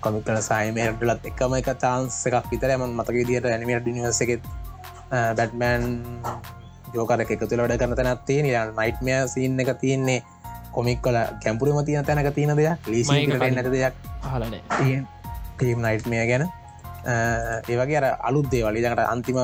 කොමික් 0.01 0.25
කල 0.25 0.41
සයිමටලත් 0.51 1.31
එකම 1.31 1.55
එක 1.61 1.71
චාන්ස 1.85 2.19
එකක් 2.31 2.51
විතර 2.53 2.75
ඇම 2.75 2.85
මතක 2.89 3.27
දිට 3.31 3.49
ඇනිමට 3.53 3.89
නිවස 3.97 4.21
එක 4.27 4.33
බැට්මෑන් 5.39 5.87
ජෝකර 6.95 7.23
එක 7.25 7.33
තුළ 7.41 7.63
වැඩ 7.65 7.81
කරන 7.81 7.97
තැනත්තිය 7.99 8.43
නයිට්මය 8.47 9.17
සින්න 9.35 9.61
එක 9.65 9.73
තියන්නේ 9.83 10.21
කොමික් 10.75 11.03
කල 11.03 11.19
කැම්පුරම 11.43 11.83
තියන 11.85 12.05
තැනක 12.07 12.31
තියන 12.35 12.55
දෙයක්. 12.57 12.79
ලීසි 12.87 13.13
මයික 13.13 13.35
කලින්. 13.35 13.55
නැට 13.55 13.71
දෙයක් 13.75 13.95
හලනෑ 14.23 15.03
ටීම් 15.59 15.79
නයිට්මය 15.85 16.23
ගැන. 16.31 16.45
ඒවගේ 17.69 17.99
අර 18.01 18.07
අලුත් 18.29 18.47
දේවල්. 18.51 18.77
ඊට 18.77 19.03
අන්තිම 19.15 19.39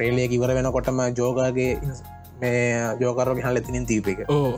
ක්‍රේලය 0.00 0.26
කිවර 0.32 0.56
වෙන 0.58 0.72
කොටම 0.76 1.00
ජෝගගේ 1.20 1.70
මේ 2.42 2.60
ජෝකරෝග 3.04 3.40
හල 3.46 3.60
එතිනින් 3.62 3.86
තීප 3.92 4.06
එක. 4.12 4.20
ඕ 4.36 4.52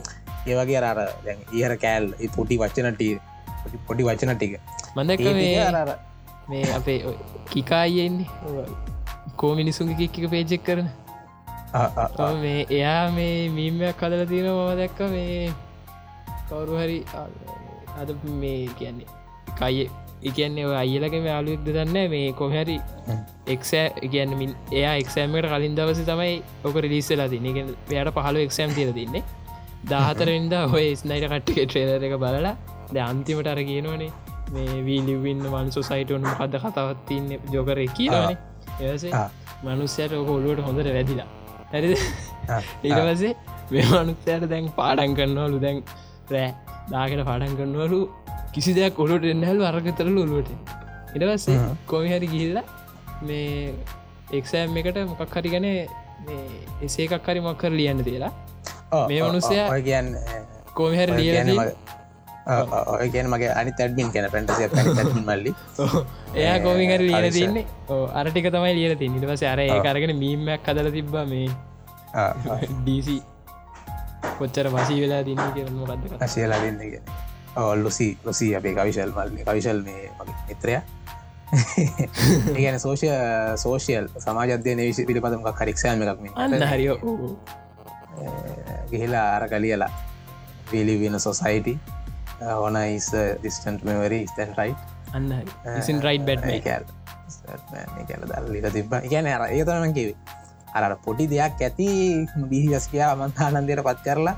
ඒවගේ 0.47 0.81
අර 0.91 0.99
දැන් 1.25 1.39
ඉහර 1.59 1.73
කෑල් 1.83 2.05
පොටි 2.35 2.59
වච්චනටී 2.61 3.13
පොඩි 3.87 4.03
වචන 4.07 4.35
ටික. 4.35 4.59
මදක 4.95 5.25
මේ 6.49 6.65
අපේ 6.77 6.99
ඔය 7.09 7.15
කිකායෙන්නේ 7.51 8.27
කෝ 9.41 9.51
මිනිසුන්ගේ 9.59 9.97
කික්ක 10.01 10.29
පේජෙක් 10.33 10.63
කරන. 10.67 10.89
මේ 12.43 12.61
එයා 12.77 13.03
මේ 13.17 13.49
මීමයක් 13.57 13.99
කදල 14.01 14.23
තියෙන 14.31 14.49
මම 14.51 14.71
දැක්ක 14.79 14.99
මේ 15.13 15.53
කවුරු 16.49 16.79
හරි 16.81 16.99
අද 18.01 18.09
මේ 18.41 18.59
කියන්නේ 18.79 19.22
කයි 19.59 19.85
එකන්නේ 20.23 20.65
අයිලක 20.81 21.15
යාලුක්ද 21.21 21.67
දන්න 21.67 22.09
මේ 22.09 22.31
කොහැරි 22.33 22.77
එක්සෑ 23.47 24.07
කියන්න 24.07 24.35
මින් 24.37 24.51
එයා 24.71 24.95
එක්සෑමට 24.95 25.47
කලින් 25.53 25.75
දවස 25.75 26.03
තමයි 26.09 26.35
ඔක 26.63 26.75
රිලිස්සලා 26.85 27.29
තින 27.29 27.47
එක 27.51 27.57
එයට 27.61 28.13
පහල 28.17 28.41
එක්සෑම් 28.43 28.75
තිර 28.77 28.93
තින්නේ. 28.93 29.23
දාහතරෙන්ද 29.89 30.53
ඔය 30.69 30.85
ස්නයිට 30.95 31.27
කට්ටික 31.27 31.59
ට්‍රේලර 31.63 32.07
එක 32.09 32.15
බලලා 32.17 32.55
ද 32.91 33.03
අන්තිමට 33.03 33.47
අර 33.47 33.59
කියනවනේ 33.61 34.11
මේ 34.53 34.79
වීලිවින්න 34.85 35.45
මන්සු 35.51 35.83
සයිටවන 35.83 36.27
හද 36.31 36.63
කතාවත්තින්න 36.65 37.29
ජෝකර 37.51 37.83
කියවනේ 37.97 38.37
එවසේ 38.81 39.13
ආ. 39.13 39.29
මනුස්්‍යයට 39.63 40.13
ඔක 40.13 40.29
ඔලුවට 40.29 40.65
හොඳට 40.67 40.93
වැදිලා. 40.97 41.29
ඇරි 41.73 41.93
ඉටවසේ 42.83 43.33
මේ 43.71 43.85
මනුස්සයට 43.91 44.49
දැන් 44.49 44.71
පාඩන් 44.79 45.15
කරන්නවලු 45.19 45.59
දැන් 45.61 45.79
රෑ 46.31 46.49
දාකට 46.91 47.23
පාඩන් 47.29 47.55
කරන්නවලු 47.59 47.99
කිසි 48.53 48.73
දෙයක් 48.75 48.99
ඔලුට 48.99 49.25
එන්නහල් 49.25 49.59
වර්ගතරල 49.65 50.17
ඔලුවට 50.17 50.51
ඉටවස්සේ. 51.15 51.57
කොමිහරි 51.87 52.27
ගිහිල්ලා 52.27 52.63
මේ 53.21 53.73
එක්සෑම් 54.33 54.77
එකට 54.77 54.97
මොකක් 55.11 55.35
හරි 55.35 55.49
ගැන 55.49 55.65
එසේ 56.81 57.05
එකක් 57.07 57.27
හරි 57.27 57.41
මොක්කර 57.41 57.71
ලියන්න 57.71 58.03
තියලා. 58.03 58.31
ආ, 58.91 59.07
මේ 59.07 59.21
මනුස්සයා 59.23 59.67
කියන්න 59.81 60.09
කොමිහරි 60.73 61.11
ඔය 61.11 61.17
ලියල 61.19 61.35
කියන්නේ 63.07 63.31
මගේ- 63.31 63.55
අනි 63.55 63.71
තැඩ්මින් 63.73 64.09
කැන 64.11 64.29
පැටසිය 64.31 64.67
මල්ලි. 65.23 65.51
එයා 66.35 66.57
කොමිහරි 66.59 67.11
හරිස. 67.11 67.35
තින්නේ 67.35 67.65
අරටික 68.13 68.47
තමයි 68.51 68.73
ලියල 68.75 68.95
තින් 68.97 69.11
නිටවස 69.15 69.43
අර 69.45 69.59
ඒ 69.59 69.77
කරගෙන 69.81 70.15
මීමයක් 70.17 70.61
කදල 70.65 70.89
තිබ්බ 70.91 71.15
මේ 71.25 71.47
ඩීසි 72.77 73.17
කොච්චර 74.39 74.67
වසී 74.69 74.99
වෙලා 75.01 75.21
දින්න 75.23 75.41
කියරම 75.55 75.77
ගත්ක 75.85 76.21
අශයලා 76.21 76.59
දෙන්න 76.61 76.79
ඔල්ලුසි 77.55 78.17
ලොසී 78.25 78.55
අපේ 78.55 78.73
කවිශල් 78.73 79.11
මල්ල 79.11 79.43
කවිශල් 79.43 79.81
මේ 79.81 80.09
මගේ 80.19 80.35
මිත්‍රය 80.47 80.73
ඒගැන 82.55 82.79
සෝෂය 82.79 83.09
සෝෂයල් 83.55 84.07
සමාජධ්‍යය 84.17 84.75
විශ 84.79 85.01
පිළිබඳම 85.07 85.45
කරික්ෂයම 85.53 86.01
එකක්ම 86.03 86.31
අන්න 86.35 86.65
හරිෝ 86.65 86.97
ගිහිලා 88.89 89.27
අර 89.35 89.47
කලියලා 89.49 89.91
පිලි 90.71 90.95
වෙන 91.01 91.19
සොසයිටි 91.19 91.77
ඕන 92.55 92.77
ඉස් 92.77 93.11
ඩිස්ටන්ට 93.13 93.85
මෙවරි 93.85 94.25
ස්තැන් 94.27 94.55
රයි් 94.57 94.75
අන්න 95.13 95.29
ඉසින් 95.77 96.01
රයිට් 96.01 96.25
බැට් 96.25 96.47
කැල් 96.63 96.85
කැල 98.07 98.25
දල් 98.25 98.49
ලිට 98.53 98.73
තිබ 98.73 98.97
ගැන 99.05 99.29
අර 99.29 99.45
ඒතනම 99.49 99.93
කිවේ 99.93 100.41
අර 100.73 100.97
පොඩි 101.05 101.29
දෙයක් 101.29 101.61
ඇති 101.61 101.87
බිහිස් 102.49 102.89
කියා 102.89 103.13
මන්තානන්දයට 103.15 103.85
පත් 103.85 103.99
කරලා 104.05 104.35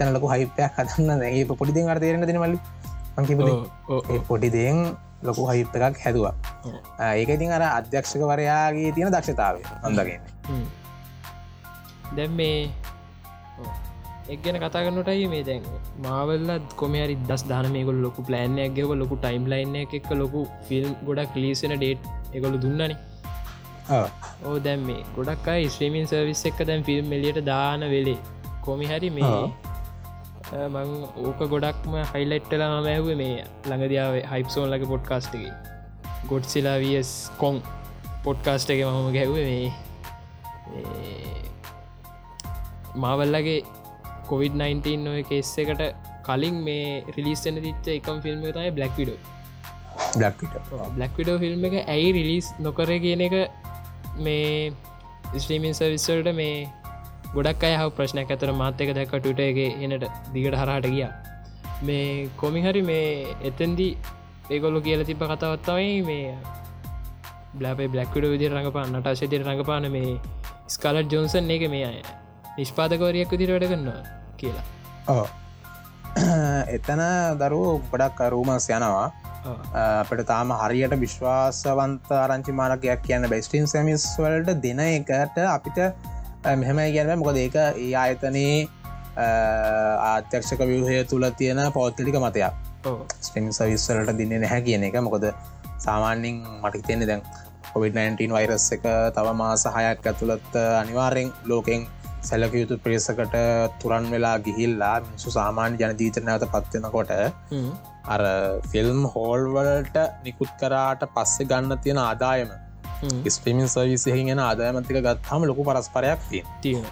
තැන 0.00 0.16
ලොකු 0.16 0.32
හයිපයක් 0.32 0.80
හදන්න 0.80 1.22
ඒ 1.28 1.44
පොඩි 1.60 1.76
දෙ 1.76 1.86
අර 1.94 2.00
තේරෙන 2.04 2.26
දෙන 2.32 2.42
මල්ලි. 2.42 2.58
අංකිප 3.18 3.38
පොඩි 4.28 4.50
දෙෙන් 4.56 4.76
ලොකු 5.28 5.46
හයිප් 5.52 5.74
එකක් 5.78 6.02
හැදවා. 6.04 6.34
ඒක 7.14 7.32
ඉතින් 7.36 7.56
අර 7.56 7.62
අධ්‍යක්ෂකවරයාගේ 7.70 8.92
තියෙන 8.96 9.12
දක්ෂතාව 9.14 9.56
හොඳගෙන 9.84 10.22
දැම් 12.16 12.32
මේ 12.38 12.70
එක් 14.32 14.40
ගැන 14.44 14.56
කතා 14.62 14.82
කරනටයි 14.86 15.28
මේ 15.32 15.44
දැන් 15.48 15.62
මාවල්ලත් 16.04 16.74
කොමරි 16.80 17.16
දස් 17.28 17.44
දානමයකොල් 17.50 18.00
ලොකු 18.06 18.26
ප්ලෑන්යක් 18.28 18.74
ගෙව 18.76 18.90
ලොකු 19.02 19.16
ටයිම් 19.22 19.46
ලයින්න 19.52 19.76
එක 19.84 20.10
ලොකු 20.22 20.42
ෆිල්ම් 20.68 20.92
ගොඩක් 21.08 21.34
ලීසන 21.44 21.74
ඩේට් 21.76 22.10
එකකොළු 22.34 22.58
දුන්නන. 22.64 22.94
ඕ 24.48 24.56
දැම් 24.66 24.86
මේ 24.90 25.02
ගොඩක් 25.16 25.50
අයි 25.54 25.72
ස්ත්‍රීමින් 25.74 26.06
සර්විස් 26.12 26.44
එක 26.50 26.62
දැන් 26.70 26.86
ෆිල්ම් 26.88 27.12
එලියට 27.18 27.42
දාන 27.50 27.82
වෙලේ 27.94 28.20
කොමි 28.66 28.86
හරි 28.92 29.10
මේ. 29.18 29.32
මං 30.50 30.88
ඕක 31.20 31.40
ගොඩක්ම 31.46 31.92
හයිලයිට්ටලා 32.12 32.68
මම 32.70 32.86
ඇහුව 32.86 33.10
මේ 33.16 33.34
ළඟදියාව 33.64 34.14
හයිප්සෝන් 34.30 34.66
ලක 34.68 34.88
පොඩ්කාස්ටගේ 34.88 35.52
ගොඩ්සිලා 36.26 36.78
වියස් 36.78 37.10
කොන් 37.38 37.60
පොඩ්කාස්ට 38.24 38.72
එක 38.74 38.80
මහම 38.86 39.06
ගැහුව 39.16 39.36
මේ 39.40 39.68
මාවල්ලගේ 42.96 43.60
කොවිD-19 44.28 45.12
ඔය 45.12 45.22
කෙස් 45.24 45.52
එකට 45.58 45.84
කලින් 46.26 46.58
මේ 46.66 46.88
රිලිස්සන 47.16 47.62
තිච්ච 47.62 47.92
එකම් 47.94 48.18
ෆිල්ම් 48.20 48.42
තමයි 48.48 48.72
Black 48.72 48.98
Widow 48.98 49.18
Black 50.90 51.14
Widow 51.16 51.38
film 51.38 51.64
එක 51.64 51.78
ඇයි 51.86 52.10
රිලිස් 52.12 52.50
නොකර 52.60 52.90
කියන 52.98 53.22
එක 53.28 53.38
මේ 54.18 54.72
ස්ට්‍රීමින් 55.32 55.74
සවිස්සල්ට 55.74 56.34
මේ 56.34 56.54
ගොඩක් 57.34 57.64
අය 57.64 57.74
හව 57.74 57.90
ප්‍රශ්නයක් 57.96 58.30
ඇතර 58.30 58.52
මාතක 58.52 58.90
දැක්ක 58.96 59.12
ටුට 59.16 59.40
එක 59.40 59.58
එනට 59.58 60.06
දිගට 60.34 60.56
හරහට 60.56 60.88
ගිය. 60.88 61.04
මේ 61.82 62.28
කොමිහරි 62.36 62.82
මේ 62.82 63.36
එතන්දි 63.42 63.88
ඒගොල්ලු 64.50 64.80
කියල 64.82 65.04
තිබ 65.04 65.22
කතාවත්තවයි 65.24 65.92
මේ 66.02 66.34
බ්ලපේ 67.54 67.88
බ්ලක්විඩ 67.88 68.30
විදි 68.34 68.50
රඟපාන්නට 68.50 69.06
අශතිර 69.06 69.42
රඟපාන 69.42 69.86
මේ 69.90 70.18
ස්කාලට් 70.68 71.12
ජොන්සන් 71.12 71.50
එක 71.50 71.64
මේ 71.70 71.86
අය. 71.86 72.02
නිෂ්පාදකවරයක් 72.56 73.32
විදිර 73.34 73.54
වැඩ 73.54 73.70
කරන්නවා 73.70 74.02
කියලා. 74.36 74.66
ඕ 75.08 75.26
එතන 76.76 77.02
දරුවෝ 77.40 77.74
ගොඩක් 77.90 78.22
රූමස් 78.28 78.70
යනවා. 78.70 79.08
අපට 79.74 80.22
තාම 80.26 80.50
හරියට 80.52 80.94
විශ්වාසවන්ත 80.98 82.08
ආරංචි 82.14 82.52
මානකයක් 82.52 83.02
කියන්න 83.02 83.28
බෙස්ටින් 83.28 83.68
සැමිස් 83.68 84.06
වලට 84.18 84.62
දෙන 84.62 84.80
එකට 84.86 85.38
අපිට 85.48 85.78
මෙහෙමයි 86.44 86.92
ගැනව 86.94 87.20
මොකද 87.20 87.36
ඒක 87.36 87.56
ඒ 87.56 87.92
ආයතනයේ 87.94 88.68
ආත්‍යක්ෂක 89.18 90.62
විවහය 90.64 91.04
තුළ 91.04 91.26
තියෙන 91.38 91.60
පෞද්ගලික 91.72 92.16
මතයක්. 92.16 92.54
ස්ටිං 93.20 93.52
සවිස්සලට 93.52 94.16
දින්න 94.16 94.34
නැහැ 94.40 94.60
කියන 94.62 94.84
එක 94.84 94.96
මොකද 95.02 95.26
සාමාන්‍යින් 95.78 96.38
මට 96.62 96.82
තෙන්නේ 96.86 97.08
දැන් 97.10 97.22
කොවිD-19 97.72 98.32
වෛරස් 98.32 98.66
එක 98.76 98.86
තව 99.16 99.34
මාස 99.34 99.64
හයක් 99.68 100.06
ඇතුළත් 100.06 100.56
අනිවාරෙන් 100.80 101.28
ලෝකෙන් 101.44 101.86
සැලක 102.22 102.54
යුතු 102.54 102.78
ප්‍රේසකට 102.78 103.36
තුරන් 103.82 104.08
වෙලා 104.14 104.36
ගිහිල්ලා 104.38 104.96
මිනිසු 105.04 105.36
සාමාන්‍ය 105.36 105.76
ජනදීතර 105.76 106.24
නැවත 106.24 106.48
පත්වෙනකොට. 106.54 107.12
අර 108.14 108.22
ෆිල්ම් 108.72 109.04
හෝල්වලට 109.14 109.96
නිකුත් 110.24 110.52
කරාට 110.60 111.04
පස්සෙ 111.14 111.44
ගන්න 111.44 111.78
තියෙන 111.84 112.00
ආදායම 112.00 112.50
ස්පිමින් 113.28 113.68
සවිසයහිගෙන 113.68 114.40
ආදායමතික 114.40 114.98
ගත්හම 115.00 115.44
ලොකු 115.44 115.64
පරස්පරයක් 115.64 116.26
තිය 116.30 116.42
තියෙන 116.62 116.84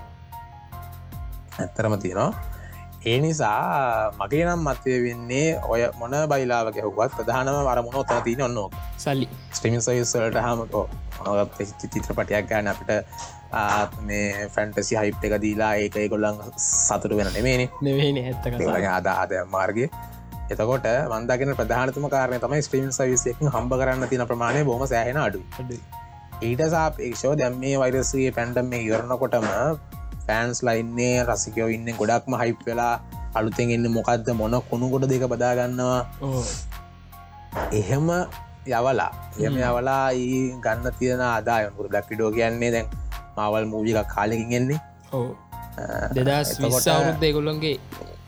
ඇත්තරම 1.59 1.97
තියෙනවා. 1.99 2.31
ඒ 3.05 3.19
නිසා 3.21 4.13
මගේ 4.19 4.45
නම් 4.45 4.63
මතය 4.67 4.95
වෙන්නේ 5.05 5.49
ඔය 5.69 5.83
මොන 5.99 6.15
බයිලාව 6.29 6.71
ගැහුවත් 6.75 7.13
ප්‍රධානම 7.17 7.59
වරමුණ 7.69 7.99
ඔත්තන 8.01 8.23
තින 8.25 8.43
ඔන්නෝක 8.43 8.73
සල්ලි. 8.99 9.29
ස්ට්‍රීමින් 9.53 9.83
සයිස්සලට 9.83 10.39
හමකෝ 10.39 10.85
චිත්‍රපටයක් 11.85 12.49
ගන්න 12.51 12.69
අපිට 12.69 12.91
මේ 14.03 14.49
ෆැන්ටසි 14.49 14.97
හයිප් 14.97 15.25
එක 15.25 15.37
දීලා 15.41 15.73
ඒක 15.77 15.99
ගොල්ලන් 16.11 16.43
සතුට 16.59 17.17
වෙන 17.17 17.33
නෙමේනි 17.33 17.69
නෙවෙන 17.83 18.23
ඇත්තක 18.23 18.89
අද 18.91 19.13
අද 19.15 19.37
මාර්ගය. 19.49 19.87
එතකොට 20.51 20.91
මන්දගෙන 21.13 21.55
ප්‍රධානතම 21.55 22.09
කාරය 22.09 22.41
තමයි 22.41 22.61
ස්ට්‍රීම් 22.63 22.91
සවිසයක 22.93 23.47
හම්බ 23.47 23.73
කරන්න 23.75 24.09
තින 24.09 24.27
ප්‍රමාණය 24.27 24.65
බොම 24.65 24.85
සෑහෙන 24.87 25.19
අඩු 25.19 25.41
ඊට 26.41 26.62
සාපේක්ෂෝ 26.70 27.34
දැම් 27.34 27.55
මේ 27.59 27.76
වෛරසගේ 27.76 28.32
පැන්ඩම් 28.32 28.66
මේ 28.70 28.82
ඉවරණකොටම 28.82 29.47
ෆෑන්ස් 30.26 30.61
ලයින්නේ 30.62 31.14
රසිකයෝ 31.24 31.68
ඉන්න 31.68 31.89
ගොඩක්ම 31.97 32.36
හයිප් 32.39 32.61
වෙලා 32.66 32.95
අලුතෙන් 33.34 33.70
එන්න 33.70 33.89
මොකක්ද 33.91 34.28
මොන 34.34 34.55
කුණුකොට 34.70 35.07
දෙක 35.07 35.24
බදාගන්නවා 35.26 36.01
එහෙම 37.72 38.07
යවලා 38.68 39.11
එම 39.41 39.59
යවලා 39.61 40.05
ඒ 40.12 40.43
ගන්න 40.61 40.99
තියෙන 40.99 41.24
ආදායමුර 41.26 41.89
ඩක්කිඩෝ 41.89 42.30
කියන්නේ 42.32 42.70
දැන් 42.70 42.89
මවල් 43.36 43.66
මූජික 43.66 43.99
කාලෙකින් 44.14 44.53
එන්නේ. 44.53 44.80
ඕ 45.12 45.28
දෙදස් 46.14 46.55
විස්සාවරුද්ධ 46.61 47.26
ගොල්ලොන්ගේ 47.32 47.76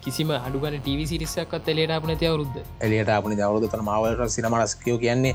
කිසිම 0.00 0.30
අඩුගන 0.32 0.76
ටව 0.76 1.06
සිරිසක්ත් 1.06 1.68
එලේට 1.68 1.92
අපන 1.92 2.12
තිය 2.16 2.28
අවරුද්ධ 2.28 2.58
එලියට 2.80 3.10
අපනි 3.10 3.36
දවරුදතන 3.36 3.82
මවලට 3.84 4.36
සිනම 4.36 4.56
රස්කයෝ 4.56 4.98
කියන්නේ 4.98 5.34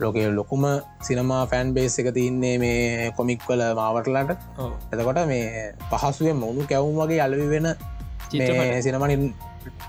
ලෝක 0.00 0.16
ලොකුම 0.32 0.64
සිනමා 1.00 1.42
ෆෑන් 1.46 1.74
බේස් 1.74 1.98
එක 1.98 2.10
තියන්නේ 2.14 2.54
මේ 2.58 3.10
කොමික්වල 3.18 3.62
මාවටලට 3.74 4.32
එතකොට 4.92 5.20
මේ 5.26 5.44
පහසුවෙන් 5.92 6.36
මුණු 6.36 6.66
කැවුම් 6.66 6.96
වගේ 7.02 7.20
අලවි 7.20 7.46
වෙන 7.48 7.68
සිනමනින් 8.82 9.22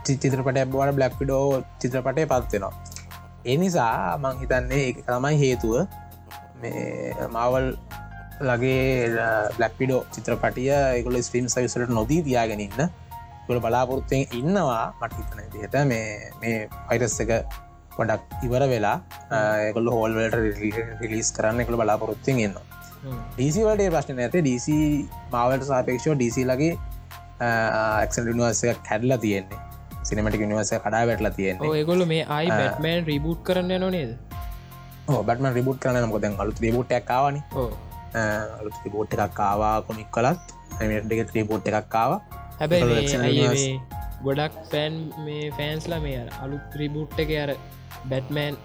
චිත්‍රපට 0.05 0.61
බවට 0.67 0.95
බ්ලක් 0.95 1.13
පිඩෝ 1.19 1.43
චිත්‍රපටය 1.81 2.23
පත්වෙනවා 2.25 2.95
එනිසා 3.45 4.17
මං 4.17 4.39
හිතන්නේ 4.41 4.81
ඒ 4.81 4.93
තමයි 5.01 5.35
හේතුව. 5.39 5.75
මේ 6.61 7.13
මවල් 7.27 7.67
ලගේ 8.41 9.09
බ්ලක් 9.57 9.73
පිඩෝ 9.79 10.01
චිත්‍රපටිය 10.13 10.71
එකගොල 10.71 11.19
ස්ට්‍රීම් 11.19 11.47
සවිසලට 11.47 11.91
නොදී 11.91 12.21
තියාගෙනන්න 12.23 12.89
ගොල 13.47 13.59
බලාපොරොත්තයෙන් 13.59 14.27
ඉන්නවා. 14.31 14.83
මට 14.99 15.13
හිතන 15.19 15.39
දිහට 15.53 15.77
මේ 15.85 16.07
මේ 16.41 16.57
පයිරස් 16.89 17.17
එක 17.23 17.31
පොඩක් 17.97 18.43
ඉවර 18.43 18.65
වෙලා 18.73 18.97
ඒකොල 19.59 19.93
හෝල්වලට 19.95 20.35
රිලිස් 21.03 21.31
කරන්න 21.37 21.63
එකළ 21.63 21.79
බලාපොරොත්තයෙන් 21.81 22.43
එන්නවා 22.47 22.65
ඩීසිවලට 23.33 23.87
ප්‍රශ්න 23.87 24.21
ඇත 24.21 24.37
ඩීසි 24.37 24.77
මාවලට 25.31 25.65
සාපේක්ෂෝ 25.65 26.15
ඩීසි 26.15 26.45
ලගේ 26.45 26.73
එක්සල් 28.03 28.29
නිවර්සය 28.29 28.73
කැඩලා 28.83 29.17
තියෙන්නේ. 29.17 29.59
සිනමටි 30.03 30.45
නිවර්සය 30.45 30.79
කඩා 30.79 31.03
වැටලා 31.07 31.33
තියෙන්නේ. 31.33 31.73
ඒගොල 31.73 32.05
මේ 32.05 32.23
අයි 32.29 32.49
බැට්මෑන් 32.51 33.05
රිබූට් 33.05 33.43
කරන්න 33.43 33.77
යන 33.77 33.91
නේද? 33.91 34.11
බටම 35.07 35.53
රිබුට් 35.53 35.79
කරන 35.79 36.09
මොද 36.09 36.25
අලුත් 36.35 36.59
රිබුට් 36.59 36.91
එකක්කාවන 36.91 37.39
අලුත් 38.59 38.77
රිබෝට් 38.83 39.13
එකක් 39.15 39.33
කාවා 39.33 39.75
කොමික් 39.81 40.09
කලත් 40.11 40.55
ඇමටක 40.79 41.31
ත්‍රීබෝට් 41.31 41.69
එකක් 41.69 41.87
කාවා 41.89 42.19
හැබැයි 42.59 43.79
ගොඩක් 44.23 44.57
ෆෑන් 44.71 44.95
මේ 45.25 45.45
ෆෑන්ස්ලා 45.57 45.99
මේ 45.99 46.25
අලුත් 46.41 46.63
ත්‍රිබුට් 46.73 47.19
එක 47.19 47.31
අර 47.43 47.51
බැට්මෑන් 48.13 48.55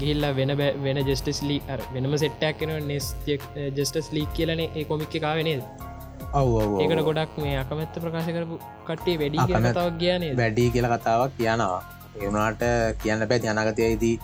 ගිල්ලා 0.00 0.32
වෙන 0.38 0.52
වෙන 0.84 0.98
ජෙස්ටස් 1.10 1.40
ලී 1.48 1.60
අර 1.72 1.80
වෙනම 1.94 2.14
සෙට්ටක් 2.24 2.60
කෙන 2.60 2.72
නෙස් 2.92 3.06
ජෙස්ටස් 3.78 4.08
ලීක් 4.16 4.30
කියලන 4.38 4.60
ඒ 4.66 4.84
කොමික් 4.92 5.14
කාවනේ 5.26 5.58
ඔව 6.40 6.48
ඒකට 6.84 7.02
ගොඩක් 7.08 7.34
මේ 7.42 7.56
අකමැත්ත 7.62 7.94
ප්‍රකාශ 8.04 8.30
කරපු 8.36 8.56
කට්ටේ 8.88 9.16
වැඩි 9.20 9.38
කතාවක් 9.66 9.94
ගයානේ 10.02 10.32
වැඩි 10.40 10.64
කියල 10.74 10.86
කතාවක් 10.94 11.32
කියනවා. 11.38 11.80
ඒවනාට 12.22 12.62
කියන්න 13.02 13.22
පැත් 13.30 13.42
යනගතයේදී 13.52 14.16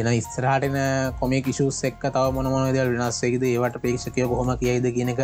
එන 0.00 0.08
ඉස්තරහටන 0.14 0.76
කොමේ 1.20 1.42
කිෂුස් 1.46 1.78
එක්ක 1.88 2.02
තව 2.14 2.24
මොන 2.36 2.48
මොන 2.54 2.64
දල් 2.74 2.90
වෙනස්සේද 2.96 3.42
ඒවට 3.50 3.76
පේක්ෂකය 3.84 4.20
කොහොම 4.32 4.50
කියයිද 4.62 4.86
කියන 4.96 5.10
එක 5.14 5.22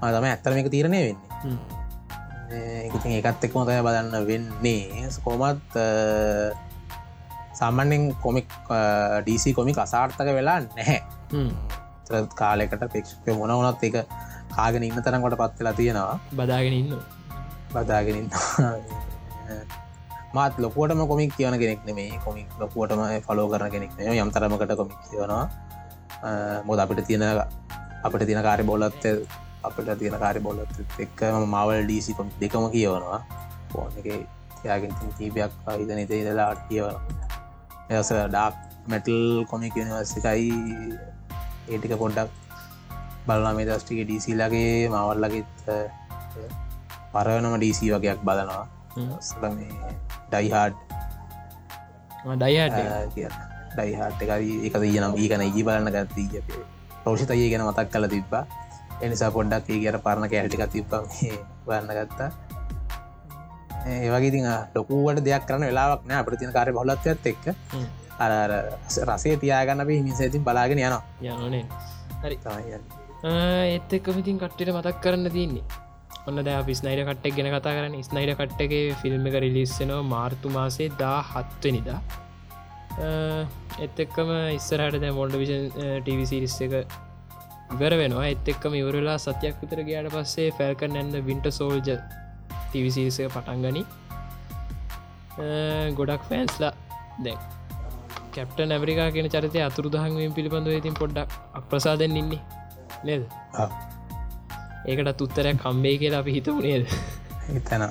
තම 0.00 0.26
ඇත්තරම 0.30 0.58
එක 0.62 0.68
තීරණය 0.74 1.00
වෙන්නේ. 1.06 3.18
ඒකත් 3.18 3.42
එක් 3.48 3.52
මොතය 3.58 3.76
බලන්න 3.86 4.14
වෙන්නේ. 4.30 5.10
කොමත් 5.24 5.68
සාමන්‍යෙන් 7.60 8.02
කොමික් 8.24 8.48
ඩීසි 9.24 9.50
කොමික් 9.58 9.78
අසාර්ථක 9.86 10.28
වෙලා 10.38 10.58
නැහැ. 10.64 10.98
කාලෙකට 12.40 12.82
පේක්ෂකය 12.94 13.36
මොන 13.40 13.52
වනත් 13.58 13.82
එක 13.88 13.96
කාගෙන 14.56 14.86
ඉන්න 14.88 15.02
තරන්කොට 15.06 15.36
පත්වෙලා 15.40 15.74
තියෙනවා. 15.80 16.16
බදාගෙන 16.40 16.74
ඉන්න 16.80 16.90
බදාගෙනින් 17.74 18.28
මාත් 20.36 20.54
ලොකුවටම 20.64 21.00
කොමික් 21.12 21.32
කියවන 21.36 21.56
කෙනෙක් 21.62 21.80
නෙමේ 21.88 22.20
කොමික් 22.26 22.48
ලොකුවටම 22.60 23.02
ෆලෝ 23.26 23.46
කරන 23.52 23.70
කෙනෙක් 23.74 23.90
යම් 24.22 24.30
තරමකට 24.36 24.76
කොමික් 24.80 25.00
කියවනවා 25.10 25.44
මොද 26.68 26.78
අපිට 26.84 27.02
තියෙන 27.08 27.24
අපිට 28.06 28.26
තියෙන 28.28 28.42
කාරි 28.48 28.64
බොලත් 28.70 29.04
අපිට 29.68 29.90
තියෙන 30.00 30.16
කාරි 30.24 30.40
බොලත් 30.46 30.80
එක්ක 31.04 31.20
මවල් 31.42 31.84
ඩීසි 31.84 32.14
කොමික් 32.18 32.34
දෙකම 32.42 32.66
කියවනවා. 32.76 33.20
ෆෝන් 33.72 33.92
එක 34.00 34.06
යාගෙන් 34.64 34.92
කීපයක් 35.18 35.52
හිතන 35.78 35.98
ඉත 36.04 36.12
ඉදලා 36.20 36.48
අට 36.54 36.62
කියවන 36.68 36.96
එස 37.88 38.10
ඩාක් 38.10 38.54
මැටල් 38.90 39.46
කොමික් 39.46 39.74
නිවර්සිකයි 39.78 40.50
ඒටික 41.70 41.94
පොඩ්ඩක් 41.94 42.30
බලනා 43.26 43.54
මේ 43.54 43.66
දස්ටික 43.68 44.00
ඩීසිලගේ 44.02 44.90
මවල්ලගෙත් 44.90 45.54
පරවනම 47.12 47.54
ඩීසි 47.56 47.90
වගේයක් 47.92 48.20
බලනවා. 48.20 48.66
මේ 49.54 49.70
ඩයිහාඩ් 50.26 50.74
ඩයිහට 53.72 54.22
එකරි 54.22 54.50
එක? 54.66 54.74
දයනම් 54.82 55.14
ඒකන 55.16 55.42
ඒ 55.42 55.62
බලන්න 55.62 55.90
ගත්දී 55.94 56.42
ප්‍රෝෂිතය 57.02 57.46
ගැන 57.52 57.66
මතක් 57.66 57.86
කල 57.88 58.06
තිබ්බා. 58.08 58.44
එනිසා 58.98 59.30
පොඩ්ඩක් 59.30 59.70
ඒ 59.70 59.80
ගැර 59.84 59.98
පරණ 60.00 60.30
කෑටික 60.32 60.66
තිබ්බ 60.74 60.90
බලන්න 61.66 61.94
ගත්තා 62.00 62.30
ඒවගේ 63.94 64.56
ලොකුවට 64.76 65.24
දෙයක් 65.28 65.46
කරන 65.48 65.64
වෙලාවක් 65.70 66.02
නෑ. 66.10 66.20
අපට 66.22 66.38
තින 66.42 66.52
කාරය 66.58 66.72
බොලත්වත් 66.78 67.26
එක්ක. 67.32 67.44
අර 68.24 68.32
රසේ 69.10 69.36
තියාගන්න 69.42 69.82
අපේ 69.84 69.98
හිමිසඇතින් 70.00 70.44
බලාගෙන 70.46 70.78
යනවා. 70.84 71.02
යනනේ. 71.22 71.64
හරි. 72.22 72.36
ඒත් 73.74 73.90
එක්කමතින් 73.98 74.38
කට්ටට 74.42 74.72
මතක් 74.76 74.96
කරන්න 75.04 75.30
තින්නේ 75.36 75.64
ඔන්න 76.28 76.38
ද 76.46 76.52
පිස්නයිඩ 76.68 77.02
කට්ටක් 77.08 77.36
ගැන 77.38 77.48
කතා 77.54 77.74
කරන්න. 77.78 77.94
ස්නයිඩ 78.08 78.32
කට්ටගේ 78.40 78.94
ෆිල්ම් 79.02 79.26
එක 79.30 79.36
රිලිස්සනවා 79.44 80.02
මාර්තු 80.14 80.52
මාසේ 80.56 80.88
දා 81.02 81.18
හත්වනිදා 81.32 82.00
එත් 83.84 83.96
එක්කම 84.04 84.30
ඉස්සරහට 84.58 85.00
දැ 85.02 85.12
මොන්ඩ 85.18 85.34
විෂන් 85.42 85.66
ටවිසිරිස් 86.04 86.56
එක 86.66 86.74
ඉවර 87.74 87.92
වෙනවා. 88.00 88.26
එත් 88.34 88.46
එක්කම 88.52 88.72
ඉවරලා 88.80 89.18
සත්‍යයක් 89.24 89.56
විතර 89.62 89.80
ගයාට 89.88 90.08
පස්සේ 90.14 90.48
ෆැල්කන් 90.58 90.96
ඇන්න 91.00 91.12
විින්ට 91.28 91.46
සෝල්ජ 91.58 91.90
ටිවිසිරිස 92.52 93.18
පටන්ගනි 93.34 93.82
ගොඩක් 95.98 96.22
ෆෑන්ස්ලා 96.30 96.72
දැන්. 97.24 97.40
කැප්ට 98.34 98.58
නැවරිකා 98.70 99.08
කියෙන 99.16 99.28
චරිතය 99.34 99.60
අතුරු 99.66 99.88
දහන්වීම 99.96 100.32
පිළිබඳව 100.38 100.78
ඉතින් 100.80 100.96
පොඩ්ඩක් 101.02 101.30
අප්‍රසාදෙන් 101.60 102.16
ඉන්නේ. 102.22 102.40
නේද. 103.04 103.22
ඒකට 104.90 105.22
උත්තරයක් 105.26 105.60
කම්බේ 105.62 105.94
කියලා 106.02 106.22
අපි 106.24 106.32
හිතමු 106.38 106.60
නේද? 106.66 106.84
හිතන 107.52 107.82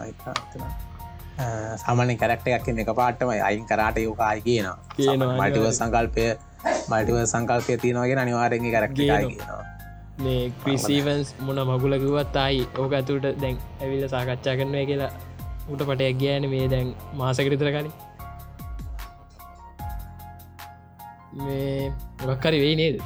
සාමාන්‍ය 1.83 2.15
කරක්ට 2.23 2.47
එකක් 2.57 2.67
එක 2.83 2.91
පාටම 2.99 3.29
අයින් 3.35 3.65
කරාට 3.71 3.97
යෝකායි 4.07 4.41
කියනවා. 4.47 4.77
කියනවා. 4.97 5.37
මටිව 5.39 5.65
සංකල්පය 5.79 6.25
මටිව 6.91 7.17
සංකල්පය 7.33 7.77
තියෙනවාගෙන 7.85 8.19
අනිවාරෙන්ගේ 8.25 8.75
කරක්ට 8.75 8.97
කියනවා. 8.99 9.63
ක්‍රිසීවන්ස් 10.59 11.35
මොන 11.41 11.59
මගුලකිවත් 11.69 12.35
අයි 12.37 12.61
ඕක 12.77 12.93
ඇතුට 12.93 13.25
දැන් 13.37 13.57
ඇවිල්ල 13.81 14.07
සාකච්ඡා 14.09 14.55
කරනය 14.57 14.85
කියලා 14.85 15.11
උට 15.69 15.81
පටයක් 15.83 16.17
ගෑන 16.21 16.49
මේ 16.49 16.67
දැන් 16.69 16.89
මාසකරිතර 17.13 17.69
කලින් 17.69 17.91
මේ 21.37 21.91
ගක්කරි 22.21 22.59
වෙයි 22.59 22.75
නේද 22.75 22.97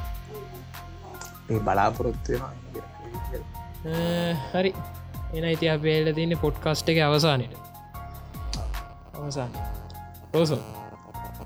ඒ 1.50 1.58
බලාපොරොත්තු 1.60 2.32
වෙනවා. 2.32 2.52
අ, 3.86 3.94
හරි 4.52 4.70
එන 5.34 5.44
ඉති 5.46 5.66
අපේල 5.68 6.12
තින්න 6.14 6.36
පොඩ්කස්ට 6.38 6.88
එක 6.88 7.00
අවසානයට 7.02 7.54
අවසාන 9.16 9.50
රෝසෝ 10.32 10.60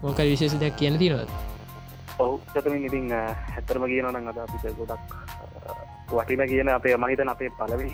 මොක 0.02 0.18
විශේෂ 0.24 0.58
දෙයක් 0.60 0.76
කියන 0.76 0.98
තිනවද 0.98 1.28
ඔහු 2.18 2.34
චතමින් 2.50 2.84
ඉතින් 2.86 3.08
හැත්තරම 3.48 3.84
කියනවන 3.86 4.28
අද 4.28 4.38
අපිට 4.38 4.76
ගොඩක් 4.78 5.14
වටින 6.08 6.46
කියන 6.48 6.68
අපේ 6.70 6.96
මහිතන 6.96 7.28
අපේ 7.28 7.50
පලවි 7.52 7.90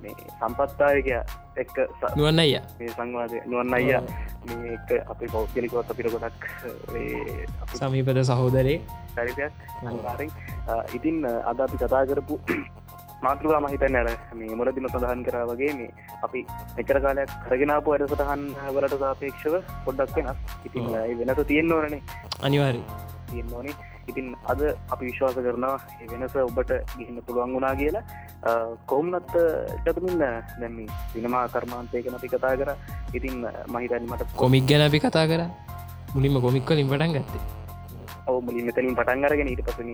මේ 0.00 0.14
සම්පත්තායක 0.36 1.08
එක්ක 1.56 1.76
නුවන්න 2.16 2.38
අයිය. 2.38 2.60
මේ 2.78 2.90
සංවාදය. 2.90 3.40
නුවන්න 3.46 3.74
අයිය. 3.74 4.00
මේක 4.44 4.88
අපි 5.08 5.26
පෞද්ගලිකොත් 5.32 5.90
අපිට 5.90 6.10
ගොඩක් 6.12 6.42
සමීපද 7.74 8.22
සහෝදරේ. 8.22 8.80
චරිතයක් 9.16 9.52
ඉතින් 10.94 11.24
අද 11.24 11.60
අපි 11.60 11.76
කතා 11.76 12.04
කරපු 12.06 12.40
මාතෘවා 13.24 13.60
මහිතන්න 13.60 13.96
ඇර 13.96 14.10
මේ 14.34 14.54
මුලදිම 14.54 14.88
සඳහන් 14.90 15.24
කරා 15.24 15.46
වගේ 15.46 15.72
මේ 15.72 15.90
අපි 16.22 16.44
මෙචර 16.76 17.00
කාලයක් 17.00 17.34
කරගෙනාපු 17.46 17.94
වැඩසටහන් 17.94 18.44
වලට 18.76 19.00
සාපේක්ෂව 19.00 19.58
පොඩ්ඩක් 19.84 20.16
වෙනස්. 20.16 20.38
ඉතින් 20.64 20.92
වෙනස 21.18 21.44
තියෙන්න 21.46 21.72
ඕනනේ. 21.72 22.02
අනිවාරි 22.42 22.84
තියෙන්න 23.30 23.52
ඕනේ 23.52 23.93
ඉතින් 24.10 24.26
අද 24.52 24.60
අපි 24.94 25.02
විශ්වාස 25.08 25.36
කරනවා 25.36 25.76
වෙනස 26.12 26.36
ඔබට 26.44 26.72
ගිහින්න 26.98 27.24
පුළුවන් 27.26 27.54
වුණා 27.56 27.74
කියලා. 27.80 28.04
කොහුම්නත් 28.90 29.34
චතුමින්න 29.84 30.22
දැම්ම 30.60 30.78
සිනමා 31.12 31.44
කර්මාන්තයකන 31.54 32.16
අපි 32.20 32.28
කතා 32.34 32.54
කර. 32.60 32.70
ඉතින් 33.18 33.44
මහිතන් 33.74 34.06
මට 34.10 34.30
කොමික් 34.44 34.64
ගැන 34.70 34.86
අපි 34.88 35.00
කතා 35.06 35.26
කර. 35.32 35.42
මුලින්ම 36.14 36.40
කොමික්වලින් 36.46 36.88
පටන් 36.92 37.12
ගත්තේ. 37.16 37.42
ඔව 38.30 38.36
මුලින් 38.48 38.64
මෙතනින් 38.68 38.96
පටන් 38.98 39.24
අරගෙන 39.28 39.52
ඊට 39.52 39.64
පසන 39.66 39.90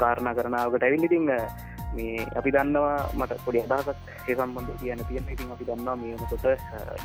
කාරණ 0.00 0.34
කරනාවකට 0.38 0.86
ඇවිල්ලිතිං 0.86 1.30
මේ 1.94 2.26
අපි 2.34 2.50
දන්නවා 2.50 2.98
මට 3.14 3.40
පොඩි 3.44 3.64
අදහසක් 3.68 3.98
ඒ 4.24 4.36
සම්බන්ධ 4.36 4.78
කියන 4.80 5.04
තියෙන 5.04 5.30
ඉතින් 5.30 5.50
අපි 5.50 5.64
දන්නවා 5.64 5.96
මේමකොට 5.96 6.46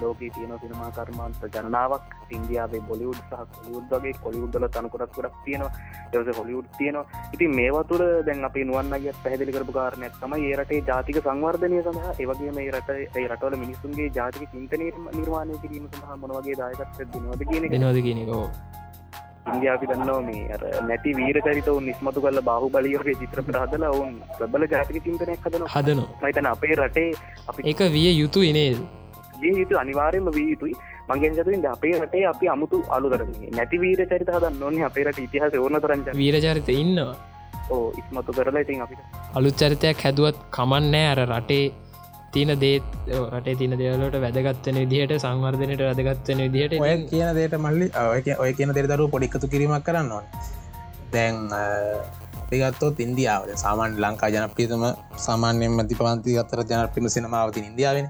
ලෝකී 0.02 0.32
තියෙන 0.32 0.56
සිනමා 0.60 0.92
කර්මාන්ත 0.94 1.44
ජනනාවක් 1.50 2.08
ඉන්දියාවේ 2.32 2.82
බොලිවුඩ් 2.84 3.22
සහ 3.22 3.46
කොලිවුඩ් 3.56 3.94
වගේ 3.94 4.16
කොලිවුඩ්දල 4.24 4.68
තනකොටක් 4.70 5.16
ගොඩක් 5.16 5.38
තියෙනවා. 5.46 5.72
එවස 6.14 6.38
හොලිවුඩ් 6.38 6.70
තියෙනවා. 6.78 7.06
ඉතින් 7.34 7.56
මේවා 7.56 7.84
තුළ 7.86 8.06
දැන් 8.26 8.44
අපි 8.44 8.66
නුවන්නගේ 8.66 9.16
පැහදිලි 9.20 9.52
කරපු 9.52 9.74
කාරණයක් 9.74 10.20
තම 10.20 10.36
ඒ 10.40 10.56
රටේ 10.56 10.82
ජාතික 10.84 11.22
සංවර්ධනය 11.22 11.82
සඳහා 11.82 12.18
ඒවගේ 12.18 12.52
මේ 12.52 12.68
රට 12.72 12.90
ඒ 13.14 13.28
රටවල 13.28 13.58
මිනිසුන්ගේ 13.58 14.10
ජාතික 14.12 14.52
චින්තනය 14.52 14.92
නිර්මාණය 15.12 15.62
කිරීම 15.64 15.88
සඳහා 15.88 16.18
මොනවගේ 16.18 16.60
දායකත්ව 16.62 17.10
දෙනවද 17.16 17.44
කියන 17.46 17.72
දෙනවද 17.72 18.02
කියනකෝ 18.02 18.46
ඉන්දියාපි 19.50 19.90
දන්නවා 19.92 20.22
මේ 20.28 20.44
අර 20.56 20.62
නැති 20.90 21.16
වීර 21.20 21.38
චරිත 21.48 21.68
ඔවුන් 21.74 21.86
නිස්මතු 21.90 22.24
කල 22.26 22.42
බහු 22.50 22.70
බලියෝගේ 22.76 23.18
චිත්‍රපට 23.22 23.60
හදල 23.64 23.86
ඔවුන් 23.90 24.14
ප්‍රබල 24.38 24.68
ජාතික 24.74 25.02
චින්තනයක් 25.06 25.48
හදන 25.48 25.66
හදනවා. 25.76 26.08
මයිතන 26.24 26.50
අපේ 26.54 26.76
රටේ 26.80 27.10
අපි 27.50 27.68
එක 27.74 27.82
විය 27.96 28.12
යුතු 28.22 28.46
ඉනේද 28.52 28.78
විය 29.42 29.56
යුතු 29.62 29.82
අනිවාරයම 29.84 30.30
වී 30.38 30.48
යුතුයි. 30.52 30.76
මගෙන් 31.10 31.36
ජතුන්ද 31.38 31.66
අපේ 31.74 31.96
රටේ 32.02 32.26
අපි 32.32 32.54
අමුතු 32.54 32.84
අලු 32.96 33.10
කරන්නේ 33.12 33.52
නැති 33.58 33.82
වීර 33.84 34.02
චරිත 34.12 34.32
හදන්න 34.36 34.64
ඕන්නේ 34.64 34.88
අපේරට 34.90 35.20
ඉතිහාස 35.26 35.60
ඕන 35.64 35.82
තරංච 35.84 36.16
වීරචරිත 36.22 36.70
ඉන්නවා. 36.76 37.16
ඕ 37.74 37.86
ඉස්මතු 38.00 38.34
කරලා 38.38 38.62
ඉතින් 38.66 38.82
අපිට 38.86 39.00
අලුත් 39.40 39.56
චරිතයක් 39.62 40.04
හැදුවත් 40.06 40.38
කමන්නෑ 40.58 41.08
අර 41.14 41.22
රටේ 41.28 41.66
තියන 42.34 42.52
දේත් 42.64 42.86
රටේ 43.34 43.56
තින 43.62 43.74
දෙවලට 43.82 44.16
වැදගත්වන 44.26 44.80
විදිහට 44.84 45.14
සංවර්ධනයට 45.26 45.84
වැදගත්වන 45.88 46.42
විදිහට 46.46 46.82
ඔය 46.86 46.96
කියන 47.12 47.30
දේට 47.38 47.56
මල්ලි 47.66 47.88
ඔය 48.44 48.52
කියන 48.58 48.74
දෙර 48.78 48.88
දරු 48.92 49.08
පොඩික්කතු 49.14 49.48
කිරීමක් 49.54 49.86
කරන්න 49.88 50.12
ඕන. 50.18 50.26
දැන් 51.14 51.38
පිගත්තොත් 52.50 53.00
ඉන්දියාවට 53.06 53.62
සාමාන්‍ය 53.64 54.02
ලංකා 54.04 54.30
ජනප්‍රියතම 54.36 54.84
සාමාන්‍යයෙන් 55.28 55.74
මති 55.78 55.96
පන්ති 56.02 56.38
අතර 56.42 56.62
ජනප්‍රිම 56.72 57.08
සිනමාවති 57.16 57.66
ඉන්දියාවෙන 57.70 58.08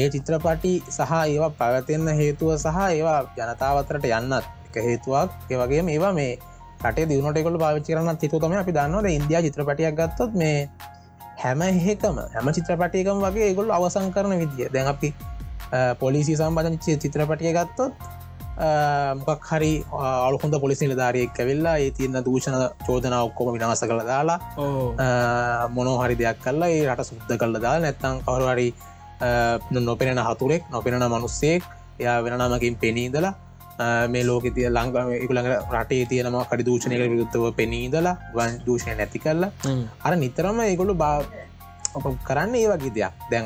ඒ 0.00 0.06
චිත්‍රපටි 0.14 0.72
සහ 0.96 1.12
ඒවා 1.22 1.50
පැවතින්න 1.60 2.12
හේතුව 2.20 2.52
සහ 2.56 2.78
ඒවා 2.90 3.18
ජනතාවතරට 3.38 4.06
යන්නත් 4.18 4.44
එක 4.68 4.76
හේතුවක්. 4.88 5.30
ඒවගේ 5.52 5.82
මේවා 5.88 6.12
මේ 6.20 6.36
ට 6.82 7.08
දියුණටකොල 7.10 7.56
පාවිච්චි 7.64 7.94
කරන්න 7.94 8.20
තිතුතම 8.22 8.52
අපි 8.60 8.76
දන්නවද 8.78 9.08
ඉන්දයා 9.18 9.42
චිත්‍රපටියක් 9.46 9.96
ගත්තොත් 10.00 10.32
මේ 10.42 10.58
හැම 11.36 11.62
එහෙකම 11.62 12.20
හැම 12.34 12.52
චිත්‍රපටයකම 12.52 13.24
වගේ 13.24 13.48
ඒගොල් 13.48 13.70
අවසං 13.70 14.12
කරන 14.12 14.38
විදිිය. 14.42 14.68
දැන් 14.70 14.88
අපි 14.88 15.14
පොලිසි 16.00 16.36
සම්බධ 16.36 17.00
චිත්‍රපටිය 17.02 17.52
ගත්තොත් 17.52 17.92
මොකක් 19.20 19.44
හරි 19.44 19.72
අලුහොඳ 19.92 20.54
පොලිසි 20.60 20.86
නිලධාරයෙක් 20.86 21.36
ඇවෙල්ලා 21.36 21.76
ඒ 21.78 21.90
තියන්න 21.90 22.18
දූෂණ 22.24 22.56
චෝදනා 22.86 23.22
ඔක්කොම 23.22 23.52
විනාස 23.52 23.82
කළ 23.82 24.02
දාලා 24.04 24.38
මොනෝ 25.68 25.96
හරි 26.02 26.16
දෙයක් 26.16 26.38
කල්ලා 26.40 26.68
ඒ 26.68 26.84
රට 26.86 27.04
සුද්ද 27.04 27.32
කල්ල 27.36 27.60
දා 27.60 27.78
නැත්තං 27.78 28.22
කවරුහරි 28.22 28.68
නොපෙනෙන 29.80 30.20
හතුරෙක් 30.20 30.62
නොපෙනෙන 30.70 31.04
මනුස්සෙක් 31.08 31.62
එයා 31.98 32.22
වෙන 32.22 32.38
නමකින් 32.40 32.76
පෙනීදලා 32.76 33.34
මේ 34.12 34.24
ලෝක 34.24 34.44
තිය 34.56 34.68
ලංඟම 34.68 35.10
එකළඟ 35.16 35.48
රටේ 35.74 36.04
තියනම 36.10 36.38
කඩි 36.50 36.66
දූෂණයක 36.68 37.02
විරුත්තව 37.12 37.44
පෙනීදලා 37.58 38.16
වන් 38.36 38.60
දූෂණය 38.66 38.94
නැති 39.00 39.18
කරලා 39.18 39.50
අර 40.04 40.12
නිතරම 40.16 40.60
ඒගොලු 40.60 40.94
බා 40.94 41.16
කරන්න 42.28 42.54
ඒ 42.54 42.68
වගේ 42.70 42.94
දෙයක්. 42.96 43.12
දැන් 43.30 43.44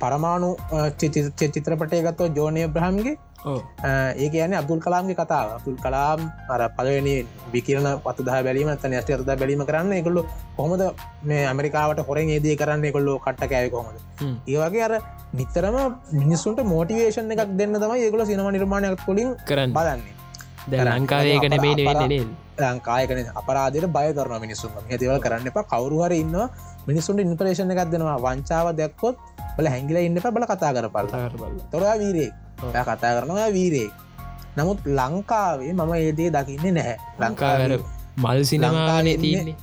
පරමාණු 0.00 0.50
චිත්‍රපටය 0.98 2.02
ගත්තෝ 2.06 2.28
ජෝනය 2.36 2.66
බ්‍රහම්ගේ 2.76 3.16
ඒ 3.44 4.28
කියන 4.32 4.54
අබදුල් 4.54 4.80
කලාම්ගේ 4.80 5.16
කතාව. 5.16 5.48
අතුල් 5.58 5.76
කලාම් 5.84 6.20
අර 6.48 6.60
පලවෙනි 6.76 7.14
විකිරන 7.52 7.86
පතුදහ 8.04 8.30
බැලීම 8.46 8.70
තන 8.82 8.96
ඇස්ට 8.98 9.12
අරද 9.16 9.26
බැලීම 9.26 9.64
කරන්න 9.68 9.92
එකොල්ලු 10.00 10.22
කොහොමද 10.56 10.82
මේ 11.30 11.42
ඇමරිකාවට 11.50 12.00
හොරෙන් 12.08 12.32
ඒදී 12.36 12.56
කරන්න 12.60 12.84
එකොල්ලෝ 12.90 13.18
කට්ට 13.26 13.50
කෑව 13.52 13.70
කොහොමද? 13.76 13.98
ඒවගේ 14.48 14.84
අර 14.88 14.94
නිතරම 15.40 15.76
මිනිස්සුන්ට 16.20 16.62
මෝටිවේෂන් 16.72 17.34
එකක් 17.34 17.52
දෙන්න 17.60 17.80
තම 17.82 17.92
ඒගොල 17.96 18.24
සිනම 18.30 18.48
නිර්මාණයක් 18.56 19.04
කොලින් 19.08 19.34
කරන්න. 19.50 19.76
බලන්නේ. 19.76 20.14
ද 20.70 20.72
ලංකාවේකන 20.88 21.56
මේ 21.64 21.74
නෙවෙන්නේ 21.80 22.22
ලංකායකන 22.62 23.20
අපරාධයට 23.40 23.86
බය 23.96 24.08
කරන 24.18 24.40
මිනිස්සුන් 24.44 24.70
ඇතිවල 24.78 25.20
කරන්න 25.26 25.50
එප. 25.50 25.58
කවරුහර 25.72 26.12
ඉන්න 26.22 26.36
මිනිසුන්ට 26.88 27.20
ඉන්පරේෂණ 27.26 27.74
එකක් 27.74 27.92
දෙනවා. 27.92 28.16
වංචාව 28.26 28.72
දැක්කොත් 28.80 29.20
බල 29.58 29.68
හැංගිල 29.74 30.00
ඉන්න 30.08 30.18
බල 30.36 30.48
කතා 30.52 30.72
කර 30.76 30.88
පල් 30.96 31.06
තොරා 31.72 31.94
වීරේ 32.02 32.30
කතා 32.56 33.12
කරනවා 33.16 33.50
වීරේ 33.52 33.90
නමුත් 34.56 34.80
ලංකාවේ 34.88 35.72
මම 35.72 35.92
ඒදේ 35.94 36.30
දකින්නේ 36.30 36.72
නැහැ. 36.72 36.96
ලංකාවර 37.20 37.78
මල් 38.16 38.44
සිනමානේ 38.44 39.16
තියන්නේ. 39.18 39.56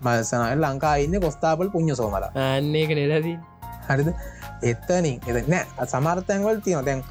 මල්සනය 0.00 0.56
ලංකා 0.56 0.94
ඉන්න 0.96 1.20
කොස්ථාපල් 1.20 1.70
පුුණ්්‍ය 1.70 1.94
සෝමල 1.96 2.24
අන්නේක 2.24 2.90
නෙලදී 2.92 3.38
හරිද? 3.88 4.08
එත්තනින් 4.62 5.06
එ 5.28 5.44
නෑ. 5.46 5.86
සමාර්තයන්වල් 5.86 6.60
තියන 6.64 6.84
දැන් 6.84 7.04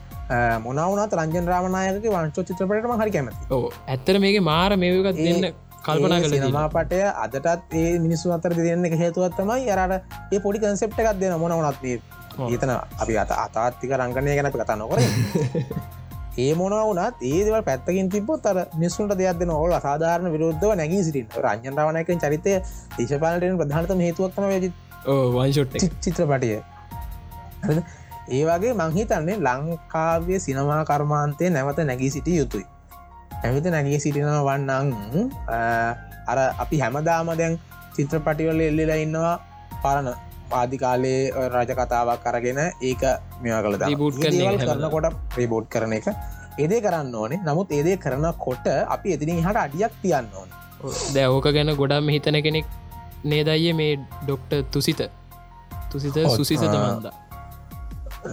මොනවනත් 0.64 1.14
රංජන් 1.14 1.48
රාමණයක 1.48 2.06
වංශෝ 2.08 2.44
චිත්‍රපටම 2.44 2.94
හරි 3.02 3.12
කැමති 3.12 3.62
ඇත්තර 3.88 4.20
මේක 4.20 4.42
මාර 4.42 4.78
මේකත් 4.78 5.20
දෙන්න 5.20 5.48
කල්පනා 5.86 6.20
කළ 6.22 6.36
සිනමාපටය 6.36 7.02
අදටත් 7.24 7.76
ඒ 7.82 7.92
මිනිස්සු 8.00 8.32
අතර 8.32 8.56
දෙන්න 8.58 8.88
හේතුවත්තමයි 9.02 9.68
යරට 9.74 9.94
ඒ 10.32 10.40
පොඩි 10.40 10.64
කන්සෙප්ට 10.64 11.00
එකක් 11.02 11.20
දෙන 11.22 11.38
මොනවනත්ේ 11.44 12.00
ඒතන 12.46 12.74
අපි 12.74 13.14
අත 13.18 13.32
අතාත්තික 13.38 13.92
රංගනය 13.94 14.32
ගැන 14.32 14.52
කතා 14.54 14.76
නොකර 14.76 15.00
ඒ 16.38 16.54
මොන 16.54 16.74
වනත් 16.80 17.28
ඒදවල් 17.28 17.64
පැත්තකින් 17.64 18.10
තිබොත් 18.10 18.46
අර 18.46 18.58
නිස්සුන්ට 18.76 19.14
දෙයක් 19.16 19.40
දෙන 19.40 19.52
ඔල 19.52 19.74
සාධාරණ 19.80 20.30
විරුද්ධව 20.32 20.74
නැගී 20.76 21.04
සිටින් 21.04 21.28
රංජන් 21.38 21.74
රාවනයක 21.74 22.12
චරිතය 22.16 22.54
දේශපාලටෙන් 22.98 23.58
ප්‍රධානතම 23.58 24.04
හේතුවක්ම 24.06 24.46
වෙදි 24.46 24.70
වංශොට් 25.06 25.78
චිත්‍රපටිය. 26.00 26.60
ඒ 28.30 28.44
වගේ 28.46 28.74
මංහිතන්නේ 28.76 29.38
ලංකාවය 29.40 30.40
සිනමා 30.40 30.82
කර්මාන්තය 30.86 31.50
නැවත 31.50 31.80
නැගී 31.82 32.12
සිටිය 32.12 32.38
යුතුයි. 32.38 32.66
ඇවිත 33.44 33.66
නැගී 33.68 34.00
සිටිනව 34.00 34.30
වන්නං 34.42 34.88
අර 36.28 36.40
අපි 36.58 36.80
හැමදාම 36.80 37.34
දැන් 37.36 37.60
චිත්‍රපටිවල 37.96 38.62
එල්ලිලා 38.62 39.00
ඉන්නවා 39.00 39.36
පරණ 39.82 40.27
පාදිකාලේ 40.52 41.22
රජ 41.54 41.72
කතාවක් 41.80 42.24
කරගෙන 42.26 42.60
ඒක 42.90 43.04
මෙයා 43.44 43.62
කළ 43.64 43.76
එක 43.76 44.66
කරනකොට 44.70 45.08
ප්‍රබෝඩ් 45.36 45.68
කරන 45.74 45.94
එක. 46.00 46.08
ඒදේ 46.64 46.82
කරන්න 46.86 47.16
ඕනේ. 47.22 47.40
නමුත් 47.48 47.72
ඒදේ 47.78 47.98
කරන 48.06 48.26
කොට 48.46 48.68
අපි 48.96 49.14
එතිනින් 49.16 49.44
හට 49.46 49.58
අඩියක් 49.66 49.94
තියන්න 50.04 50.30
ඕන. 50.40 50.50
දැවෝක 51.16 51.48
ගැන 51.58 51.72
ගොඩම් 51.82 52.10
හිතන 52.16 52.38
කෙනෙක් 52.48 52.66
නේදයිය 53.32 53.74
මේ 53.80 53.94
ඩොක්ට 54.26 54.52
තුසිත? 54.74 55.02
තුසිත 55.92 56.18
සුසිත 56.38 56.64
මන්ද 56.70 57.12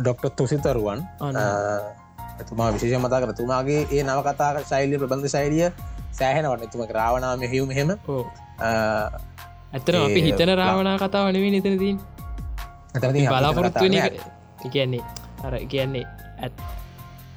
ඩොක්ට 0.00 0.34
තුසිතරුවන් 0.38 1.00
එතුමා 2.42 2.70
විශේෂ 2.74 3.02
මතා 3.04 3.20
කර 3.22 3.32
තුමාගේ 3.40 3.82
ඒ 3.90 4.02
නවකතා 4.06 4.50
ශෛලිය 4.70 4.98
ප්‍රබන්ධ 5.02 5.30
ශෛලිය 5.34 5.68
සෑහෙනවට. 6.18 6.64
එතුම 6.66 6.80
රාවනාම 6.98 7.40
හෙවුම 7.52 7.70
හෙම 7.78 7.90
ඇතන 9.74 9.96
අපි 9.98 10.20
හිතන 10.22 10.50
රාවනා 10.54 10.96
කතාව 10.98 11.26
නෙවේ 11.34 11.50
නිතනතින් 11.50 11.98
බලාපොරොත්තු 13.26 13.84
කියන්නේ 14.70 15.02
අර 15.44 15.54
කියන්නේ 15.68 16.04
ඇත් 16.40 16.54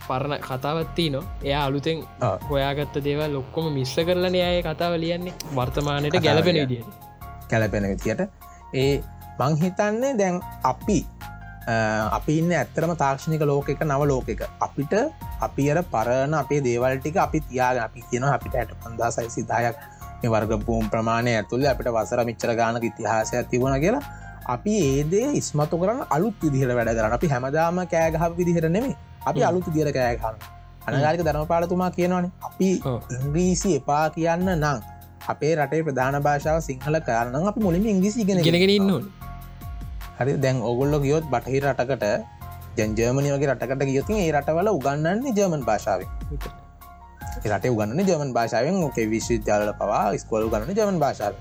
පරණ 0.07 0.39
කතාවත්ති 0.41 1.09
නො 1.09 1.21
එයා 1.43 1.63
අලුතෙන් 1.65 2.03
හොයාගත්ත 2.49 2.95
දේවල් 3.03 3.33
ලොක්කොම 3.33 3.73
මිස්ස 3.73 3.95
කරලන 4.01 4.37
අය 4.41 4.61
කතාව 4.63 4.93
ලියන්නේ. 4.97 5.33
වර්තමානයට 5.55 6.19
ගැලපෙන 6.21 6.55
විදිට 6.55 6.87
කැලපෙන 7.49 7.83
විතියට 7.85 8.21
ඒ 8.75 8.93
මංහිතන්නේ 9.39 10.13
දැන් 10.15 10.39
අපි 10.63 10.99
අපි 12.11 12.37
ඉන්න 12.39 12.53
ඇත්තරම 12.53 12.95
තාක්ෂණික 12.95 13.43
ලෝක 13.43 13.69
එක 13.69 13.83
නව 13.83 14.01
ලෝක 14.07 14.29
එක 14.29 14.47
අපිට 14.61 14.93
අපි 15.41 15.71
අර 15.71 15.83
පරණ 15.91 16.33
අපේ 16.35 16.63
දේවල්ටික 16.63 17.17
අපි 17.17 17.41
තියාග 17.41 17.77
අපි 17.79 18.09
කියන 18.09 18.23
අපිට 18.29 18.55
ඇට 18.55 18.71
පන්දා 18.83 19.11
සයි 19.11 19.29
සිදායක් 19.31 19.75
මේ 20.19 20.29
වර්ග 20.29 20.53
බූම් 20.65 20.85
ප්‍රමාණය 20.89 21.33
ඇතුළ 21.33 21.65
අපිට 21.67 21.89
වසර 21.89 22.21
මිච්චර 22.29 22.51
ගානක 22.55 22.83
ඉතිහාසයක් 22.83 23.49
තිබුණ 23.51 23.77
කියලා 23.79 24.03
අපි 24.47 24.73
ඒදේ 24.83 25.27
ඉස්මතු 25.35 25.75
කරන්න 25.77 26.03
අලුත් 26.09 26.35
විදිහට 26.43 26.73
වැඩ 26.73 26.91
කරන්න. 26.91 27.13
අපි 27.13 27.27
හැමදාම 27.33 27.79
කෑගහ 27.87 28.27
විදිහට 28.37 28.69
නෙමේ 28.69 28.95
අපි 29.25 29.41
අලුතු 29.43 29.69
දිර 29.75 29.89
කෑගහන්න 29.91 30.37
අනගාරික 30.87 31.23
ධනපාලතුමා 31.27 31.91
කියනවානේ 31.91 32.31
අපි 32.41 32.69
ඉංග්‍රීසි 33.15 33.69
එපා 33.79 34.05
කියන්න 34.09 34.47
නං 34.53 34.79
අපේ 35.27 35.53
රටේ 35.57 35.81
ප්‍රධාන 35.83 36.17
භාෂාව 36.21 36.59
සිංහල 36.61 36.97
කාරණම් 37.01 37.49
අප 37.49 37.57
මුලින් 37.65 37.89
ඉංග්‍රිසි 37.93 38.27
ගෙන 38.29 38.39
ගෙනගෙන 38.41 38.73
ඉන්න 38.77 38.93
හරි 40.19 40.37
දැන් 40.37 40.63
ඔගොල්ලො 40.71 40.99
ගියොත් 40.99 41.27
බටහි 41.33 41.59
රටකට 41.63 42.05
ජර්මනි 42.95 43.29
වගේ 43.33 43.51
රටකට 43.51 43.89
ගියොතින් 43.89 44.23
ඒ 44.23 44.31
රටවල 44.31 44.71
උගන්නන්නේ 44.71 45.35
ජර්මන් 45.37 45.67
භාෂාව 45.67 46.07
රට 47.45 47.65
උගන්න 47.67 48.01
ජර්මන් 48.03 48.31
භාෂාවෙන්. 48.33 48.79
ඕක 48.83 48.97
විශ්විද්‍යාල 49.13 49.73
පවා 49.81 50.05
ස්කොල් 50.17 50.49
ගන්න 50.49 50.79
ජර්මන් 50.79 50.99
භාෂාව 50.99 51.33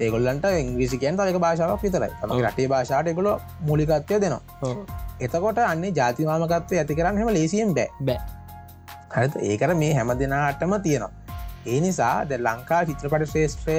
ඒගොල්ලන්ට 0.00 0.46
ඉංග්‍රිසි 0.60 0.98
කියන් 0.98 1.16
තලක 1.16 1.40
භාෂාවක් 1.40 1.82
විතරයි. 1.82 2.12
තම 2.20 2.32
රටේ 2.40 2.68
භාෂාට 2.68 3.10
එකොල 3.12 3.28
මුලිකත්වය 3.62 4.20
දෙනවා. 4.20 4.72
එතකොට 5.20 5.60
අන්නේ 5.64 5.92
ජාතිමාමකත්වය 5.92 6.80
ඇති 6.80 6.98
කරන්න 6.98 7.20
හෙම 7.20 7.30
ලේසියෙන් 7.38 7.74
බෑ. 7.74 7.90
බෑ. 8.00 8.18
හරිත 9.14 9.36
ඒකර 9.50 9.70
මේ 9.82 9.92
හැම 9.94 10.12
දෙනාටම 10.18 10.74
තියෙනවා. 10.82 11.12
ඒ 11.66 11.78
නිසා 11.80 12.16
ද 12.24 12.40
ලංකා 12.40 12.82
චිත්‍රපට 12.90 13.30
ශ්‍රේෂත්‍රය 13.32 13.78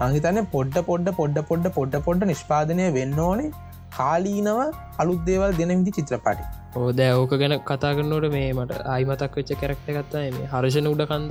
මහිතන්න 0.00 0.44
පොඩ්ඩ 0.54 0.78
පොඩ්ඩ 0.90 1.16
පොඩ්ඩ 1.18 1.46
පොඩ්ඩ 1.48 1.72
පොඩ්ඩ 1.76 2.04
පොඩ්ඩ 2.06 2.30
නිෂ්පාදනය 2.32 2.86
වෙන්න 2.98 3.18
ඕනේ. 3.20 3.50
කාලීනව 3.96 4.60
අලුත් 5.02 5.20
දේවල් 5.28 5.52
දෙනවිදි 5.60 5.94
චිත්‍රපටි 5.98 6.44
ඕද 6.78 7.00
ඕක 7.12 7.32
ගැන 7.34 7.54
කතා 7.60 7.92
කරනට 7.92 8.28
මේ 8.30 8.52
මට 8.54 8.82
අයිමතක් 8.86 9.34
වෙච්ච 9.34 9.50
කැරක්ට 9.56 9.88
ගත්තා 9.88 10.22
මේ 10.30 10.50
හර්ෂණ 10.52 10.88
උඩකන්ද. 10.88 11.30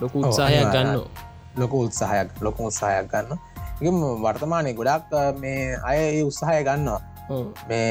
ලොකු 0.00 0.16
උත්සාහයක් 0.20 0.66
ගන්න 0.68 0.98
ලොක 1.56 1.72
උත්සාහයක් 1.76 2.28
ලොක 2.40 2.60
උත්සාහයක් 2.60 3.06
ගන්න 3.08 3.38
එක 3.80 3.88
වර්තමානය 4.20 4.74
ගොඩක් 4.74 5.14
මේ 5.38 5.78
අය 5.84 6.22
උත්සාහය 6.22 6.60
ගන්නවා. 6.62 7.00
මේ 7.68 7.86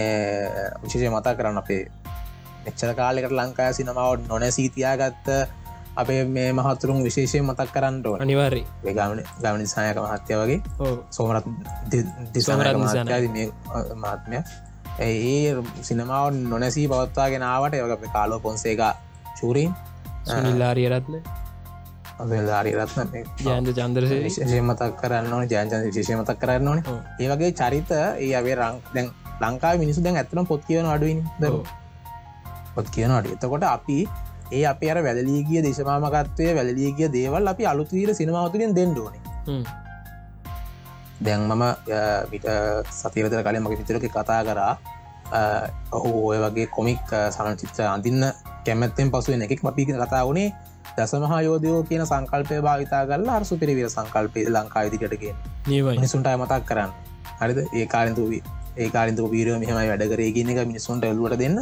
විශේෂය 0.82 1.10
මතා 1.10 1.36
කරන්න 1.36 1.58
අපේ 1.58 1.84
එච්චර 2.66 2.94
කාලෙකට 2.96 3.34
ලංකාය 3.34 3.74
සිනමාවට 3.74 4.28
නොනැසී 4.28 4.70
තියාගත්ත 4.70 5.28
අපේ 5.96 6.26
මේ 6.28 6.50
මහතුරුන් 6.54 7.04
විශේෂය 7.04 7.42
මතක් 7.42 7.70
කරන්නට 7.70 8.06
අනිවාරි 8.20 8.64
ගමන 8.90 9.24
ගමනි 9.40 9.68
සායක 9.68 9.98
මහත්‍ය 10.00 10.34
වගේ. 10.36 10.60
සෝමරත් 11.10 11.46
දිසමරත් 12.34 12.76
මහත්මය 13.98 14.44
ඒ 15.00 15.56
සිනමාව 15.82 16.34
නොනැසී 16.34 16.88
පවත්වාගෙන 16.88 17.44
ආවට 17.44 17.76
යක 17.76 18.10
කාලෝ 18.14 18.40
පොන්සේක 18.40 18.82
චූරීන්. 19.40 19.74
නිල්ලාරිය 20.44 20.90
රත්න 20.90 21.16
දාරී 22.48 22.76
රත්න 22.76 23.10
ජයන්ත 23.40 23.70
චන්දරසේ 23.76 24.24
විශේෂය 24.24 24.62
මතක් 24.62 24.92
කරන්න 25.02 25.34
ඕන 25.34 25.46
ජයන්චන් 25.46 25.88
විශේෂය 25.88 26.16
මතක් 26.16 26.40
කරන්න 26.40 26.68
ඕන. 26.68 26.84
ඒ 27.20 27.28
වගේ 27.28 27.52
චරිත 27.54 27.92
ඒ 27.92 28.32
අවේ 28.36 28.56
රං 28.56 28.82
දැන් 28.94 29.12
ලංකාව 29.42 29.80
මිනිසු 29.80 30.04
දැන් 30.04 30.18
ඇතනම් 30.18 30.46
පොත් 30.46 30.66
කියවන 30.68 30.86
අඩුවනි 30.86 31.24
පොත් 32.76 32.88
කියනට 32.90 33.28
එතකොට 33.28 33.64
අපි 33.66 34.00
ඒ 34.52 34.66
අප 34.66 34.82
අර 34.84 35.00
වැදලීගිය 35.04 35.62
දේශමාමකත්වය 35.64 36.50
වැලලියගිය 36.56 37.10
දේවල් 37.10 37.48
අපි 37.48 37.66
අලුතීර 37.66 38.14
සිනමාවතුරින් 38.16 38.76
දෙන්නඩෝන 38.76 39.14
දැන් 41.22 41.46
මම 41.48 41.64
විට 42.32 42.48
සතිරතර 42.92 43.44
කලින් 43.44 43.64
මගේ 43.64 43.80
විතරක 43.82 44.06
කතා 44.10 44.42
කරා. 44.44 44.74
ඔහු 45.92 46.12
ඔය 46.30 46.38
වගේ 46.40 46.68
කොමික් 46.68 47.14
සන 47.30 47.58
චිත්‍ර 47.58 47.88
අඳන්න 47.88 48.24
කැමැත්තෙන් 48.66 49.12
පසුව 49.12 49.34
එකෙක් 49.38 49.64
අපි 49.64 49.86
කතා 49.86 50.24
වුණේ 50.26 50.50
දසමහා 50.98 51.42
යෝධයෝ 51.42 51.84
කියන 51.84 52.04
සංකල්පය 52.06 52.62
භාවිතා 52.62 53.04
කරලා 53.06 53.36
අරසු 53.36 53.58
පිරිවිර 53.58 53.90
සංකල්පය 53.90 54.48
ලංකාවිදිකටගේ 54.48 55.36
මිනිසුන්ට 55.68 56.28
අමතක් 56.28 56.66
කරන්න. 56.66 56.92
හරිද? 57.40 57.60
ඒ 57.74 57.86
කාරන්තුවී 57.86 58.44
ඒ 58.78 58.90
කාරින්තු 58.90 59.28
පීරෝ 59.28 59.58
මෙහමයි 59.60 59.88
වැඩකරේ 59.92 60.32
කියන 60.32 60.50
එක 60.52 60.60
මිනිසුන්ට 60.68 61.04
එල්ලුවට 61.04 61.40
දෙන්න. 61.40 61.58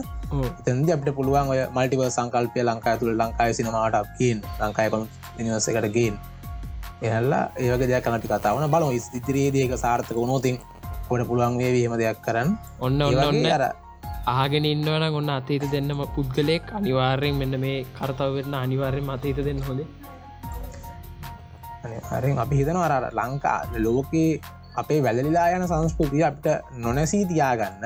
තැද 0.66 0.90
අපට 0.96 1.10
පුළුවන් 1.18 1.50
ඔය 1.54 1.62
මල්ටිව 1.76 2.04
සංකල්පය 2.08 2.60
ලංකාය 2.64 2.98
තුළ 3.02 3.14
ලංකාය 3.16 3.54
සිනමාට 3.54 3.98
කියෙන් 4.18 4.42
ලංකායකොන් 4.62 5.08
නිවසකට 5.38 5.88
ගෙන් 5.96 6.20
එහල්ලා 7.02 7.44
ඒවක 7.64 7.84
දෙයක් 7.90 8.04
කනටි 8.06 8.28
කතාවන 8.32 8.66
බල 8.74 8.86
ඉස්තිරේදයක 8.98 9.74
සාර්ථක 9.84 10.18
වනෝතින් 10.24 10.58
කොට 11.08 11.24
පුළුවන් 11.30 11.58
වේ 11.62 11.72
වීම 11.76 11.94
දෙයක් 12.02 12.20
කරන්න. 12.26 12.50
ඔන්න 12.86 13.02
ඔන්න 13.02 13.46
අර 13.58 13.64
ආගෙන 14.36 14.66
ඉන්නවන 14.74 15.06
ඔන්න 15.20 15.30
අතීත 15.38 15.64
දෙන්නම 15.74 16.02
පුද්ගලෙක් 16.16 16.66
අනිවාර්යෙන් 16.80 17.36
මෙන්න 17.42 17.56
මේ 17.66 17.78
කරතාව 17.98 18.36
වෙන්න 18.38 18.54
අනිවාර්යෙන් 18.66 19.10
අතීත 19.16 19.40
දෙන්න 19.48 19.62
හොඳ. 19.68 19.82
හරෙන් 22.10 22.38
අපි 22.44 22.56
හිතන 22.60 22.78
අර 22.78 22.94
ලංකා 23.20 23.58
ලෝකයේ 23.86 24.42
අපේ 24.82 25.00
වැලලිලා 25.06 25.48
යන 25.56 25.68
සංස්කෘතිය 25.72 26.24
අපට 26.30 26.48
නොනැසී 26.86 27.24
තියාගන්න 27.32 27.86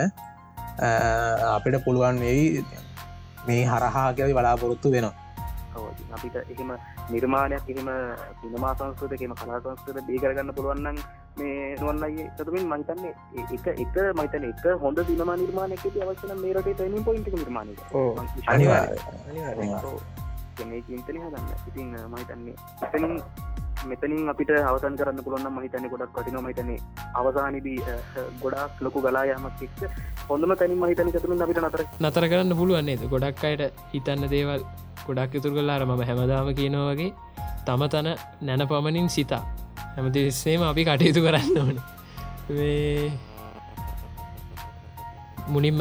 අපිට 1.56 1.78
පුළුවන් 1.86 2.20
වෙයි 2.26 2.66
මේ 3.48 3.62
හරහා 3.72 4.10
කියවි 4.18 4.34
බලාපොරොත්තු 4.40 4.92
වෙනවා. 4.92 5.16
අපිට 6.16 6.36
එහෙම 6.36 6.72
නිර්මාණයක් 7.10 7.70
එහෙම 7.70 7.90
පිනමා 8.42 8.74
සංස්කෘතකම 8.76 9.34
කලා 9.36 9.60
සංස්කෘත 9.60 10.00
බේකරගන්න 10.08 10.56
පුළුවන්න්න 10.56 11.00
මේ 11.38 11.76
නුවන්නයි 11.76 12.26
සතුමින් 12.34 12.68
මංතන්නේ 12.68 13.14
එක 13.56 13.68
එක 13.76 13.96
මතන 14.16 14.46
එක 14.46 14.66
හොඳ 14.80 15.00
දිනමා 15.08 15.38
නිර්මාණයක 15.38 15.86
අවසන 16.04 16.36
මේරට 16.42 16.70
තැනින් 16.74 17.04
පොයින්ට 17.04 17.34
නිර්මාණය 17.36 17.74
මේ 20.62 20.82
චින්තනය 20.84 21.20
හදන්න. 21.20 21.48
ඉතින් 21.68 21.88
මහිතන්නේ 22.10 22.56
එතනින් 22.84 23.14
මෙතනින් 23.84 24.30
අපිට 24.30 24.52
අවසන් 24.62 24.96
කරන්න 25.00 25.24
පුළුවන් 25.26 25.50
මහිතන 25.56 25.88
ගොඩක් 25.90 26.14
කටින 26.16 26.38
මහිතනේ 26.40 26.78
අවසානිදී 27.16 27.80
ගොඩක් 28.42 28.82
ලොකු 28.82 29.02
ගලායමක් 29.02 29.62
එක්ක 29.62 29.82
හොඳම 30.30 30.56
තැනින් 30.56 30.80
මහිතන 30.80 31.12
තුළ 31.16 31.46
අපිට 31.46 31.62
නතර 31.64 31.84
නතර 32.02 32.28
කරන්න 32.28 32.58
පුළුවන්න්නේ 32.60 33.12
ගොඩක් 33.14 33.44
අයට 33.44 33.84
හිතන්න 33.94 34.30
දේවල් 34.30 34.66
ගොඩක් 35.06 35.36
යුතුර 35.38 35.52
කල්ලාර 35.56 35.82
මම 35.86 36.02
හැමදාම 36.10 36.50
කියනෝ 36.60 36.86
වගේ 36.92 37.12
තම 37.66 37.84
තන 37.94 38.10
නැන 38.42 38.62
පමණින් 38.70 39.10
සිතා. 39.10 39.44
හැමතිස්සේම 39.96 40.64
අපි 40.70 40.86
කටයුතු 40.88 41.22
කරන්න 41.26 41.58
ඕන. 41.62 41.78
මුලින්ම 45.54 45.80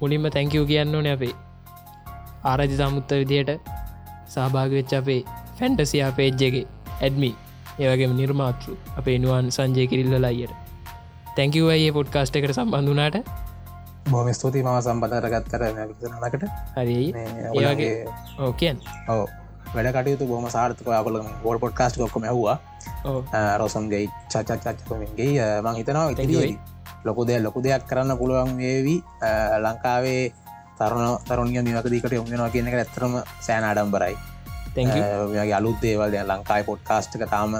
මුලින්ම 0.00 0.24
තැංකව් 0.30 0.64
කියන්න 0.70 0.94
ඕන 0.94 1.08
අපේ 1.08 1.34
ආරජි 2.44 2.76
සමුත්ත 2.80 3.12
විදියට 3.20 3.52
සහභාගවෙච්ච 4.32 4.92
අපේ 5.00 5.20
ෆැන්ටසියා 5.58 6.10
පේජ්ජගේ 6.18 6.66
ඇඩමි 7.00 7.30
ඒවගේ 7.80 8.08
නිර්මාතෘ 8.20 8.72
අපේ 9.00 9.16
නුවන් 9.18 9.46
සංජය 9.56 9.84
කිරිල්ල 9.90 10.28
අයියට 10.30 10.54
තැංකව 11.36 11.68
අයේ 11.74 11.92
පොඩ්කාස්ට 11.98 12.38
එකට 12.38 12.54
සම්බඳුනාට 12.56 13.16
බොම 14.10 14.32
ස්තුති 14.34 14.62
මම 14.62 14.80
සම්බධර 14.80 15.26
ගත්තර 15.32 15.62
නකට 15.70 16.44
හරි 16.76 16.98
ඒවගේ 17.14 17.94
ඕකයන් 18.38 18.76
ඕ 19.08 19.24
වැඩ 19.74 19.88
කටයුතු 19.94 20.26
බොම 20.26 20.46
සාර්ථක 20.50 20.88
අපල 20.92 21.16
ගෝල් 21.42 21.58
පොඩ්කාස්ට 21.58 21.96
කොක්කම 21.96 22.24
ඇහවා. 22.24 22.58
රොසන්ගේ 23.58 24.06
චචචචගේ 24.28 25.60
මං 25.62 25.76
හිතනවා 25.78 26.10
ඉතියි 26.14 26.58
ලොකු 27.04 27.26
දෙයක් 27.26 27.42
ලොකු 27.42 27.62
දෙයක් 27.62 27.86
කරන්න 27.90 28.18
පුළුවන් 28.18 28.56
වේවී. 28.58 29.00
ලංකාවේ 29.64 30.32
තරුණ 30.78 31.18
තරුණිය 31.28 31.62
මිවකදීකට 31.62 32.12
යොමෙනවා 32.12 32.50
කියන 32.50 32.68
එක 32.68 32.76
ඇත්තරම 32.80 33.14
සෑන 33.40 33.64
අඩම්බරයි 33.64 34.16
ගේ 34.74 35.54
අලුත් 35.54 35.78
දේවල් 35.82 36.18
ලංකායි 36.30 36.64
පොඩ්කාස්ට්ක 36.70 37.24
තාම 37.30 37.54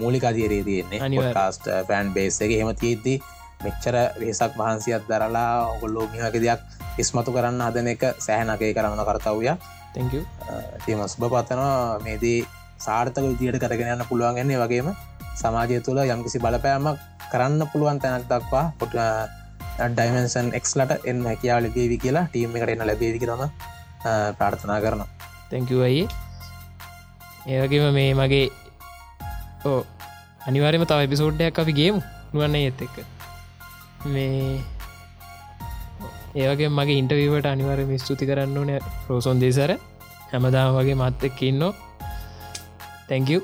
මූලිකදිරේ 0.00 0.62
තියෙන්නේ. 0.64 1.32
කාස්ට 1.34 1.64
පෑන් 1.88 2.12
බේසගේ 2.14 2.58
හෙම 2.60 2.70
තියද්දී 2.82 3.18
මෙච්චර 3.64 3.96
වෙසක් 4.20 4.52
වහන්සියක් 4.60 5.02
දරලා 5.10 5.52
ඔගොල්ලෝ 5.72 6.06
මිහක 6.12 6.36
දෙයක් 6.44 6.60
ඉස්මතු 6.98 7.30
කරන්න 7.36 7.60
හදන 7.66 7.88
එක 7.94 8.02
සෑහනකේ 8.18 8.74
කරන්න 8.76 9.02
කරතවය. 9.08 9.52
තිම 10.84 11.00
ස්භ 11.06 11.28
පත්තනවා 11.32 11.98
මේදී 12.04 12.38
සාර්ථක 12.78 13.24
විදියට 13.30 13.62
කරගෙන 13.62 13.92
යන්න 13.94 14.08
පුළුවන්ගන්නේ 14.10 14.60
වගේම 14.62 14.88
සමාජය 15.40 15.80
තුළ 15.86 16.00
යම්කිසි 16.04 16.38
බලපෑමක් 16.44 17.00
කරන්න 17.32 17.62
පුළුවන් 17.72 17.98
තැනක් 18.02 18.28
දක්වා 18.30 18.64
පොට 18.80 18.94
ඩයිමන්සන් 19.94 20.52
එක්ලට 20.58 20.92
එන්න 21.10 21.24
හැකියාව 21.30 21.64
ලැබේවි 21.64 21.96
කියලා 22.04 22.26
ටීම 22.28 22.56
එකට 22.56 22.72
එන්න 22.74 22.86
ලැබේවි 22.90 23.18
කරම 23.24 23.42
ප්‍රාර්ථනා 24.38 24.78
කරනවා. 24.84 25.08
තැංකවයි 25.50 26.04
ඒවගේම 27.48 27.88
මේ 27.98 28.12
මගේ 28.20 28.46
ඕ 29.64 29.80
අනිවාරම 30.48 30.86
තව 30.86 31.08
එපිසෝඩ්ඩයක් 31.08 31.60
අපි 31.64 31.78
ගේමු. 31.80 32.00
නුවන්න 32.32 32.56
ඒත් 32.60 32.80
එක්ක 32.86 32.96
මේ 34.06 34.60
ඒවගේ 36.36 36.70
මගේ 36.70 36.98
ඉන්ටවීවට 37.00 37.46
අනිවර 37.46 37.80
ස්තුති 37.98 38.28
කරන්න 38.28 38.58
ඕන 38.58 38.72
රෝසොන් 39.08 39.40
දේසර. 39.40 39.72
හැමදාම 40.30 40.76
වගේ 40.76 40.96
මත්තෙක් 40.96 41.42
ඉන්නෝ. 41.42 41.72
තැංකව් 43.08 43.42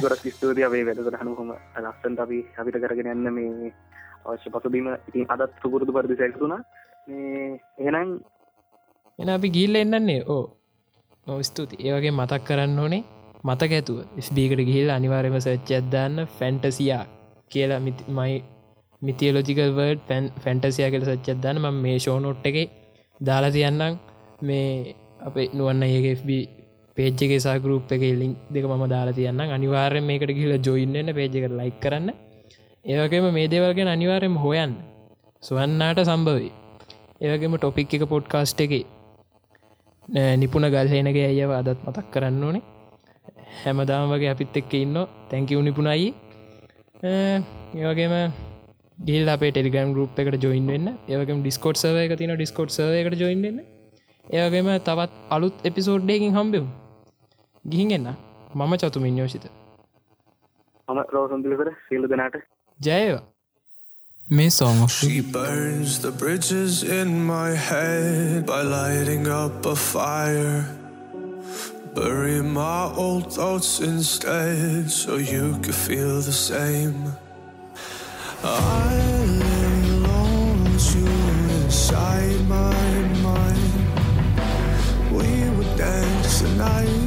ගොඩක් 0.00 0.26
ස්තුතිය. 0.30 0.64
අපේ 0.64 0.84
වැඩකට 0.86 1.20
හනුහම 1.22 1.52
ලස්සන්ට 1.82 2.20
අපි 2.20 2.38
අපිට 2.56 2.80
කරගෙන 2.82 3.12
යන්න 3.14 3.32
මේ 3.32 3.72
අවශ්‍ය 4.24 4.50
පසුබීම 4.50 4.88
ඉතින් 5.08 5.26
අදත් 5.28 5.52
සුපුරුදු 5.62 5.92
පරදි 5.92 6.18
සැල්තුනා 6.20 6.60
එහෙනම් 7.08 8.10
එන 9.18 9.28
අපි 9.30 9.48
ගිල්ල 9.50 9.74
එන්නන්නේ. 9.76 10.20
ඕ 10.28 10.44
නො 11.26 11.42
ස්තුති 11.42 11.76
ඒවගේ 11.80 12.12
මතක් 12.12 12.42
කරන්න 12.44 12.78
ඕනේ. 12.78 13.02
මතක 13.44 13.72
ඇතුව 13.72 13.98
ස්බීකට 14.20 14.60
ගිහිල් 14.68 14.90
අනිවාරම 14.90 15.36
සච්ච 15.38 15.68
අදදාන්න 15.80 16.16
ෆැන්ටසියා 16.38 17.04
කියලා 17.50 17.80
මයි 17.80 18.38
මිතියලෝජිකල් 19.02 19.70
වර්ඩ් 19.78 20.00
පැන් 20.08 20.24
ෆැන්ටසියා 20.44 20.90
කළ 20.92 21.04
සච්චදන්න 21.08 21.58
ම 21.64 21.76
මේ 21.84 21.98
ෂෝනොට් 21.98 22.46
එක 22.50 22.56
දාලා 23.20 23.54
තියන්නම්. 23.56 23.94
මේ 24.48 24.94
අපේ 25.26 25.46
නුවන්න 25.58 25.82
ඒFB 25.88 26.30
පේජ්ජගේ 26.96 27.40
සා 27.44 27.56
ගරුප් 27.64 27.92
එක 27.96 28.02
ලිින් 28.20 28.32
දෙක 28.54 28.64
ම 28.70 28.84
දාලා 28.94 29.16
තියන්න 29.18 29.40
අනිවාරෙන් 29.56 30.04
මේකට 30.08 30.32
කියල 30.38 30.54
ජොයින්නන්න 30.66 31.10
පේජක 31.18 31.34
ලයි 31.60 31.72
කරන්න. 31.82 32.08
ඒවගේම 32.84 33.26
මේ 33.36 33.50
දේවල්ගෙන 33.52 33.90
අනිවාරෙන් 33.94 34.36
හොයන්න. 34.44 34.72
සුවන්නාට 35.42 36.00
සම්භවයි. 36.08 36.50
ඒවගේම 37.24 37.54
ටොපික් 37.58 37.94
එක 37.96 38.04
පොඩ්කාස්ට් 38.14 38.60
එක 38.66 38.74
නිපුණ 40.40 40.66
ගල්හනගේ 40.74 41.26
ඇයව 41.30 41.50
අදත් 41.60 41.78
මතක් 41.86 42.06
කරන්න 42.12 42.44
ඕනේ. 42.48 42.64
හැමදාම 43.62 44.10
වගේ 44.12 44.30
අපිත් 44.34 44.58
එක්ක 44.60 44.72
ඉන්න 44.82 44.98
තැංකව 45.30 45.62
නිපුණයි. 45.68 46.10
ඒවගේම 47.78 48.14
ගිල් 48.98 49.28
අපේ 49.28 49.50
ටෙලිගම් 49.50 49.92
ගරුප් 49.94 50.18
එකට 50.18 50.42
ජොයින් 50.44 50.66
වෙන්න. 50.66 50.88
ඒවගේම 51.08 51.40
ඩිස්කෝට් 51.42 51.78
සව 51.82 51.96
එක 52.04 52.18
තින 52.18 52.34
ඩිස්කෝට් 52.34 52.70
සව 52.70 52.90
එකට 53.00 53.20
ජොයින් 53.22 53.42
වෙන්න. 53.42 53.58
ඒවගේම 54.24 54.68
තවත් 54.88 55.12
අලුත් 55.30 55.56
එපිසෝඩ්ඩයකින් 55.64 56.34
හම්බෙව් 56.38 56.66
ගිහින් 57.64 57.90
එන්න. 57.98 58.08
මම 58.54 58.74
චතුමින් 58.82 59.18
යෝෂිත. 59.18 59.44
මම 60.88 61.02
රෝසන්දිලිකර 61.14 61.70
සිල්ල 61.88 62.08
දෙනාට. 62.08 62.40
ජයවා 62.80 63.22
මේ 64.28 64.50
song 64.50 64.80
She 64.88 65.20
burns 65.20 66.00
the 66.00 66.10
bridges 66.12 66.82
in 66.82 67.14
my 67.26 67.50
head 67.68 68.44
by 68.46 68.60
lighting 68.62 69.24
up 69.26 69.64
a 69.66 69.76
fire. 69.76 70.58
Bury 71.94 72.42
my 72.42 72.92
old 72.96 73.32
thoughts 73.32 73.80
instead 73.80 74.90
so 74.90 75.16
you 75.16 75.46
could 75.62 75.80
feel 75.86 76.20
the 76.20 76.36
same. 76.42 77.27
I 78.44 79.24
lay 79.26 79.88
alone 79.90 80.64
with 80.64 80.94
you 80.94 81.06
inside 81.64 82.40
my 82.48 82.72
mind. 83.20 83.72
We 85.10 85.50
would 85.56 85.76
dance 85.76 86.42
the 86.42 86.48
night 86.50 86.97